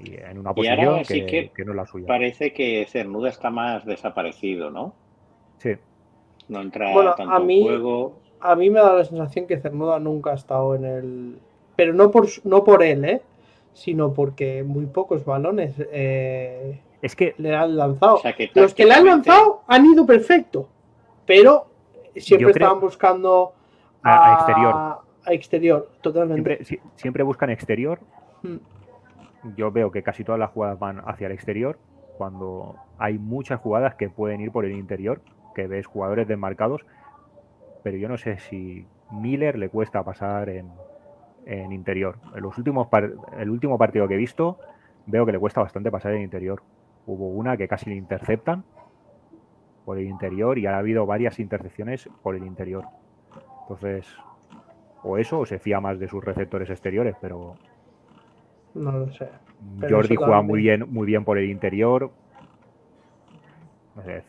Y 0.00 0.16
en 0.16 0.38
una 0.38 0.52
posición 0.52 1.04
que, 1.04 1.64
no 1.64 1.72
es 1.72 1.76
la 1.76 1.86
suya. 1.86 2.06
Parece 2.06 2.52
que 2.52 2.84
Cernuda 2.88 3.28
está 3.28 3.50
más 3.50 3.86
desaparecido, 3.86 4.70
¿no? 4.70 4.94
Sí. 5.58 5.74
No 6.48 6.60
entra 6.60 6.92
tanto 7.16 7.32
a 7.32 7.38
mí, 7.38 7.60
en 7.60 7.66
juego. 7.66 8.18
A 8.40 8.56
mí 8.56 8.68
me 8.68 8.80
da 8.80 8.94
la 8.94 9.04
sensación 9.04 9.46
que 9.46 9.58
Cernuda 9.58 10.00
nunca 10.00 10.32
ha 10.32 10.34
estado 10.34 10.74
en 10.74 10.84
el. 10.84 11.38
Pero 11.76 11.94
no 11.94 12.10
por, 12.10 12.26
no 12.44 12.64
por 12.64 12.82
él, 12.82 13.04
¿eh? 13.04 13.22
Sino 13.74 14.12
porque 14.12 14.64
muy 14.64 14.86
pocos 14.86 15.24
balones 15.24 15.74
eh, 15.92 16.80
es 17.02 17.14
que 17.14 17.34
le 17.38 17.54
han 17.54 17.76
lanzado. 17.76 18.20
Los 18.54 18.74
que 18.74 18.84
le 18.84 18.94
han 18.94 19.04
lanzado 19.04 19.62
han 19.66 19.86
ido 19.86 20.06
perfecto. 20.06 20.68
Pero 21.26 21.66
siempre 22.16 22.50
estaban 22.50 22.80
buscando 22.80 23.52
a, 24.02 24.34
exterior. 24.34 24.74
A 25.24 25.32
exterior, 25.32 25.90
totalmente. 26.00 26.64
Siempre, 26.96 27.22
buscan 27.22 27.50
exterior. 27.50 28.00
Hmm. 28.42 28.56
Yo 29.56 29.70
veo 29.70 29.90
que 29.90 30.02
casi 30.02 30.24
todas 30.24 30.38
las 30.38 30.50
jugadas 30.50 30.78
van 30.78 31.02
hacia 31.06 31.26
el 31.26 31.32
exterior, 31.32 31.78
cuando 32.16 32.76
hay 32.98 33.18
muchas 33.18 33.60
jugadas 33.60 33.94
que 33.94 34.08
pueden 34.08 34.40
ir 34.40 34.50
por 34.50 34.64
el 34.64 34.72
interior, 34.72 35.20
que 35.54 35.66
ves 35.66 35.86
jugadores 35.86 36.26
desmarcados, 36.26 36.84
pero 37.84 37.96
yo 37.96 38.08
no 38.08 38.16
sé 38.16 38.38
si 38.38 38.86
Miller 39.12 39.56
le 39.56 39.68
cuesta 39.68 40.02
pasar 40.02 40.48
en, 40.48 40.68
en 41.44 41.72
interior. 41.72 42.16
En 42.34 42.42
los 42.42 42.58
últimos 42.58 42.88
el 43.38 43.50
último 43.50 43.78
partido 43.78 44.08
que 44.08 44.14
he 44.14 44.18
visto, 44.18 44.58
veo 45.06 45.24
que 45.24 45.32
le 45.32 45.38
cuesta 45.38 45.60
bastante 45.60 45.90
pasar 45.90 46.12
en 46.14 46.22
interior. 46.22 46.62
Hubo 47.06 47.28
una 47.28 47.56
que 47.56 47.68
casi 47.68 47.90
le 47.90 47.96
interceptan 47.96 48.64
por 49.84 49.98
el 49.98 50.06
interior 50.06 50.58
y 50.58 50.66
ha 50.66 50.76
habido 50.76 51.06
varias 51.06 51.38
intercepciones 51.38 52.08
por 52.22 52.34
el 52.34 52.44
interior. 52.44 52.84
Entonces, 53.62 54.06
o 55.02 55.16
eso, 55.18 55.40
o 55.40 55.46
se 55.46 55.58
fía 55.58 55.80
más 55.80 55.98
de 55.98 56.08
sus 56.08 56.24
receptores 56.24 56.68
exteriores, 56.70 57.14
pero. 57.20 57.54
No 58.74 58.92
lo 58.92 59.12
sé. 59.12 59.28
Jordi 59.88 60.16
juega 60.16 60.42
muy 60.42 60.60
bien, 60.60 60.84
muy 60.88 61.06
bien 61.06 61.24
por 61.24 61.38
el 61.38 61.48
interior. 61.48 62.10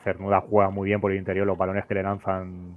Cernuda 0.04 0.42
juega 0.42 0.70
muy 0.70 0.88
bien 0.88 1.02
por 1.02 1.12
el 1.12 1.18
interior, 1.18 1.46
los 1.46 1.58
balones 1.58 1.86
que 1.86 1.96
le 1.96 2.04
lanzan. 2.04 2.76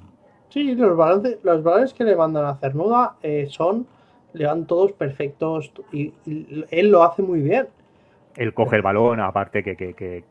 Sí, 0.48 0.74
los 0.74 0.96
balones, 0.96 1.38
los 1.44 1.62
balones 1.62 1.94
que 1.94 2.04
le 2.04 2.16
mandan 2.16 2.44
a 2.46 2.56
Cernuda 2.56 3.16
eh, 3.22 3.46
son. 3.48 3.86
Le 4.32 4.46
van 4.46 4.64
todos 4.66 4.92
perfectos 4.92 5.72
y, 5.92 6.12
él 6.70 6.90
lo 6.90 7.02
hace 7.02 7.22
muy 7.22 7.40
bien. 7.40 7.66
Él 8.40 8.54
coge 8.54 8.76
el 8.76 8.82
balón, 8.82 9.20
aparte 9.20 9.62
que, 9.62 9.76
que 9.76 10.24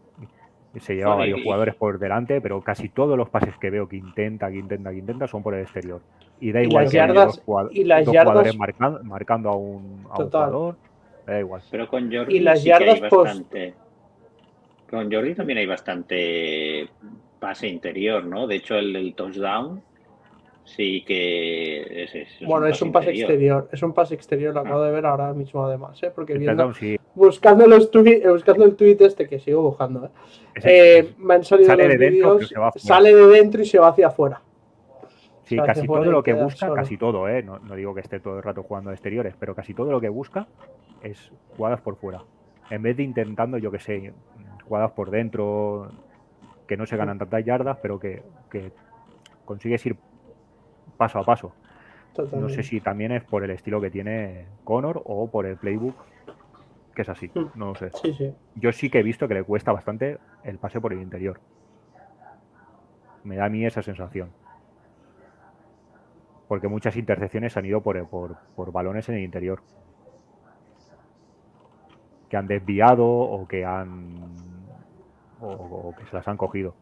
se 0.79 0.95
lleva 0.95 1.15
varios 1.15 1.41
jugadores 1.43 1.75
por 1.75 1.99
delante, 1.99 2.41
pero 2.41 2.61
casi 2.61 2.89
todos 2.89 3.17
los 3.17 3.29
pases 3.29 3.55
que 3.57 3.69
veo 3.69 3.87
que 3.87 3.97
intenta, 3.97 4.49
que 4.49 4.57
intenta, 4.57 4.91
que 4.91 4.97
intenta 4.97 5.27
son 5.27 5.43
por 5.43 5.53
el 5.53 5.61
exterior. 5.61 6.01
Y 6.39 6.51
da 6.51 6.61
igual 6.61 6.89
que 6.89 6.97
yardas, 6.97 7.41
y 7.71 7.83
las 7.83 8.07
jugadores 8.07 8.55
marcando, 8.57 9.49
a 9.49 9.55
un, 9.55 10.03
jugador, 10.05 10.75
da 11.25 11.39
igual. 11.39 11.61
Pero 11.69 11.87
con 11.87 12.11
Jordi 12.11 12.37
y 12.37 12.39
las 12.39 12.63
yardas 12.63 12.99
bastante. 12.99 13.73
Con 14.89 15.11
Jordi 15.11 15.35
también 15.35 15.59
hay 15.59 15.65
bastante 15.67 16.89
pase 17.39 17.67
interior, 17.67 18.25
¿no? 18.25 18.47
De 18.47 18.55
hecho, 18.55 18.75
el, 18.75 18.95
el 18.95 19.13
touchdown 19.13 19.83
sí 20.75 21.03
que 21.05 22.03
es, 22.03 22.11
bueno 22.45 22.67
es 22.67 22.81
un 22.81 22.91
pase 22.91 23.11
exterior 23.11 23.67
es 23.71 23.81
un 23.81 23.93
pase 23.93 24.15
exterior 24.15 24.53
lo 24.53 24.61
acabo 24.61 24.83
de 24.83 24.91
ver 24.91 25.05
ahora 25.05 25.33
mismo 25.33 25.65
además 25.65 26.01
¿eh? 26.03 26.11
porque 26.13 26.37
viendo, 26.37 26.71
buscando 27.15 27.67
los 27.67 27.89
buscando 27.91 28.65
el 28.65 28.75
tweet 28.75 28.97
este 28.99 29.27
que 29.27 29.39
sigo 29.39 29.63
buscando 29.63 30.05
¿eh? 30.05 30.09
Eh, 30.63 31.13
me 31.17 31.35
han 31.35 31.43
salido 31.43 31.67
sale 31.67 31.87
los 31.87 31.97
de 31.97 32.09
vídeos 32.09 32.53
sale 32.75 33.15
de 33.15 33.27
dentro 33.27 33.61
y 33.61 33.65
se 33.65 33.79
va 33.79 33.89
hacia 33.89 34.07
afuera. 34.07 34.41
Sí 35.43 35.57
casi 35.57 35.87
todo 35.87 36.05
lo 36.05 36.21
que 36.21 36.33
busca 36.33 36.71
casi 36.73 36.97
todo 36.97 37.27
¿eh? 37.27 37.41
no, 37.41 37.57
no, 37.59 37.75
digo 37.75 37.95
que 37.95 38.01
esté 38.01 38.19
todo 38.19 38.37
el 38.37 38.43
rato 38.43 38.63
jugando 38.63 38.91
exteriores 38.91 39.35
pero 39.39 39.55
casi 39.55 39.73
todo 39.73 39.91
lo 39.91 39.99
que 39.99 40.09
busca 40.09 40.47
es 41.01 41.31
jugadas 41.57 41.81
por 41.81 41.95
fuera. 41.95 42.21
En 42.69 42.83
vez 42.83 42.95
de 42.97 43.03
intentando 43.03 43.57
yo 43.57 43.71
que 43.71 43.79
sé 43.79 44.13
jugadas 44.65 44.91
por 44.91 45.09
dentro 45.09 45.91
que 46.67 46.77
no 46.77 46.85
se 46.85 46.95
ganan 46.95 47.17
tantas 47.17 47.43
yardas 47.43 47.77
pero 47.81 47.99
que, 47.99 48.21
que 48.51 48.71
consigues 49.45 49.83
ir 49.87 49.95
paso 50.99 51.17
a 51.17 51.23
paso. 51.23 51.53
No 52.33 52.49
sé 52.49 52.61
si 52.61 52.81
también 52.81 53.13
es 53.13 53.23
por 53.23 53.43
el 53.43 53.51
estilo 53.51 53.79
que 53.79 53.89
tiene 53.89 54.45
Connor 54.65 55.01
o 55.05 55.31
por 55.31 55.45
el 55.45 55.55
playbook, 55.55 55.95
que 56.93 57.03
es 57.03 57.09
así. 57.09 57.31
Hmm. 57.33 57.47
No 57.55 57.67
lo 57.67 57.75
sé. 57.75 57.91
Yo 58.55 58.71
sí 58.73 58.89
que 58.89 58.99
he 58.99 59.03
visto 59.03 59.27
que 59.27 59.35
le 59.35 59.43
cuesta 59.43 59.71
bastante 59.71 60.19
el 60.43 60.57
pase 60.57 60.81
por 60.81 60.91
el 60.91 61.01
interior. 61.01 61.39
Me 63.23 63.37
da 63.37 63.45
a 63.45 63.49
mí 63.49 63.65
esa 63.65 63.81
sensación. 63.81 64.31
Porque 66.49 66.67
muchas 66.67 66.97
intercepciones 66.97 67.55
han 67.55 67.65
ido 67.65 67.81
por, 67.81 68.05
por, 68.07 68.71
balones 68.73 69.07
en 69.07 69.15
el 69.15 69.21
interior. 69.21 69.61
Que 72.27 72.35
han 72.35 72.47
desviado 72.47 73.07
o 73.07 73.47
que 73.47 73.63
han. 73.63 74.35
o 75.39 75.95
que 75.97 76.05
se 76.07 76.15
las 76.17 76.27
han 76.27 76.35
cogido. 76.35 76.75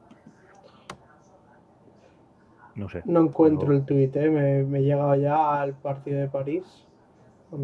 No 2.78 2.88
sé. 2.89 3.01
No 3.05 3.21
encuentro 3.21 3.73
el 3.73 3.84
tuit, 3.84 4.15
¿eh? 4.15 4.30
me, 4.30 4.63
me, 4.63 4.80
he 4.80 4.84
llegado 4.84 5.15
ya 5.15 5.61
al 5.61 5.73
partido 5.73 6.19
de 6.19 6.28
París. 6.28 6.63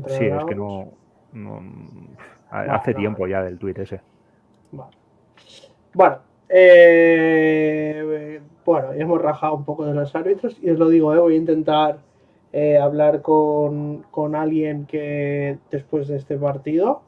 Sí, 0.07 0.25
es 0.25 0.45
que 0.45 0.55
no. 0.55 0.91
hace 2.49 2.95
tiempo 2.95 3.27
ya 3.27 3.43
del 3.43 3.59
tuit 3.59 3.77
ese. 3.77 4.01
Bueno, 5.93 6.17
eh, 6.49 8.41
bueno, 8.65 8.95
ya 8.95 9.03
hemos 9.03 9.21
rajado 9.21 9.53
un 9.55 9.65
poco 9.65 9.85
de 9.85 9.93
los 9.93 10.15
árbitros 10.15 10.57
y 10.63 10.71
os 10.71 10.79
lo 10.79 10.89
digo, 10.89 11.13
¿eh? 11.13 11.19
voy 11.19 11.35
a 11.35 11.37
intentar 11.37 11.99
eh, 12.51 12.79
hablar 12.79 13.21
con, 13.21 14.03
con, 14.09 14.35
alguien 14.35 14.87
que 14.87 15.59
después 15.69 16.07
de 16.07 16.17
este 16.17 16.37
partido, 16.37 17.03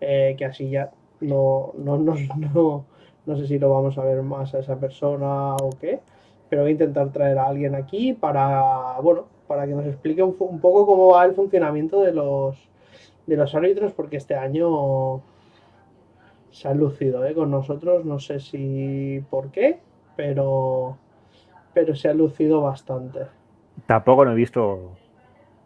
eh, 0.00 0.34
que 0.36 0.44
así 0.44 0.70
ya 0.70 0.90
no, 1.20 1.72
no, 1.78 1.98
no, 1.98 2.16
no, 2.54 2.84
no 3.26 3.36
sé 3.36 3.46
si 3.46 3.60
lo 3.60 3.70
vamos 3.70 3.96
a 3.96 4.04
ver 4.04 4.22
más 4.22 4.52
a 4.54 4.58
esa 4.58 4.76
persona 4.80 5.54
o 5.54 5.70
qué 5.80 6.00
pero 6.48 6.62
voy 6.62 6.70
a 6.70 6.72
intentar 6.72 7.10
traer 7.10 7.38
a 7.38 7.46
alguien 7.46 7.74
aquí 7.74 8.12
para, 8.12 8.98
bueno, 9.00 9.26
para 9.46 9.66
que 9.66 9.74
nos 9.74 9.86
explique 9.86 10.22
un, 10.22 10.34
poco 10.36 10.86
cómo 10.86 11.08
va 11.08 11.24
el 11.24 11.34
funcionamiento 11.34 12.02
de 12.02 12.12
los, 12.12 12.56
de 13.26 13.36
los 13.36 13.54
árbitros, 13.54 13.92
porque 13.92 14.16
este 14.16 14.34
año 14.34 15.22
se 16.50 16.68
ha 16.68 16.74
lucido 16.74 17.24
¿eh? 17.26 17.34
con 17.34 17.50
nosotros, 17.50 18.04
no 18.04 18.18
sé 18.18 18.40
si 18.40 19.22
por 19.30 19.50
qué, 19.50 19.80
pero, 20.16 20.96
pero 21.72 21.94
se 21.94 22.08
ha 22.08 22.14
lucido 22.14 22.60
bastante. 22.60 23.26
Tampoco 23.86 24.24
no 24.24 24.32
he 24.32 24.36
visto 24.36 24.92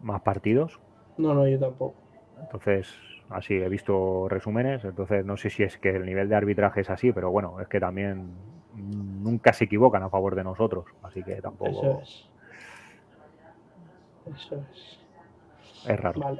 más 0.00 0.22
partidos. 0.22 0.80
No, 1.18 1.34
no, 1.34 1.46
yo 1.46 1.58
tampoco. 1.58 1.94
Entonces, 2.40 2.88
así 3.28 3.54
he 3.54 3.68
visto 3.68 4.28
resúmenes, 4.28 4.84
entonces 4.84 5.24
no 5.24 5.36
sé 5.36 5.50
si 5.50 5.62
es 5.62 5.76
que 5.76 5.90
el 5.90 6.06
nivel 6.06 6.28
de 6.28 6.36
arbitraje 6.36 6.80
es 6.80 6.90
así, 6.90 7.12
pero 7.12 7.30
bueno, 7.30 7.60
es 7.60 7.68
que 7.68 7.80
también 7.80 8.30
nunca 8.78 9.52
se 9.52 9.64
equivocan 9.64 10.02
a 10.02 10.10
favor 10.10 10.34
de 10.34 10.44
nosotros, 10.44 10.86
así 11.02 11.22
que 11.22 11.36
tampoco. 11.36 11.70
Eso 11.70 12.00
es. 12.02 12.28
Eso 14.34 14.64
es. 14.70 14.98
Es 15.88 16.00
raro. 16.00 16.38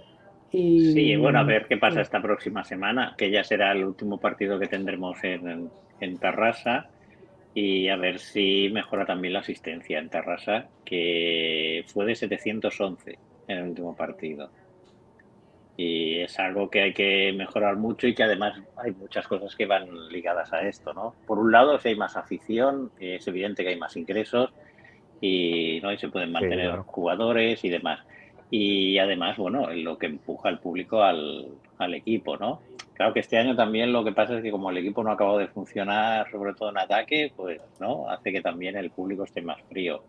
Sí, 0.50 1.14
bueno, 1.16 1.40
a 1.40 1.44
ver 1.44 1.66
qué 1.66 1.76
pasa 1.76 2.00
esta 2.00 2.22
próxima 2.22 2.64
semana, 2.64 3.14
que 3.18 3.30
ya 3.30 3.44
será 3.44 3.72
el 3.72 3.84
último 3.84 4.18
partido 4.18 4.58
que 4.58 4.66
tendremos 4.66 5.22
en, 5.22 5.70
en 6.00 6.18
Tarrasa 6.18 6.88
y 7.54 7.88
a 7.88 7.96
ver 7.96 8.18
si 8.18 8.70
mejora 8.72 9.04
también 9.04 9.34
la 9.34 9.40
asistencia 9.40 9.98
en 9.98 10.08
Tarrasa, 10.08 10.68
que 10.84 11.84
fue 11.86 12.06
de 12.06 12.14
711 12.14 13.18
en 13.48 13.58
el 13.58 13.68
último 13.68 13.94
partido. 13.94 14.50
Y 15.78 16.18
es 16.18 16.38
algo 16.40 16.68
que 16.68 16.82
hay 16.82 16.92
que 16.92 17.32
mejorar 17.32 17.76
mucho 17.76 18.08
y 18.08 18.14
que 18.14 18.24
además 18.24 18.60
hay 18.76 18.90
muchas 18.90 19.26
cosas 19.28 19.54
que 19.54 19.64
van 19.64 20.08
ligadas 20.08 20.52
a 20.52 20.62
esto, 20.62 20.92
¿no? 20.92 21.14
Por 21.24 21.38
un 21.38 21.52
lado, 21.52 21.78
si 21.78 21.88
hay 21.88 21.94
más 21.94 22.16
afición, 22.16 22.90
es 22.98 23.26
evidente 23.28 23.62
que 23.62 23.70
hay 23.70 23.78
más 23.78 23.96
ingresos 23.96 24.52
y, 25.20 25.80
¿no? 25.80 25.92
y 25.92 25.98
se 25.98 26.08
pueden 26.08 26.32
mantener 26.32 26.78
jugadores 26.80 27.64
y 27.64 27.68
demás. 27.68 28.00
Y 28.50 28.98
además, 28.98 29.36
bueno, 29.36 29.72
lo 29.72 29.98
que 29.98 30.06
empuja 30.06 30.48
al 30.48 30.58
público 30.58 31.02
al, 31.02 31.46
al 31.78 31.94
equipo, 31.94 32.36
¿no? 32.36 32.60
Claro 32.98 33.14
que 33.14 33.20
este 33.20 33.38
año 33.38 33.54
también 33.54 33.92
lo 33.92 34.02
que 34.02 34.10
pasa 34.10 34.36
es 34.36 34.42
que 34.42 34.50
como 34.50 34.70
el 34.70 34.78
equipo 34.78 35.04
no 35.04 35.10
ha 35.10 35.14
acabado 35.14 35.38
de 35.38 35.46
funcionar, 35.46 36.28
sobre 36.32 36.54
todo 36.54 36.70
en 36.70 36.78
ataque, 36.78 37.32
pues 37.36 37.60
no 37.78 38.10
hace 38.10 38.32
que 38.32 38.40
también 38.40 38.76
el 38.76 38.90
público 38.90 39.22
esté 39.22 39.40
más 39.40 39.62
frío. 39.68 40.02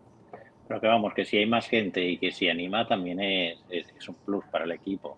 Pero 0.66 0.80
que 0.80 0.86
vamos, 0.88 1.14
que 1.14 1.24
si 1.24 1.36
hay 1.36 1.46
más 1.46 1.68
gente 1.68 2.04
y 2.04 2.16
que 2.16 2.32
si 2.32 2.48
anima 2.48 2.88
también 2.88 3.20
es, 3.20 3.58
es, 3.70 4.08
un 4.08 4.16
plus 4.16 4.44
para 4.46 4.64
el 4.64 4.72
equipo. 4.72 5.16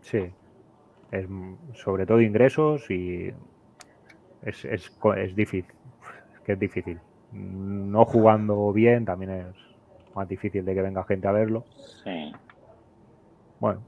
Sí, 0.00 0.30
es, 1.10 1.26
sobre 1.74 2.06
todo 2.06 2.20
ingresos 2.20 2.90
y 2.90 3.32
es, 4.42 4.64
es, 4.64 4.92
es 5.16 5.36
difícil, 5.36 5.74
es 6.34 6.40
que 6.40 6.52
es 6.52 6.58
difícil. 6.58 6.98
No 7.32 8.04
jugando 8.04 8.72
bien 8.72 9.04
también 9.04 9.30
es 9.30 9.56
más 10.14 10.28
difícil 10.28 10.64
de 10.64 10.74
que 10.74 10.82
venga 10.82 11.04
gente 11.04 11.28
a 11.28 11.32
verlo. 11.32 11.64
Sí. 12.04 12.32
Bueno, 13.60 13.82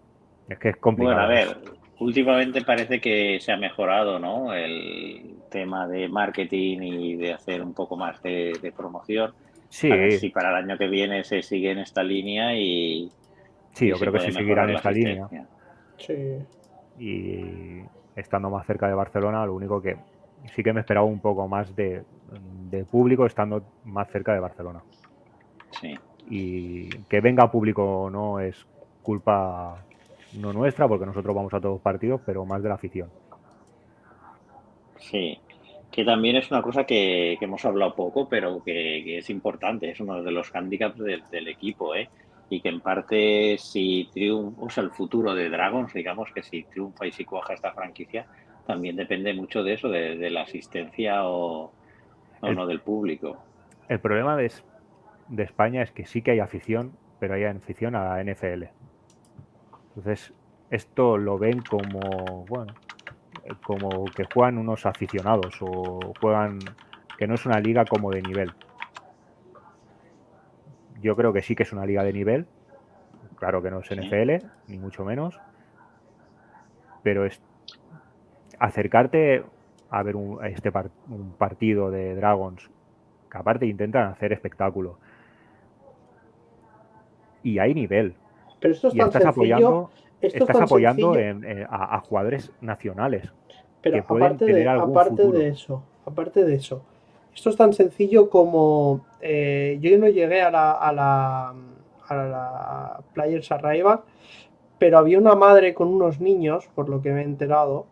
es 0.48 0.58
que 0.58 0.70
es 0.70 0.76
complicado. 0.76 1.16
Bueno, 1.16 1.32
a 1.32 1.34
ver, 1.34 1.56
últimamente 2.00 2.62
parece 2.62 3.00
que 3.00 3.38
se 3.40 3.52
ha 3.52 3.56
mejorado, 3.56 4.18
¿no? 4.18 4.52
El 4.52 5.36
tema 5.50 5.86
de 5.86 6.08
marketing 6.08 6.78
y 6.80 7.16
de 7.16 7.32
hacer 7.32 7.62
un 7.62 7.72
poco 7.72 7.96
más 7.96 8.22
de, 8.22 8.72
promoción. 8.76 9.32
Sí. 9.68 9.90
A 9.90 9.96
ver 9.96 10.12
si 10.12 10.30
para 10.30 10.50
el 10.50 10.64
año 10.64 10.78
que 10.78 10.88
viene 10.88 11.24
se 11.24 11.42
sigue 11.42 11.70
en 11.70 11.78
esta 11.78 12.02
línea 12.02 12.54
y. 12.54 13.10
Sí, 13.72 13.88
yo 13.88 13.96
creo 13.96 14.12
que 14.12 14.20
se 14.20 14.32
seguirá 14.32 14.64
en 14.64 14.70
esta 14.70 14.90
línea. 14.90 15.28
Sí. 16.00 16.38
Y 16.98 17.82
estando 18.16 18.50
más 18.50 18.66
cerca 18.66 18.88
de 18.88 18.94
Barcelona, 18.94 19.46
lo 19.46 19.54
único 19.54 19.80
que 19.80 19.96
sí 20.54 20.62
que 20.62 20.72
me 20.72 20.80
esperaba 20.80 21.06
un 21.06 21.20
poco 21.20 21.46
más 21.46 21.74
de, 21.76 22.02
de 22.70 22.84
público 22.84 23.26
estando 23.26 23.62
más 23.84 24.08
cerca 24.10 24.32
de 24.32 24.40
Barcelona. 24.40 24.82
Sí. 25.80 25.98
Y 26.28 26.88
que 27.04 27.20
venga 27.20 27.50
público 27.50 28.08
no 28.10 28.40
es 28.40 28.66
culpa 29.02 29.84
no 30.38 30.52
nuestra, 30.52 30.86
porque 30.86 31.06
nosotros 31.06 31.34
vamos 31.34 31.52
a 31.54 31.60
todos 31.60 31.74
los 31.74 31.82
partidos, 31.82 32.20
pero 32.24 32.44
más 32.44 32.62
de 32.62 32.68
la 32.68 32.76
afición. 32.76 33.10
Sí, 34.98 35.38
que 35.90 36.04
también 36.04 36.36
es 36.36 36.50
una 36.50 36.62
cosa 36.62 36.84
que, 36.84 37.36
hemos 37.40 37.64
hablado 37.64 37.94
poco, 37.94 38.28
pero 38.28 38.62
que, 38.62 39.18
es 39.18 39.30
importante, 39.30 39.90
es 39.90 40.00
uno 40.00 40.22
de 40.22 40.30
los 40.30 40.54
handicaps 40.54 40.98
del 40.98 41.48
equipo, 41.48 41.94
¿eh? 41.94 42.08
Y 42.50 42.60
que 42.60 42.68
en 42.68 42.80
parte 42.80 43.56
si 43.58 44.10
triunfa, 44.12 44.60
o 44.60 44.68
sea, 44.68 44.82
el 44.82 44.90
futuro 44.90 45.34
de 45.34 45.48
Dragons, 45.48 45.94
digamos 45.94 46.30
que 46.32 46.42
si 46.42 46.64
triunfa 46.64 47.06
y 47.06 47.12
si 47.12 47.24
cuaja 47.24 47.54
esta 47.54 47.72
franquicia, 47.72 48.26
también 48.66 48.96
depende 48.96 49.32
mucho 49.32 49.62
de 49.62 49.74
eso, 49.74 49.88
de, 49.88 50.30
la 50.30 50.42
asistencia 50.42 51.26
o, 51.26 51.72
no 52.42 52.66
del 52.66 52.80
público. 52.80 53.38
El 53.88 54.00
problema 54.00 54.36
de, 54.36 54.52
de 55.28 55.42
España 55.44 55.82
es 55.82 55.92
que 55.92 56.04
sí 56.04 56.22
que 56.22 56.32
hay 56.32 56.40
afición, 56.40 56.92
pero 57.20 57.34
hay 57.34 57.44
afición 57.44 57.94
a 57.94 58.16
la 58.16 58.24
NFL. 58.24 58.64
Entonces, 59.88 60.32
esto 60.70 61.18
lo 61.18 61.38
ven 61.38 61.62
como, 61.62 62.44
bueno, 62.48 62.74
como 63.62 64.06
que 64.06 64.24
juegan 64.24 64.58
unos 64.58 64.86
aficionados 64.86 65.56
o 65.60 66.12
juegan 66.20 66.58
que 67.16 67.26
no 67.28 67.34
es 67.34 67.46
una 67.46 67.60
liga 67.60 67.84
como 67.84 68.10
de 68.10 68.22
nivel. 68.22 68.52
Yo 71.00 71.16
creo 71.16 71.32
que 71.32 71.42
sí 71.42 71.54
que 71.54 71.62
es 71.62 71.72
una 71.72 71.86
liga 71.86 72.04
de 72.04 72.12
nivel. 72.12 72.46
Claro 73.36 73.62
que 73.62 73.70
no 73.70 73.80
es 73.80 73.90
NFL, 73.90 74.46
ni 74.68 74.78
mucho 74.78 75.04
menos. 75.04 75.40
Pero 77.02 77.24
es 77.24 77.40
acercarte 78.58 79.42
a 79.88 80.02
ver 80.02 80.16
un, 80.16 80.44
este 80.44 80.70
un 81.08 81.32
partido 81.32 81.90
de 81.90 82.14
Dragons, 82.14 82.70
que 83.30 83.38
aparte 83.38 83.66
intentan 83.66 84.08
hacer 84.08 84.32
espectáculo. 84.32 84.98
Y 87.42 87.58
hay 87.58 87.74
nivel. 87.74 88.14
Pero 88.60 88.74
esto 88.74 88.88
es 88.88 88.94
y 88.94 89.00
estás 89.00 89.24
apoyando, 89.24 89.90
estás 90.20 90.60
apoyando 90.60 91.14
a, 91.70 92.00
jugadores 92.00 92.52
nacionales. 92.60 93.32
Pero 93.80 93.96
que 93.96 94.02
pueden 94.02 94.26
aparte, 94.26 94.44
tener 94.44 94.64
de, 94.64 94.68
aparte 94.68 95.30
de 95.30 95.48
eso, 95.48 95.82
aparte 96.04 96.44
de 96.44 96.54
eso, 96.54 96.84
esto 97.34 97.50
es 97.50 97.56
tan 97.56 97.72
sencillo 97.72 98.28
como 98.30 99.04
eh, 99.20 99.78
yo 99.80 99.96
no 99.98 100.08
llegué 100.08 100.42
a 100.42 100.50
la, 100.50 100.72
a 100.72 100.92
la, 100.92 101.54
a 102.08 102.14
la 102.14 103.00
Players 103.14 103.50
Arrival, 103.52 104.00
pero 104.78 104.98
había 104.98 105.18
una 105.18 105.34
madre 105.34 105.74
con 105.74 105.88
unos 105.88 106.20
niños, 106.20 106.68
por 106.74 106.88
lo 106.88 107.02
que 107.02 107.12
me 107.12 107.20
he 107.20 107.24
enterado, 107.24 107.86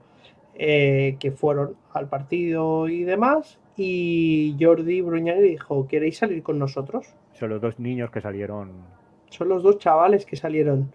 eh, 0.55 1.17
que 1.21 1.33
fueron 1.33 1.77
al 1.93 2.09
partido 2.09 2.89
y 2.89 3.05
demás. 3.05 3.59
Y 3.77 4.57
Jordi 4.61 5.03
Bruñani 5.03 5.43
dijo: 5.43 5.87
¿Queréis 5.87 6.19
salir 6.19 6.43
con 6.43 6.59
nosotros? 6.59 7.15
Son 7.35 7.51
los 7.51 7.61
dos 7.61 7.79
niños 7.79 8.11
que 8.11 8.21
salieron 8.21 8.99
son 9.31 9.49
los 9.49 9.63
dos 9.63 9.79
chavales 9.79 10.27
que 10.27 10.37
salieron. 10.37 10.93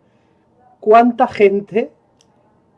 ¿Cuánta 0.79 1.27
gente 1.27 1.91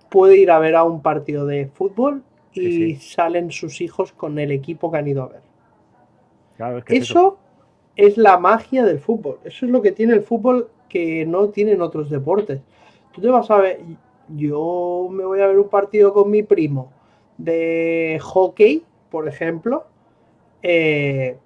puede 0.10 0.38
ir 0.38 0.52
a 0.52 0.60
ver 0.60 0.76
a 0.76 0.84
un 0.84 1.02
partido 1.02 1.46
de 1.46 1.68
fútbol 1.68 2.24
y 2.54 2.96
salen 2.96 3.52
sus 3.52 3.82
hijos 3.82 4.14
con 4.14 4.40
el 4.40 4.52
equipo 4.52 4.92
que 4.92 4.98
han 4.98 5.08
ido 5.08 5.24
a 5.24 5.28
ver? 5.28 5.42
Eso, 6.88 7.38
es 7.96 8.18
la 8.18 8.38
magia 8.38 8.84
del 8.84 9.00
fútbol. 9.00 9.40
Eso 9.44 9.66
es 9.66 9.72
lo 9.72 9.82
que 9.82 9.92
tiene 9.92 10.14
el 10.14 10.22
fútbol 10.22 10.70
que 10.90 11.26
no 11.26 11.50
tienen 11.50 11.82
otros 11.82 12.10
deportes. 12.10 12.62
Tú 13.14 13.22
te 13.22 13.30
vas 13.30 13.50
a 13.52 13.58
ver, 13.58 13.80
yo 14.30 15.08
me 15.12 15.26
voy 15.26 15.42
a 15.42 15.48
ver 15.48 15.60
un 15.60 15.70
partido 15.70 16.14
con 16.14 16.30
mi 16.30 16.44
primo 16.44 16.92
de 17.38 18.20
hockey, 18.22 18.84
por 19.10 19.28
ejemplo. 19.28 19.86
Eh, 20.62 21.38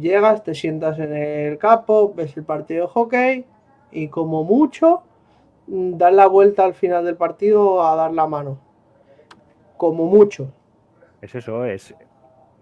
llegas, 0.00 0.42
te 0.44 0.54
sientas 0.54 0.98
en 0.98 1.14
el 1.14 1.58
campo, 1.58 2.12
ves 2.14 2.36
el 2.36 2.44
partido 2.44 2.86
de 2.86 2.92
hockey 2.92 3.44
y 3.92 4.08
como 4.08 4.44
mucho 4.44 5.02
mm, 5.66 5.96
das 5.96 6.12
la 6.12 6.26
vuelta 6.26 6.64
al 6.64 6.74
final 6.74 7.04
del 7.04 7.16
partido 7.16 7.84
a 7.86 7.96
dar 7.96 8.12
la 8.12 8.26
mano. 8.26 8.58
Como 9.76 10.06
mucho. 10.06 10.52
Es 11.20 11.34
eso, 11.34 11.64
es... 11.64 11.94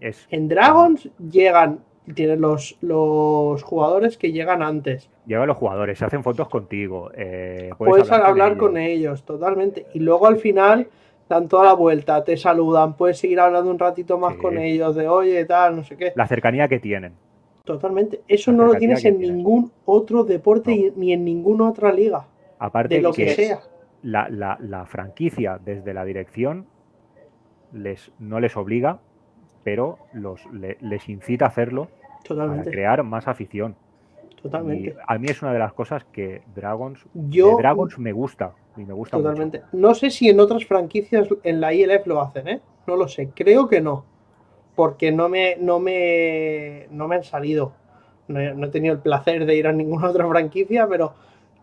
es... 0.01 0.27
En 0.29 0.47
Dragons 0.47 1.09
llegan, 1.31 1.79
tienen 2.13 2.41
los, 2.41 2.77
los 2.81 3.61
jugadores 3.63 4.17
que 4.17 4.31
llegan 4.31 4.61
antes. 4.61 5.09
Llegan 5.25 5.47
los 5.47 5.57
jugadores, 5.57 5.99
se 5.99 6.05
hacen 6.05 6.23
fotos 6.23 6.49
contigo. 6.49 7.11
Eh, 7.15 7.69
puedes, 7.77 8.11
hablar, 8.11 8.57
con, 8.57 8.77
ellos. 8.77 9.23
totalmente. 9.23 9.85
Y 9.93 9.99
luego 9.99 10.27
al 10.27 10.37
final 10.37 10.87
dan 11.27 11.47
toda 11.47 11.65
la 11.65 11.73
vuelta, 11.73 12.23
te 12.23 12.35
saludan, 12.35 12.97
puedes 12.97 13.19
seguir 13.19 13.39
hablando 13.39 13.69
un 13.69 13.77
ratito 13.77 14.17
más 14.17 14.35
con 14.35 14.57
ellos 14.57 14.95
de 14.95 15.07
oye, 15.07 15.45
tal, 15.45 15.75
no 15.75 15.83
sé 15.83 15.95
qué. 15.95 16.11
La 16.15 16.27
cercanía 16.27 16.67
que 16.67 16.79
tienen. 16.79 17.13
Totalmente. 17.63 18.21
Eso 18.27 18.51
no 18.51 18.65
lo 18.65 18.73
tienes 18.73 19.05
en 19.05 19.19
ningún 19.19 19.71
otro 19.85 20.23
deporte 20.23 20.91
ni 20.95 21.13
en 21.13 21.23
ninguna 21.23 21.69
otra 21.69 21.93
liga. 21.93 22.25
Aparte 22.57 22.95
de 22.95 23.01
lo 23.01 23.13
que, 23.13 23.29
sea. 23.29 23.59
La, 24.01 24.85
franquicia 24.87 25.59
desde 25.63 25.93
la 25.93 26.03
dirección 26.03 26.65
les, 27.71 28.11
no 28.17 28.39
les 28.39 28.57
obliga, 28.57 29.01
pero 29.63 29.97
los, 30.13 30.41
les 30.51 31.09
incita 31.09 31.45
a 31.45 31.47
hacerlo 31.49 31.87
Totalmente. 32.23 32.65
para 32.65 32.71
crear 32.71 33.03
más 33.03 33.27
afición. 33.27 33.75
Totalmente. 34.41 34.95
a 35.05 35.17
mí 35.17 35.27
es 35.29 35.41
una 35.41 35.51
de 35.51 35.59
las 35.59 35.73
cosas 35.73 36.05
que 36.13 36.43
Dragons, 36.55 37.05
Yo, 37.13 37.57
Dragons 37.57 37.99
me 37.99 38.13
gusta. 38.13 38.53
Y 38.77 38.85
me 38.85 38.93
gusta 38.93 39.17
totalmente. 39.17 39.63
No 39.73 39.93
sé 39.93 40.09
si 40.09 40.29
en 40.29 40.39
otras 40.39 40.65
franquicias 40.65 41.27
en 41.43 41.59
la 41.59 41.73
ILF 41.73 42.07
lo 42.07 42.21
hacen, 42.21 42.47
¿eh? 42.47 42.61
No 42.87 42.95
lo 42.95 43.09
sé. 43.09 43.29
Creo 43.35 43.67
que 43.67 43.81
no. 43.81 44.05
Porque 44.75 45.11
no 45.11 45.27
me, 45.27 45.57
no 45.57 45.79
me, 45.79 46.87
no 46.91 47.09
me 47.09 47.15
han 47.15 47.23
salido. 47.23 47.73
No 48.29 48.39
he, 48.39 48.69
tenido 48.69 48.93
el 48.93 49.01
placer 49.01 49.45
de 49.45 49.55
ir 49.55 49.67
a 49.67 49.73
ninguna 49.73 50.09
otra 50.11 50.27
franquicia, 50.27 50.87
pero 50.87 51.13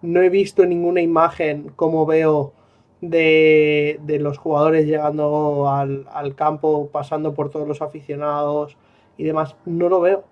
no 0.03 0.21
he 0.21 0.29
visto 0.29 0.67
ninguna 0.67 1.01
imagen 1.01 1.73
como 1.77 2.05
veo 2.05 2.53
de, 3.01 4.01
de 4.05 4.19
los 4.19 4.39
jugadores 4.39 4.87
llegando 4.87 5.69
al, 5.69 6.07
al 6.13 6.35
campo, 6.35 6.89
pasando 6.91 7.35
por 7.35 7.51
todos 7.51 7.69
los 7.69 7.83
aficionados 7.83 8.77
y 9.17 9.25
demás. 9.25 9.57
No 9.65 9.89
lo 9.89 10.01
veo 10.01 10.25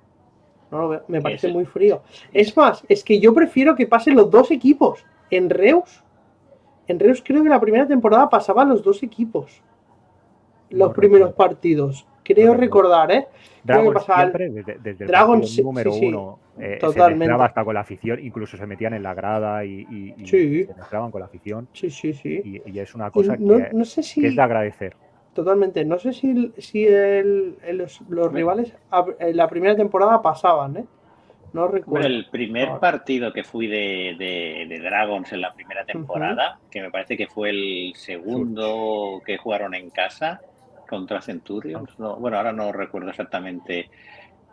me 1.08 1.20
parece 1.20 1.48
muy 1.48 1.64
frío. 1.64 2.02
Es 2.32 2.56
más, 2.56 2.84
es 2.88 3.04
que 3.04 3.20
yo 3.20 3.32
prefiero 3.34 3.74
que 3.74 3.86
pasen 3.86 4.16
los 4.16 4.30
dos 4.30 4.50
equipos. 4.50 5.04
En 5.30 5.50
Reus, 5.50 6.02
en 6.86 6.98
Reus 6.98 7.22
creo 7.24 7.42
que 7.42 7.48
la 7.48 7.60
primera 7.60 7.86
temporada 7.86 8.28
pasaban 8.28 8.68
los 8.68 8.82
dos 8.82 9.02
equipos. 9.02 9.62
Los 10.70 10.92
primeros 10.92 11.32
partidos. 11.34 12.06
Creo 12.24 12.54
recordar, 12.54 13.12
¿eh? 13.12 13.26
Dragon 13.62 14.00
siempre, 14.00 14.50
desde, 14.50 15.04
el 15.04 15.64
número 15.64 15.92
uno, 15.94 16.38
eh, 16.58 16.78
totalmente. 16.80 17.34
se 17.34 17.42
hasta 17.42 17.64
con 17.64 17.74
la 17.74 17.80
afición, 17.80 18.18
incluso 18.20 18.56
se 18.56 18.66
metían 18.66 18.94
en 18.94 19.02
la 19.02 19.14
grada 19.14 19.64
y, 19.64 20.14
se 20.26 20.68
mezclaban 20.76 21.10
con 21.10 21.20
la 21.20 21.26
afición. 21.26 21.68
Sí, 21.72 21.90
sí, 21.90 22.12
sí. 22.14 22.62
Y, 22.66 22.78
es 22.78 22.94
una 22.94 23.10
cosa 23.10 23.36
que, 23.36 23.70
es 23.72 24.36
de 24.36 24.42
agradecer. 24.42 24.96
totalmente. 25.34 25.84
No 25.84 25.98
sé 25.98 26.12
si, 26.12 26.52
si 26.58 26.86
el- 26.86 27.56
el- 27.64 27.78
los, 27.78 28.00
los 28.08 28.32
rivales 28.32 28.74
en 29.18 29.36
la 29.36 29.48
primera 29.48 29.74
temporada 29.76 30.22
pasaban, 30.22 30.76
¿eh? 30.76 30.84
No 31.52 31.62
Bueno, 31.62 31.74
recuerdo. 31.78 32.06
el 32.08 32.26
primer 32.30 32.78
partido 32.80 33.32
que 33.32 33.44
fui 33.44 33.66
de, 33.68 34.16
de- 34.18 34.66
de 34.68 34.78
Dragons 34.80 35.32
en 35.32 35.40
la 35.40 35.54
primera 35.54 35.84
temporada, 35.84 36.58
que 36.70 36.80
me 36.82 36.90
parece 36.90 37.16
que 37.16 37.28
fue 37.28 37.50
el 37.50 37.92
segundo 37.94 39.22
que 39.24 39.38
jugaron 39.38 39.74
en 39.74 39.90
casa 39.90 40.40
contra 40.88 41.20
Centurions. 41.20 41.98
No, 41.98 42.16
bueno, 42.16 42.36
ahora 42.36 42.52
no 42.52 42.72
recuerdo 42.72 43.10
exactamente, 43.10 43.90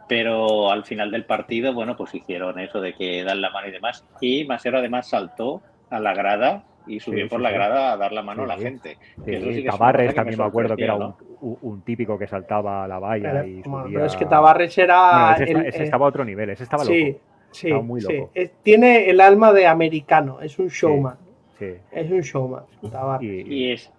pero 0.08 0.72
al 0.72 0.84
final 0.84 1.12
del 1.12 1.26
partido, 1.26 1.74
bueno, 1.74 1.96
pues 1.96 2.14
hicieron 2.16 2.60
eso 2.60 2.82
de 2.82 2.94
que 2.94 3.24
dan 3.24 3.42
la 3.42 3.50
mano 3.50 3.68
y 3.68 3.72
demás. 3.72 4.06
Y 4.20 4.46
Masero 4.46 4.80
además 4.80 5.08
saltó 5.10 5.62
a 5.90 6.00
la 6.00 6.14
grada 6.14 6.64
y 6.88 7.00
subió 7.00 7.26
Sí, 7.26 7.30
por 7.30 7.40
sí, 7.40 7.44
la 7.44 7.50
sí. 7.50 7.56
grada 7.56 7.92
a 7.94 7.98
dar 7.98 8.12
la 8.12 8.22
mano 8.24 8.44
Sí, 8.44 8.52
a 8.52 8.54
la 8.54 8.58
sí. 8.58 8.64
gente. 8.64 8.98
Sí, 9.26 9.64
Tabarres 9.64 10.16
también 10.16 10.38
me 10.40 10.46
acuerdo 10.46 10.76
que 10.76 10.84
era 10.84 10.96
un, 10.96 11.16
un- 11.42 11.58
un 11.62 11.82
típico 11.84 12.18
que 12.18 12.28
saltaba 12.28 12.84
a 12.84 12.88
la 12.88 13.00
valla 13.00 13.32
Pero, 13.34 13.46
y 13.48 13.64
subía... 13.64 13.84
pero 13.94 14.06
es 14.06 14.16
que 14.16 14.26
Tabarres 14.26 14.78
era. 14.78 15.12
Bueno, 15.12 15.32
ese, 15.36 15.52
el- 15.52 15.66
ese 15.68 15.78
eh, 15.82 15.84
estaba 15.84 16.06
a 16.06 16.10
otro 16.10 16.26
nivel, 16.26 16.50
ese 16.50 16.64
estaba 16.64 16.84
loco. 16.84 16.94
sí, 16.96 17.18
sí, 17.52 17.68
Estaba 17.68 17.84
muy 17.84 18.02
sí. 18.02 18.14
loco. 18.14 18.32
Es- 18.34 18.52
tiene 18.64 19.10
el 19.10 19.22
alma 19.22 19.54
de 19.54 19.68
americano, 19.68 20.42
es 20.42 20.58
un 20.60 20.68
showman. 20.68 21.18
Sí. 21.60 21.74
Es 21.92 22.10
un 22.12 22.22
showman, 22.22 22.64
Tabarres. 22.92 23.30
Y, 23.48 23.54
Y 23.54 23.72
es 23.74 23.92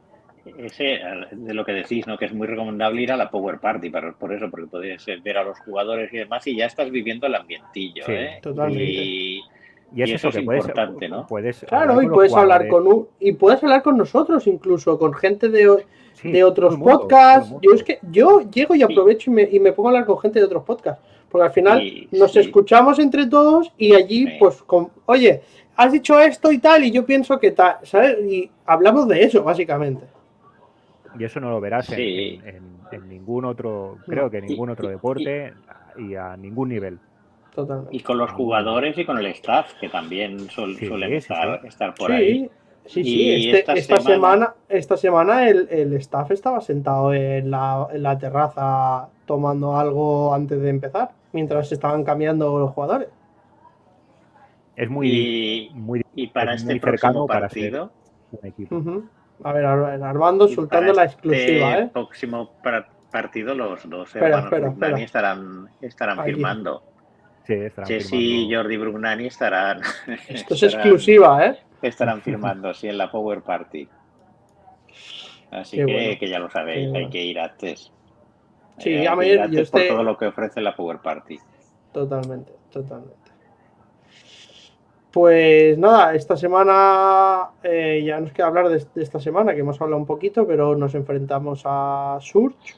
ese 0.59 1.01
de 1.33 1.55
lo 1.55 1.65
que 1.65 1.73
decís, 1.73 2.07
¿no? 2.07 2.17
Que 2.19 2.25
es 2.27 2.33
muy 2.33 2.47
recomendable 2.47 3.03
ir 3.03 3.13
a 3.13 3.17
la 3.17 3.31
Power 3.31 3.59
Party 3.59 3.91
para, 3.91 4.13
por 4.13 4.33
eso, 4.33 4.51
porque 4.51 4.67
puedes 4.67 5.07
eh, 5.09 5.19
ver 5.23 5.39
a 5.39 5.45
los 5.45 5.59
jugadores 5.61 6.13
y 6.13 6.19
demás 6.19 6.47
y 6.47 6.57
ya 6.57 6.67
estás 6.67 6.91
viviendo 6.91 7.27
el 7.27 7.35
ambientillo, 7.35 8.05
Sí, 8.05 8.13
¿eh? 8.13 8.39
totalmente. 8.43 8.85
Y, 8.85 9.41
y 9.95 10.03
es 10.03 10.09
y 10.11 10.13
eso, 10.15 10.29
eso 10.29 10.37
que 10.37 10.39
es 10.41 10.45
puedes, 10.45 10.63
importante, 10.65 11.09
¿no? 11.09 11.27
puedes 11.27 11.61
Claro, 11.69 12.01
y 12.03 12.09
puedes 12.09 12.35
hablar 12.35 12.67
con 12.69 12.87
un, 12.87 13.09
y 13.21 13.33
puedes 13.33 13.63
hablar 13.63 13.83
con 13.83 13.97
nosotros 13.97 14.47
incluso, 14.47 14.99
con 14.99 15.13
gente 15.15 15.49
de, 15.49 15.85
Sí, 16.15 16.31
de 16.31 16.45
otros 16.45 16.77
mundo, 16.79 17.01
podcasts. 17.01 17.55
Yo 17.63 17.73
es 17.73 17.83
que 17.83 17.99
yo 18.11 18.43
llego 18.51 18.75
y 18.75 18.83
aprovecho 18.83 19.31
y 19.31 19.35
me, 19.35 19.43
y 19.51 19.59
me 19.61 19.73
pongo 19.73 19.89
a 19.89 19.93
hablar 19.93 20.07
con 20.07 20.19
gente 20.19 20.39
de 20.39 20.45
otros 20.45 20.63
podcasts. 20.65 21.03
Porque 21.31 21.47
al 21.47 21.53
final 21.53 21.81
Sí, 21.81 22.09
nos 22.13 22.33
sí. 22.33 22.41
escuchamos 22.41 22.99
entre 22.99 23.27
todos 23.27 23.73
y 23.79 23.95
allí, 23.95 24.27
Sí. 24.27 24.33
pues, 24.39 24.63
con, 24.63 24.91
oye, 25.07 25.41
has 25.75 25.91
dicho 25.91 26.21
esto 26.21 26.53
y 26.53 26.59
tal, 26.59 26.85
y 26.85 26.91
yo 26.91 27.07
pienso 27.07 27.41
que 27.41 27.51
tal, 27.53 27.77
¿sabes? 27.85 28.19
Y 28.31 28.51
hablamos 28.67 29.09
de 29.09 29.23
eso, 29.25 29.43
básicamente. 29.43 30.05
Y 31.19 31.25
eso 31.25 31.41
no 31.41 31.51
lo 31.51 31.61
verás 31.61 31.89
en- 31.91 31.97
Sí. 31.97 32.41
en, 32.45 32.57
en- 32.57 32.73
en 32.93 33.09
ningún 33.09 33.45
otro, 33.45 33.99
creo 34.07 34.31
que 34.31 34.39
en 34.39 34.47
ningún 34.47 34.71
otro 34.71 34.89
deporte 34.89 35.53
y 35.99 36.15
a 36.15 36.37
ningún 36.37 36.69
nivel. 36.71 36.99
Totalmente. 37.55 37.95
y 37.95 38.01
con 38.01 38.17
los 38.17 38.31
jugadores 38.33 38.97
y 38.97 39.05
con 39.05 39.19
el 39.19 39.27
staff, 39.27 39.75
que 39.79 39.91
también 39.91 40.39
suel- 40.49 40.75
Sí, 40.79 40.87
suelen 40.87 41.11
sí, 41.11 41.17
estar, 41.17 41.61
sí. 41.61 41.67
estar 41.69 41.95
por 41.95 42.11
sí, 42.11 42.17
ahí. 42.17 42.51
sí, 42.87 43.05
sí. 43.05 43.31
Este- 43.51 43.59
esta 43.59 43.73
esta, 43.75 43.97
semana, 44.01 44.15
semana- 44.15 44.55
esta 44.71 44.97
semana 44.97 45.49
el, 45.51 45.69
el 45.71 45.93
staff 45.95 46.31
estaba 46.31 46.63
sentado 46.63 47.13
en 47.13 47.51
la, 47.51 47.89
en 47.93 48.03
la 48.03 48.17
terraza 48.17 49.09
tomando 49.27 49.77
algo 49.77 50.33
antes 50.33 50.63
de 50.63 50.71
empezar, 50.71 51.11
mientras 51.35 51.69
se 51.69 51.75
estaban 51.75 52.05
cambiando 52.05 52.59
los 52.59 52.71
jugadores. 52.71 53.09
Es 54.75 54.89
muy, 54.89 55.11
Y, 55.11 55.71
muy 55.75 56.03
y 56.15 56.29
para 56.29 56.55
es 56.55 56.63
este 56.63 56.73
muy 56.73 56.81
próximo 56.81 57.11
cercano 57.13 57.27
para 57.27 57.49
ser 57.51 57.71
partido, 57.71 57.93
un 58.41 58.47
equipo. 58.49 58.77
Ujú. 58.77 59.05
A 59.45 59.53
ver, 59.53 59.65
Ar- 59.65 60.03
Armando 60.03 60.49
soltando 60.49 60.93
la 60.93 61.05
exclusiva, 61.05 61.71
este 61.73 61.83
¿eh? 61.85 61.91
próximo 61.93 62.53
partido, 63.11 63.55
los 63.55 63.89
dos 63.89 64.09
Espera, 64.09 64.27
hermanos 64.27 64.45
espera, 64.53 64.69
Brugnani 64.69 65.03
espera. 65.03 65.05
estarán, 65.05 65.69
estarán 65.81 66.21
Aquí. 66.21 66.31
firmando. 66.31 66.83
Sí, 67.45 67.55
estarán 67.55 67.89
Jesse 67.89 68.13
y. 68.15 68.55
Jordi 68.55 68.77
Brugnani 68.77 69.27
estarán, 69.27 69.81
Esto 70.29 70.55
es 70.55 70.63
estarán- 70.63 70.81
exclusiva, 70.81 71.47
¿eh? 71.47 71.59
estarán 71.83 72.23
firmando, 72.23 72.73
sí, 72.75 72.89
en 72.89 72.99
la 72.99 73.11
Power 73.11 73.43
Party. 73.43 73.89
Así 75.51 75.77
que, 75.77 75.85
bueno. 75.85 76.19
que 76.19 76.29
ya 76.29 76.39
lo 76.39 76.49
sabéis, 76.51 76.95
hay 76.95 77.09
que 77.11 77.23
ir 77.23 77.39
antes. 77.39 77.93
Sí, 78.79 78.91
Eh, 78.91 79.01
hay 79.01 79.07
a 79.07 79.11
que 79.13 79.17
ver, 79.19 79.29
ir 79.29 79.37
yo 79.37 79.43
antes 79.45 79.71
por 79.71 79.81
este- 79.81 79.93
todo 79.93 80.03
lo 80.03 80.17
que 80.17 80.27
ofrece 80.27 80.61
la 80.61 80.75
Power 80.75 80.99
Party. 80.99 81.39
Totalmente, 81.93 82.53
totalmente. 82.73 83.22
Pues 85.13 85.77
nada, 85.77 86.15
esta 86.15 86.37
semana 86.37 87.51
eh, 87.63 88.03
ya 88.05 88.19
nos 88.19 88.33
queda 88.33 88.47
hablar 88.47 88.69
de, 88.71 88.79
de 88.95 89.03
esta 89.03 89.21
semana, 89.21 89.53
que 89.55 89.61
hemos 89.61 89.79
hablado 89.81 90.01
un 90.01 90.07
poquito, 90.07 90.47
pero 90.47 90.75
nos 90.75 90.95
enfrentamos 90.95 91.63
a 91.67 92.17
Surge. 92.21 92.75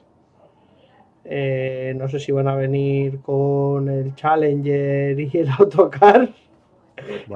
Eh, 1.25 1.95
no 1.97 2.09
sé 2.09 2.19
si 2.19 2.33
van 2.33 2.49
a 2.49 2.57
venir 2.57 3.21
con 3.21 3.89
el 3.89 4.15
Challenger 4.15 5.19
y 5.19 5.31
el 5.39 5.49
Autocar. 5.59 6.29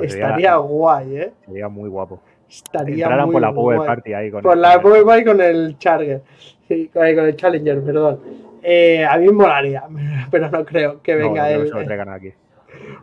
Estaría 0.02 0.30
sería, 0.32 0.56
guay, 0.56 1.16
¿eh? 1.16 1.32
sería 1.46 1.68
muy 1.68 1.88
guapo. 1.88 2.20
Estaría 2.48 3.04
Entraran 3.04 3.26
muy 3.26 3.32
por 3.34 3.42
la 3.42 3.52
Power 3.52 3.76
guay. 3.76 3.86
Party 3.86 4.12
ahí 4.14 4.30
con 4.30 4.42
Por 4.42 4.54
el- 4.56 4.62
la 4.62 4.80
Power 4.82 5.04
Party 5.04 5.24
con 5.24 5.40
el 5.40 5.78
Charger. 5.78 6.22
Sí, 6.66 6.88
con 6.92 7.06
el, 7.06 7.36
Challenger, 7.36 7.82
perdón. 7.82 8.20
Eh, 8.62 9.04
a 9.04 9.16
mí 9.16 9.26
me 9.26 9.32
molaría, 9.32 9.84
pero 10.30 10.50
no 10.50 10.64
creo 10.64 11.00
que 11.02 11.14
No, 11.14 11.28
venga 11.28 11.42
no 11.42 11.48
él. 11.62 11.68
se 11.68 11.96
lo 11.96 12.10
aquí. 12.12 12.32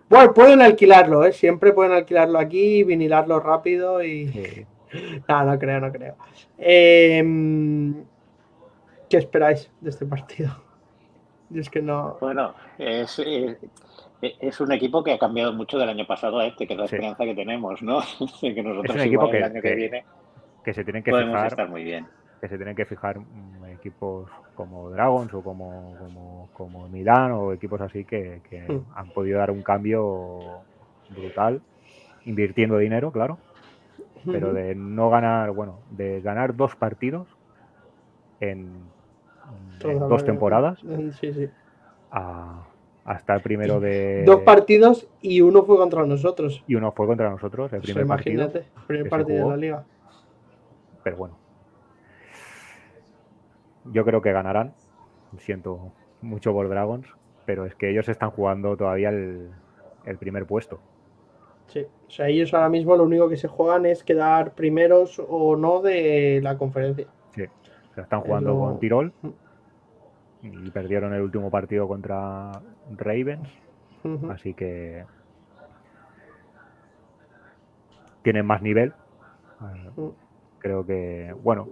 Bueno, 0.10 0.34
pueden 0.34 0.62
alquilarlo, 0.62 1.26
¿eh? 1.26 1.32
Siempre 1.34 1.74
pueden 1.74 1.92
alquilarlo 1.94 2.38
aquí, 2.40 2.84
vinilarlo 2.84 3.40
rápido 3.40 4.04
y... 4.04 4.28
Sí. 4.30 4.66
No, 5.28 5.44
no 5.44 5.60
creo, 5.60 5.82
no 5.82 5.92
creo. 5.92 6.16
Eh, 6.58 7.22
¿Qué 9.10 9.18
esperáis 9.18 9.70
de 9.82 9.90
este 9.90 10.06
partido? 10.06 10.56
Yo 11.50 11.60
es 11.60 11.70
que 11.70 11.82
no... 11.82 12.18
Bueno, 12.22 12.54
es, 12.78 13.20
es, 13.20 13.58
es 14.22 14.62
un 14.62 14.72
equipo 14.72 15.04
que 15.04 15.12
ha 15.12 15.20
cambiado 15.20 15.52
mucho 15.52 15.78
del 15.78 15.90
año 15.90 16.06
pasado 16.08 16.40
a 16.40 16.46
este, 16.48 16.66
que 16.66 16.74
es 16.74 16.80
la 16.80 16.88
Sí. 16.88 16.96
esperanza 16.96 17.26
que 17.26 17.36
tenemos, 17.36 17.82
¿no? 17.82 18.00
Que 18.42 18.64
nosotros 18.64 18.96
Es 18.96 19.02
un 19.02 19.08
equipo 19.08 19.24
igual 19.28 19.32
que- 19.32 19.38
el 19.38 19.44
año 19.44 19.62
que, 19.62 19.70
que 19.70 19.76
viene 19.76 20.06
Que 20.64 20.74
se 20.74 20.84
tienen 20.86 21.04
que 21.04 21.12
podemos 21.12 21.34
fijar, 21.34 21.48
estar 21.48 21.70
muy 21.70 21.84
bien. 21.84 22.08
que 22.40 22.48
se 22.48 22.56
tienen 22.56 22.76
que 22.76 22.86
fijar 22.86 23.18
equipos 23.74 24.30
como 24.56 24.90
Dragons 24.90 25.34
o 25.34 25.42
como, 25.42 25.96
como, 26.00 26.50
como 26.54 26.88
Milán 26.90 27.32
o 27.34 27.54
equipos 27.54 27.82
así 27.82 28.04
que, 28.06 28.42
que 28.50 28.58
Hmm. 28.68 28.80
han 28.96 29.12
podido 29.12 29.40
dar 29.40 29.52
un 29.52 29.62
cambio 29.62 30.64
brutal, 31.10 31.62
invirtiendo 32.26 32.78
dinero, 32.78 33.12
claro, 33.12 33.38
pero 34.32 34.54
de 34.54 34.74
no 34.76 35.10
ganar, 35.10 35.52
bueno, 35.52 35.80
de 35.92 36.22
ganar 36.22 36.56
dos 36.56 36.76
partidos 36.76 37.28
en, 38.40 38.92
dos 40.10 40.26
temporadas 40.26 40.80
Sí, 41.20 41.34
sí. 41.34 41.48
a, 42.12 42.66
a 43.06 43.14
estar 43.14 43.42
primero 43.42 43.80
de... 43.80 44.24
Dos 44.26 44.42
partidos 44.42 45.08
y 45.22 45.42
uno 45.42 45.64
fue 45.64 45.78
contra 45.78 46.06
nosotros. 46.06 46.64
Y 46.68 46.76
uno 46.76 46.92
fue 46.92 47.06
contra 47.06 47.30
nosotros, 47.30 47.72
el 47.74 47.80
O 47.80 47.84
sea, 47.84 47.94
primer 47.94 48.08
partido. 48.08 48.48
imagínate, 48.48 48.72
primer 48.88 49.10
partido 49.10 49.44
de 49.44 49.50
la 49.50 49.58
liga. 49.58 49.86
pero 51.04 51.18
bueno. 51.18 51.45
Yo 53.92 54.04
creo 54.06 54.22
que 54.22 54.32
ganarán. 54.32 54.74
Siento 55.38 55.92
mucho 56.22 56.54
por 56.54 56.70
Dragons, 56.70 57.08
pero 57.46 57.66
es 57.66 57.76
que 57.76 57.90
ellos 57.90 58.08
están 58.10 58.32
jugando 58.32 58.76
todavía 58.78 59.10
el, 59.10 59.52
el 60.06 60.18
primer 60.18 60.46
puesto. 60.46 60.80
Sí. 61.68 61.86
O 62.08 62.12
sea, 62.12 62.28
ellos 62.28 62.54
ahora 62.54 62.70
mismo 62.70 62.96
lo 62.96 63.04
único 63.04 63.28
que 63.28 63.38
se 63.38 63.48
juegan 63.48 63.86
es 63.86 64.04
quedar 64.04 64.54
primeros 64.54 65.22
o 65.28 65.56
no 65.56 65.82
de 65.82 66.40
la 66.44 66.58
conferencia. 66.58 67.08
Sí. 67.34 67.44
O 67.44 67.94
sea, 67.96 68.04
están 68.04 68.22
jugando 68.22 68.52
lo- 68.52 68.60
con 68.60 68.80
Tirol 68.80 69.14
y 70.42 70.70
perdieron 70.72 71.14
el 71.14 71.22
último 71.22 71.50
partido 71.50 71.88
contra 71.88 72.52
Ravens, 72.96 73.50
así 74.30 74.54
que 74.54 75.06
tienen 78.22 78.46
más 78.46 78.62
nivel. 78.62 78.94
Mm. 79.96 80.10
Creo 80.60 80.86
que, 80.86 81.34
bueno, 81.44 81.68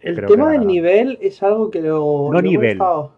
El 0.00 0.16
Creo 0.16 0.28
tema 0.28 0.50
del 0.52 0.66
nivel 0.66 1.18
es 1.20 1.42
algo 1.42 1.70
que 1.70 1.80
lo. 1.82 2.28
No 2.30 2.32
lo 2.32 2.42
nivel. 2.42 2.72
estado- 2.72 3.10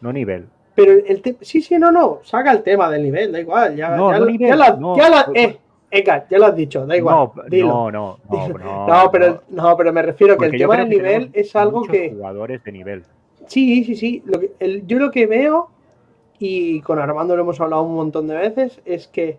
no 0.00 0.12
nivel. 0.12 0.46
Pero 0.74 0.92
el 0.92 1.20
te- 1.22 1.36
sí, 1.40 1.60
sí, 1.62 1.78
no, 1.78 1.92
no. 1.92 2.18
Saca 2.24 2.50
el 2.52 2.62
tema 2.62 2.90
del 2.90 3.02
nivel, 3.02 3.30
da 3.32 3.40
igual. 3.40 3.76
Ya, 3.76 3.96
No, 3.96 4.10
ya, 4.10 4.18
no 4.18 4.24
lo- 4.24 4.30
nivel, 4.30 4.48
ya 4.48 4.56
lo- 4.56 4.76
no. 4.78 4.96
ya 4.96 5.08
lo- 5.08 5.34
eh, 5.34 5.58
Edgar, 5.90 6.26
ya 6.28 6.38
lo 6.38 6.46
has 6.46 6.56
dicho, 6.56 6.84
da 6.86 6.96
igual. 6.96 7.14
No, 7.14 7.32
dilo. 7.48 7.68
no, 7.68 7.90
no, 7.92 8.18
no, 8.28 9.10
pero, 9.12 9.42
no, 9.50 9.76
pero 9.76 9.92
me 9.92 10.02
refiero 10.02 10.36
que 10.36 10.46
el 10.46 10.58
tema 10.58 10.76
del 10.78 10.88
que 10.88 10.96
nivel 10.96 11.30
es 11.32 11.54
algo 11.54 11.82
que. 11.82 12.10
jugadores 12.10 12.64
de 12.64 12.72
nivel. 12.72 13.04
Sí, 13.46 13.84
sí, 13.84 13.94
sí. 13.94 14.22
Lo 14.26 14.40
que- 14.40 14.52
el- 14.58 14.86
yo 14.86 14.98
lo 14.98 15.10
que 15.10 15.26
veo, 15.26 15.68
y 16.40 16.80
con 16.80 16.98
Armando 16.98 17.36
lo 17.36 17.42
hemos 17.42 17.60
hablado 17.60 17.82
un 17.84 17.94
montón 17.94 18.26
de 18.26 18.34
veces, 18.34 18.80
es 18.84 19.06
que 19.06 19.38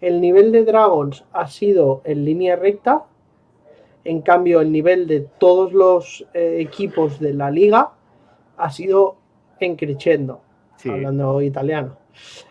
el 0.00 0.20
nivel 0.20 0.52
de 0.52 0.64
Dragons 0.64 1.24
ha 1.32 1.48
sido 1.48 2.02
en 2.04 2.24
línea 2.24 2.54
recta. 2.54 3.02
En 4.08 4.22
cambio, 4.22 4.60
el 4.60 4.70
nivel 4.72 5.06
de 5.06 5.20
todos 5.38 5.72
los 5.72 6.24
eh, 6.34 6.58
equipos 6.60 7.18
de 7.20 7.34
la 7.34 7.50
liga 7.50 7.90
ha 8.56 8.70
sido 8.70 9.16
en 9.60 9.76
crescendo, 9.76 10.40
Sí, 10.76 10.88
hablando 10.90 11.40
italiano. 11.42 11.96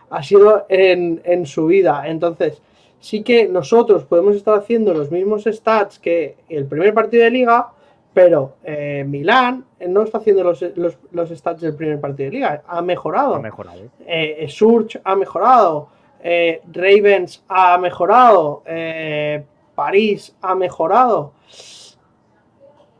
Ha 0.09 0.21
sido 0.23 0.65
en, 0.69 1.21
en 1.23 1.45
subida. 1.45 2.07
Entonces, 2.07 2.61
sí 2.99 3.23
que 3.23 3.47
nosotros 3.47 4.03
podemos 4.05 4.35
estar 4.35 4.55
haciendo 4.57 4.93
los 4.93 5.11
mismos 5.11 5.43
stats 5.45 5.99
que 5.99 6.37
el 6.49 6.65
primer 6.65 6.93
partido 6.93 7.23
de 7.23 7.31
liga, 7.31 7.69
pero 8.13 8.55
eh, 8.63 9.03
Milán 9.07 9.65
eh, 9.79 9.87
no 9.87 10.03
está 10.03 10.19
haciendo 10.19 10.43
los, 10.43 10.61
los- 10.75 10.97
los 11.11 11.29
stats 11.29 11.61
del 11.61 11.75
primer 11.75 11.99
partido 11.99 12.29
de 12.29 12.35
liga. 12.37 12.63
Ha 12.67 12.81
mejorado. 12.81 13.35
ha 13.35 13.39
mejorado. 13.39 13.81
Eh, 14.05 14.45
Surge 14.49 14.99
ha 15.03 15.15
mejorado. 15.15 15.87
eh, 16.23 16.61
Ravens 16.71 17.43
ha 17.47 17.77
mejorado. 17.77 18.63
Eh, 19.75 19.75
París 19.75 20.35
ha 20.41 20.55
mejorado. 20.55 21.33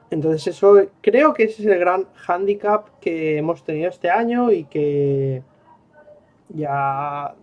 Entonces 0.10 0.48
eso 0.48 0.76
creo 1.02 1.34
que 1.34 1.44
ese 1.44 1.64
es 1.64 1.68
el 1.68 1.80
gran 1.80 2.08
handicap 2.28 2.88
que 3.00 3.38
hemos 3.38 3.64
tenido 3.64 3.90
este 3.90 4.10
año 4.10 4.52
y 4.52 4.66
que 4.66 5.44
ya 6.50 7.36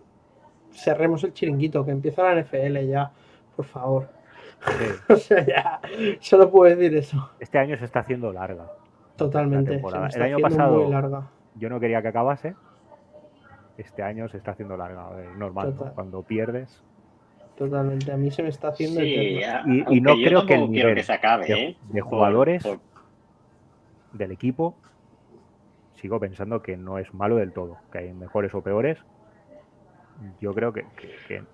cerremos 0.71 1.23
el 1.23 1.33
chiringuito, 1.33 1.85
que 1.85 1.91
empieza 1.91 2.23
la 2.23 2.41
NFL 2.41 2.79
ya, 2.87 3.11
por 3.55 3.65
favor. 3.65 4.09
o 5.09 5.15
sea, 5.15 5.45
ya, 5.45 5.81
solo 6.19 6.49
puedo 6.49 6.73
decir 6.75 6.95
eso. 6.97 7.31
Este 7.39 7.59
año 7.59 7.77
se 7.77 7.85
está 7.85 7.99
haciendo 7.99 8.31
larga. 8.31 8.71
Totalmente. 9.17 9.81
El 10.15 10.21
año 10.21 10.39
pasado 10.39 10.89
yo 11.55 11.69
no 11.69 11.79
quería 11.79 12.01
que 12.01 12.07
acabase. 12.07 12.55
Este 13.77 14.03
año 14.03 14.27
se 14.29 14.37
está 14.37 14.51
haciendo 14.51 14.77
larga, 14.77 15.09
es 15.21 15.37
normal. 15.37 15.75
Cuando 15.95 16.23
pierdes, 16.23 16.83
Totalmente, 17.57 18.11
a 18.11 18.17
mí 18.17 18.31
se 18.31 18.41
me 18.41 18.49
está 18.49 18.69
haciendo 18.69 19.03
y, 19.03 19.41
no 20.01 20.15
creo 20.15 20.45
que 20.45 20.55
el 20.55 20.71
nivel 20.71 21.03
se 21.03 21.13
acabe, 21.13 21.45
de, 21.45 21.53
¿eh? 21.53 21.77
de, 21.89 22.01
jugadores 22.01 22.67
del 24.11 24.31
equipo 24.31 24.75
sigo 26.03 26.19
pensando 26.19 26.61
que 26.61 26.75
no 26.75 26.97
es 26.97 27.13
malo 27.13 27.37
del 27.37 27.53
todo, 27.53 27.77
que 27.89 27.99
hay 27.99 28.13
mejores 28.13 28.53
o 28.53 28.61
peores. 28.61 28.99
Yo 30.41 30.53
creo 30.53 30.73
que, 30.73 30.85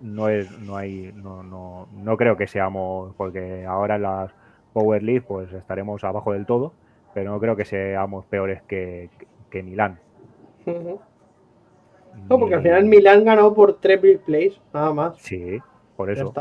no 0.02 0.28
es, 0.28 0.60
no 0.60 0.76
hay, 0.76 1.14
no, 1.16 1.43
no, 1.43 1.88
no 1.93 2.18
creo 2.18 2.36
que 2.36 2.47
seamos, 2.47 3.14
porque 3.16 3.64
ahora 3.68 3.97
en 3.97 4.02
las 4.02 4.32
Power 4.74 5.04
League 5.04 5.22
pues 5.22 5.54
estaremos 5.54 6.04
abajo 6.04 6.34
del 6.34 6.47
todo, 6.47 6.74
pero 7.14 7.32
no 7.32 7.39
creo 7.39 7.56
que 7.56 7.64
seamos 7.64 8.26
peores 8.26 8.64
que, 8.64 9.12
que 9.52 9.62
Milán. 9.62 10.00
No, 10.66 12.39
porque 12.39 12.56
al 12.56 12.64
final 12.64 12.86
Milán 12.86 13.24
ganó 13.24 13.54
por 13.54 13.80
tres 13.80 14.02
big 14.02 14.20
plays, 14.22 14.60
nada 14.74 14.91
más. 14.93 15.18
Sí, 15.20 15.60
por 16.00 16.10
eso. 16.10 16.34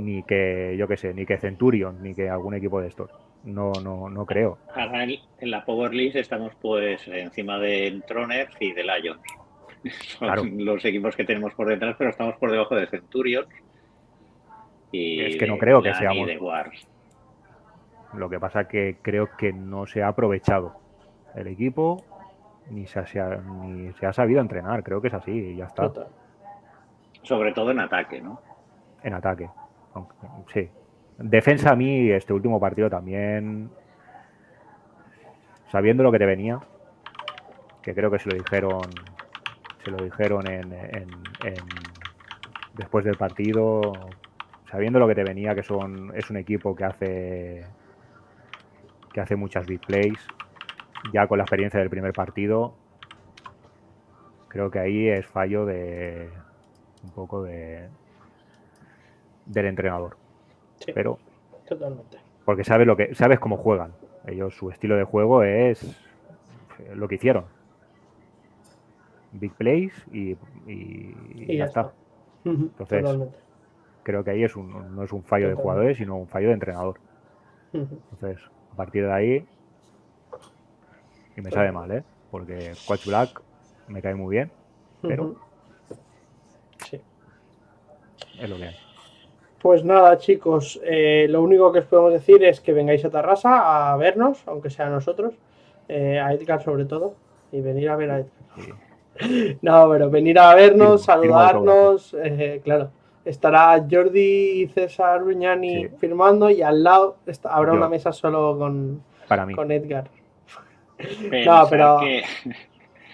Ni 0.00 0.24
que, 0.24 0.74
yo 0.76 0.88
qué 0.88 0.96
sé, 0.96 1.14
ni 1.14 1.24
que 1.24 1.38
Centurion, 1.38 2.02
ni 2.02 2.12
que 2.12 2.28
algún 2.28 2.54
equipo 2.54 2.80
de 2.80 2.88
estos. 2.88 3.08
No, 3.44 3.70
no, 3.84 4.10
no 4.10 4.26
creo. 4.26 4.58
Ahora 4.74 5.04
en, 5.04 5.20
la 5.42 5.64
Power 5.64 5.94
League 5.94 6.18
estamos 6.18 6.52
pues 6.60 7.06
encima 7.06 7.60
de 7.60 8.02
Troners 8.08 8.52
y 8.58 8.72
de 8.72 8.82
Lions. 8.82 9.20
Son 10.18 10.64
los 10.64 10.84
equipos 10.84 11.14
que 11.14 11.22
tenemos 11.22 11.54
por 11.54 11.68
detrás, 11.68 11.94
pero 11.96 12.10
estamos 12.10 12.34
por 12.34 12.50
debajo 12.50 12.74
de 12.74 12.88
Centurion. 12.88 13.46
Y 14.90 15.20
es 15.20 15.36
que 15.36 15.46
no 15.46 15.56
creo 15.56 15.80
que 15.80 15.94
seamos. 15.94 16.28
Lo 18.12 18.28
que 18.28 18.40
pasa 18.40 18.66
que 18.66 18.96
creo 19.02 19.36
que 19.38 19.52
no 19.52 19.86
se 19.86 20.02
ha 20.02 20.08
aprovechado 20.08 20.80
el 21.36 21.46
equipo 21.46 22.04
ni 22.70 22.88
se, 22.88 22.98
ha, 22.98 23.36
ni 23.36 23.92
se 23.92 24.06
ha 24.06 24.12
sabido 24.12 24.40
entrenar. 24.40 24.82
Creo 24.82 25.00
que 25.00 25.08
es 25.08 25.14
así 25.14 25.30
y 25.30 25.56
ya 25.58 25.66
está. 25.66 25.92
Sobre 27.22 27.52
todo 27.52 27.70
en 27.70 27.78
ataque, 27.78 28.20
¿no? 28.20 28.40
En 29.04 29.14
ataque. 29.14 29.48
Sí. 30.52 30.68
Defensa 31.18 31.70
a 31.70 31.76
mí, 31.76 32.10
este 32.10 32.32
último 32.32 32.58
partido 32.58 32.90
también, 32.90 33.70
sabiendo 35.70 36.02
lo 36.02 36.10
que 36.10 36.18
te 36.18 36.26
venía, 36.26 36.58
que 37.82 37.94
creo 37.94 38.10
que 38.10 38.18
se 38.18 38.30
lo 38.30 38.36
dijeron, 38.36 38.82
se 39.84 39.90
lo 39.92 39.98
dijeron 40.02 40.50
en, 40.50 40.70
después 42.74 43.04
del 43.04 43.16
partido, 43.16 43.92
sabiendo 44.68 44.98
lo 44.98 45.06
que 45.06 45.14
te 45.14 45.22
venía, 45.22 45.54
que 45.54 45.62
son 45.62 46.10
es 46.16 46.28
un 46.30 46.38
equipo 46.38 46.74
que 46.74 46.84
hace 46.84 47.66
que 49.12 49.20
hace 49.20 49.36
muchas 49.36 49.64
big 49.64 49.80
plays, 49.80 50.18
ya 51.12 51.28
con 51.28 51.38
la 51.38 51.44
experiencia 51.44 51.78
del 51.78 51.88
primer 51.88 52.12
partido, 52.12 52.74
creo 54.48 54.72
que 54.72 54.80
ahí 54.80 55.08
es 55.08 55.24
fallo 55.24 55.64
de 55.66 56.28
un 57.04 57.10
poco 57.12 57.44
de, 57.44 57.88
del 59.46 59.66
entrenador. 59.66 60.16
Pero. 60.94 61.18
Totalmente. 61.66 62.18
Porque 62.44 62.64
sabes 62.64 62.86
lo 62.86 62.96
que, 62.96 63.14
sabes 63.14 63.38
cómo 63.38 63.56
juegan. 63.56 63.92
Ellos, 64.26 64.54
su 64.54 64.70
estilo 64.70 64.96
de 64.96 65.04
juego 65.04 65.42
es 65.42 65.96
lo 66.94 67.08
que 67.08 67.16
hicieron. 67.16 67.44
Big 69.32 69.52
plays 69.54 69.92
y, 70.12 70.36
ya, 71.56 71.64
está. 71.64 71.92
Entonces, 72.44 73.04
creo 74.02 74.22
que 74.22 74.30
ahí 74.30 74.44
es 74.44 74.54
un, 74.54 74.94
no 74.94 75.02
es 75.02 75.12
un 75.12 75.24
fallo 75.24 75.48
de 75.48 75.54
jugadores, 75.54 75.96
sino 75.96 76.16
un 76.16 76.28
fallo 76.28 76.48
de 76.48 76.54
entrenador. 76.54 77.00
Entonces, 77.72 78.38
a 78.72 78.76
partir 78.76 79.04
de 79.04 79.12
ahí, 79.12 79.46
y 81.36 81.40
me 81.40 81.50
sabe 81.50 81.72
mal, 81.72 81.90
¿eh? 81.90 82.04
Porque 82.30 82.72
Coach 82.86 83.06
Black 83.06 83.42
me 83.88 84.00
cae 84.00 84.14
muy 84.14 84.36
bien, 84.36 84.50
pero 85.02 85.36
sí. 86.88 87.00
es 88.40 88.50
lo 88.50 88.56
que 88.56 88.64
hay. 88.64 88.83
Pues 89.64 89.82
nada, 89.82 90.18
chicos, 90.18 90.78
eh, 90.84 91.26
lo 91.30 91.40
único 91.40 91.72
que 91.72 91.78
os 91.78 91.86
podemos 91.86 92.12
decir 92.12 92.44
es 92.44 92.60
que 92.60 92.74
vengáis 92.74 93.02
a 93.06 93.08
Tarrasa 93.08 93.92
a 93.92 93.96
vernos, 93.96 94.42
aunque 94.44 94.68
sea 94.68 94.90
nosotros, 94.90 95.32
eh, 95.88 96.20
a 96.20 96.34
Edgar 96.34 96.62
sobre 96.62 96.84
todo, 96.84 97.14
y 97.50 97.62
venir 97.62 97.88
a 97.88 97.96
ver 97.96 98.10
a 98.10 98.18
Edgar. 98.18 99.56
no, 99.62 99.88
pero 99.88 100.10
venir 100.10 100.38
a 100.38 100.54
vernos, 100.54 101.04
saludarnos, 101.04 102.14
eh, 102.22 102.60
claro. 102.62 102.90
Estará 103.24 103.82
Jordi 103.90 104.64
y 104.64 104.66
César 104.66 105.22
Ruñani 105.22 105.88
firmando 105.98 106.50
y 106.50 106.60
al 106.60 106.84
lado 106.84 107.16
habrá 107.44 107.72
una 107.72 107.88
mesa 107.88 108.12
solo 108.12 108.58
con, 108.58 109.02
con 109.56 109.72
Edgar. 109.72 110.10
no, 111.46 111.66
pero... 111.70 112.00
Que... 112.00 112.22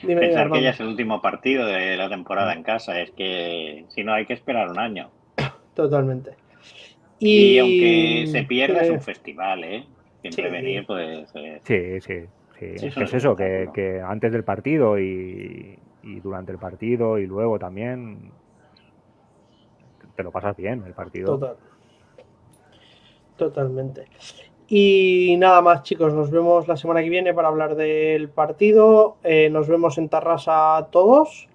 Pensar 0.04 0.50
que 0.50 0.62
ya 0.62 0.70
es 0.70 0.80
el 0.80 0.88
último 0.88 1.22
partido 1.22 1.64
de 1.64 1.96
la 1.96 2.08
temporada 2.08 2.54
en 2.54 2.64
casa, 2.64 3.00
es 3.00 3.12
que 3.12 3.84
si 3.86 4.02
no 4.02 4.14
hay 4.14 4.26
que 4.26 4.32
esperar 4.32 4.68
un 4.68 4.80
año. 4.80 5.10
Totalmente. 5.74 6.32
Y, 7.18 7.58
aunque 7.58 8.26
se 8.26 8.42
pierda, 8.44 8.80
es 8.80 8.90
un 8.90 9.00
festival, 9.00 9.64
¿eh? 9.64 9.84
Siempre 10.22 10.50
venir, 10.50 10.86
pues. 10.86 11.30
Eh, 11.34 11.60
sí, 11.62 12.00
sí. 12.00 12.26
sí. 12.58 12.86
es 12.86 13.14
eso, 13.14 13.36
que, 13.36 14.02
antes 14.04 14.32
del 14.32 14.44
partido 14.44 14.98
y, 14.98 15.78
durante 16.02 16.52
el 16.52 16.58
partido 16.58 17.18
y 17.18 17.26
luego 17.26 17.58
también 17.58 18.32
te 20.16 20.22
lo 20.22 20.30
pasas 20.30 20.56
bien 20.56 20.82
el 20.86 20.94
partido. 20.94 21.38
Total. 21.38 21.56
Totalmente. 23.36 24.06
Y 24.66 25.36
nada 25.38 25.60
más, 25.62 25.82
chicos, 25.82 26.14
nos 26.14 26.30
vemos 26.30 26.68
la 26.68 26.76
semana 26.76 27.02
que 27.02 27.08
viene 27.08 27.34
para 27.34 27.48
hablar 27.48 27.74
del 27.74 28.28
partido. 28.28 29.16
Eh, 29.24 29.50
nos 29.50 29.68
vemos 29.68 29.98
en 29.98 30.08
Tarrasa 30.08 30.88
todos. 30.92 31.49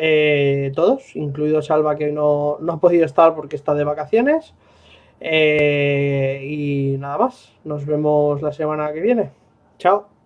Eh, 0.00 0.70
todos, 0.76 1.16
incluido 1.16 1.60
Salva 1.60 1.96
que 1.96 2.12
no, 2.12 2.58
no, 2.60 2.74
ha 2.74 2.80
podido 2.80 3.04
estar 3.04 3.34
porque 3.34 3.56
está 3.56 3.74
de 3.74 3.82
vacaciones. 3.84 4.54
Eh, 5.20 6.40
y 6.44 6.96
nada 6.98 7.18
más, 7.18 7.52
nos 7.64 7.84
vemos 7.84 8.40
la 8.40 8.52
semana 8.52 8.92
que 8.92 9.00
viene. 9.00 9.30
Chao. 9.78 10.17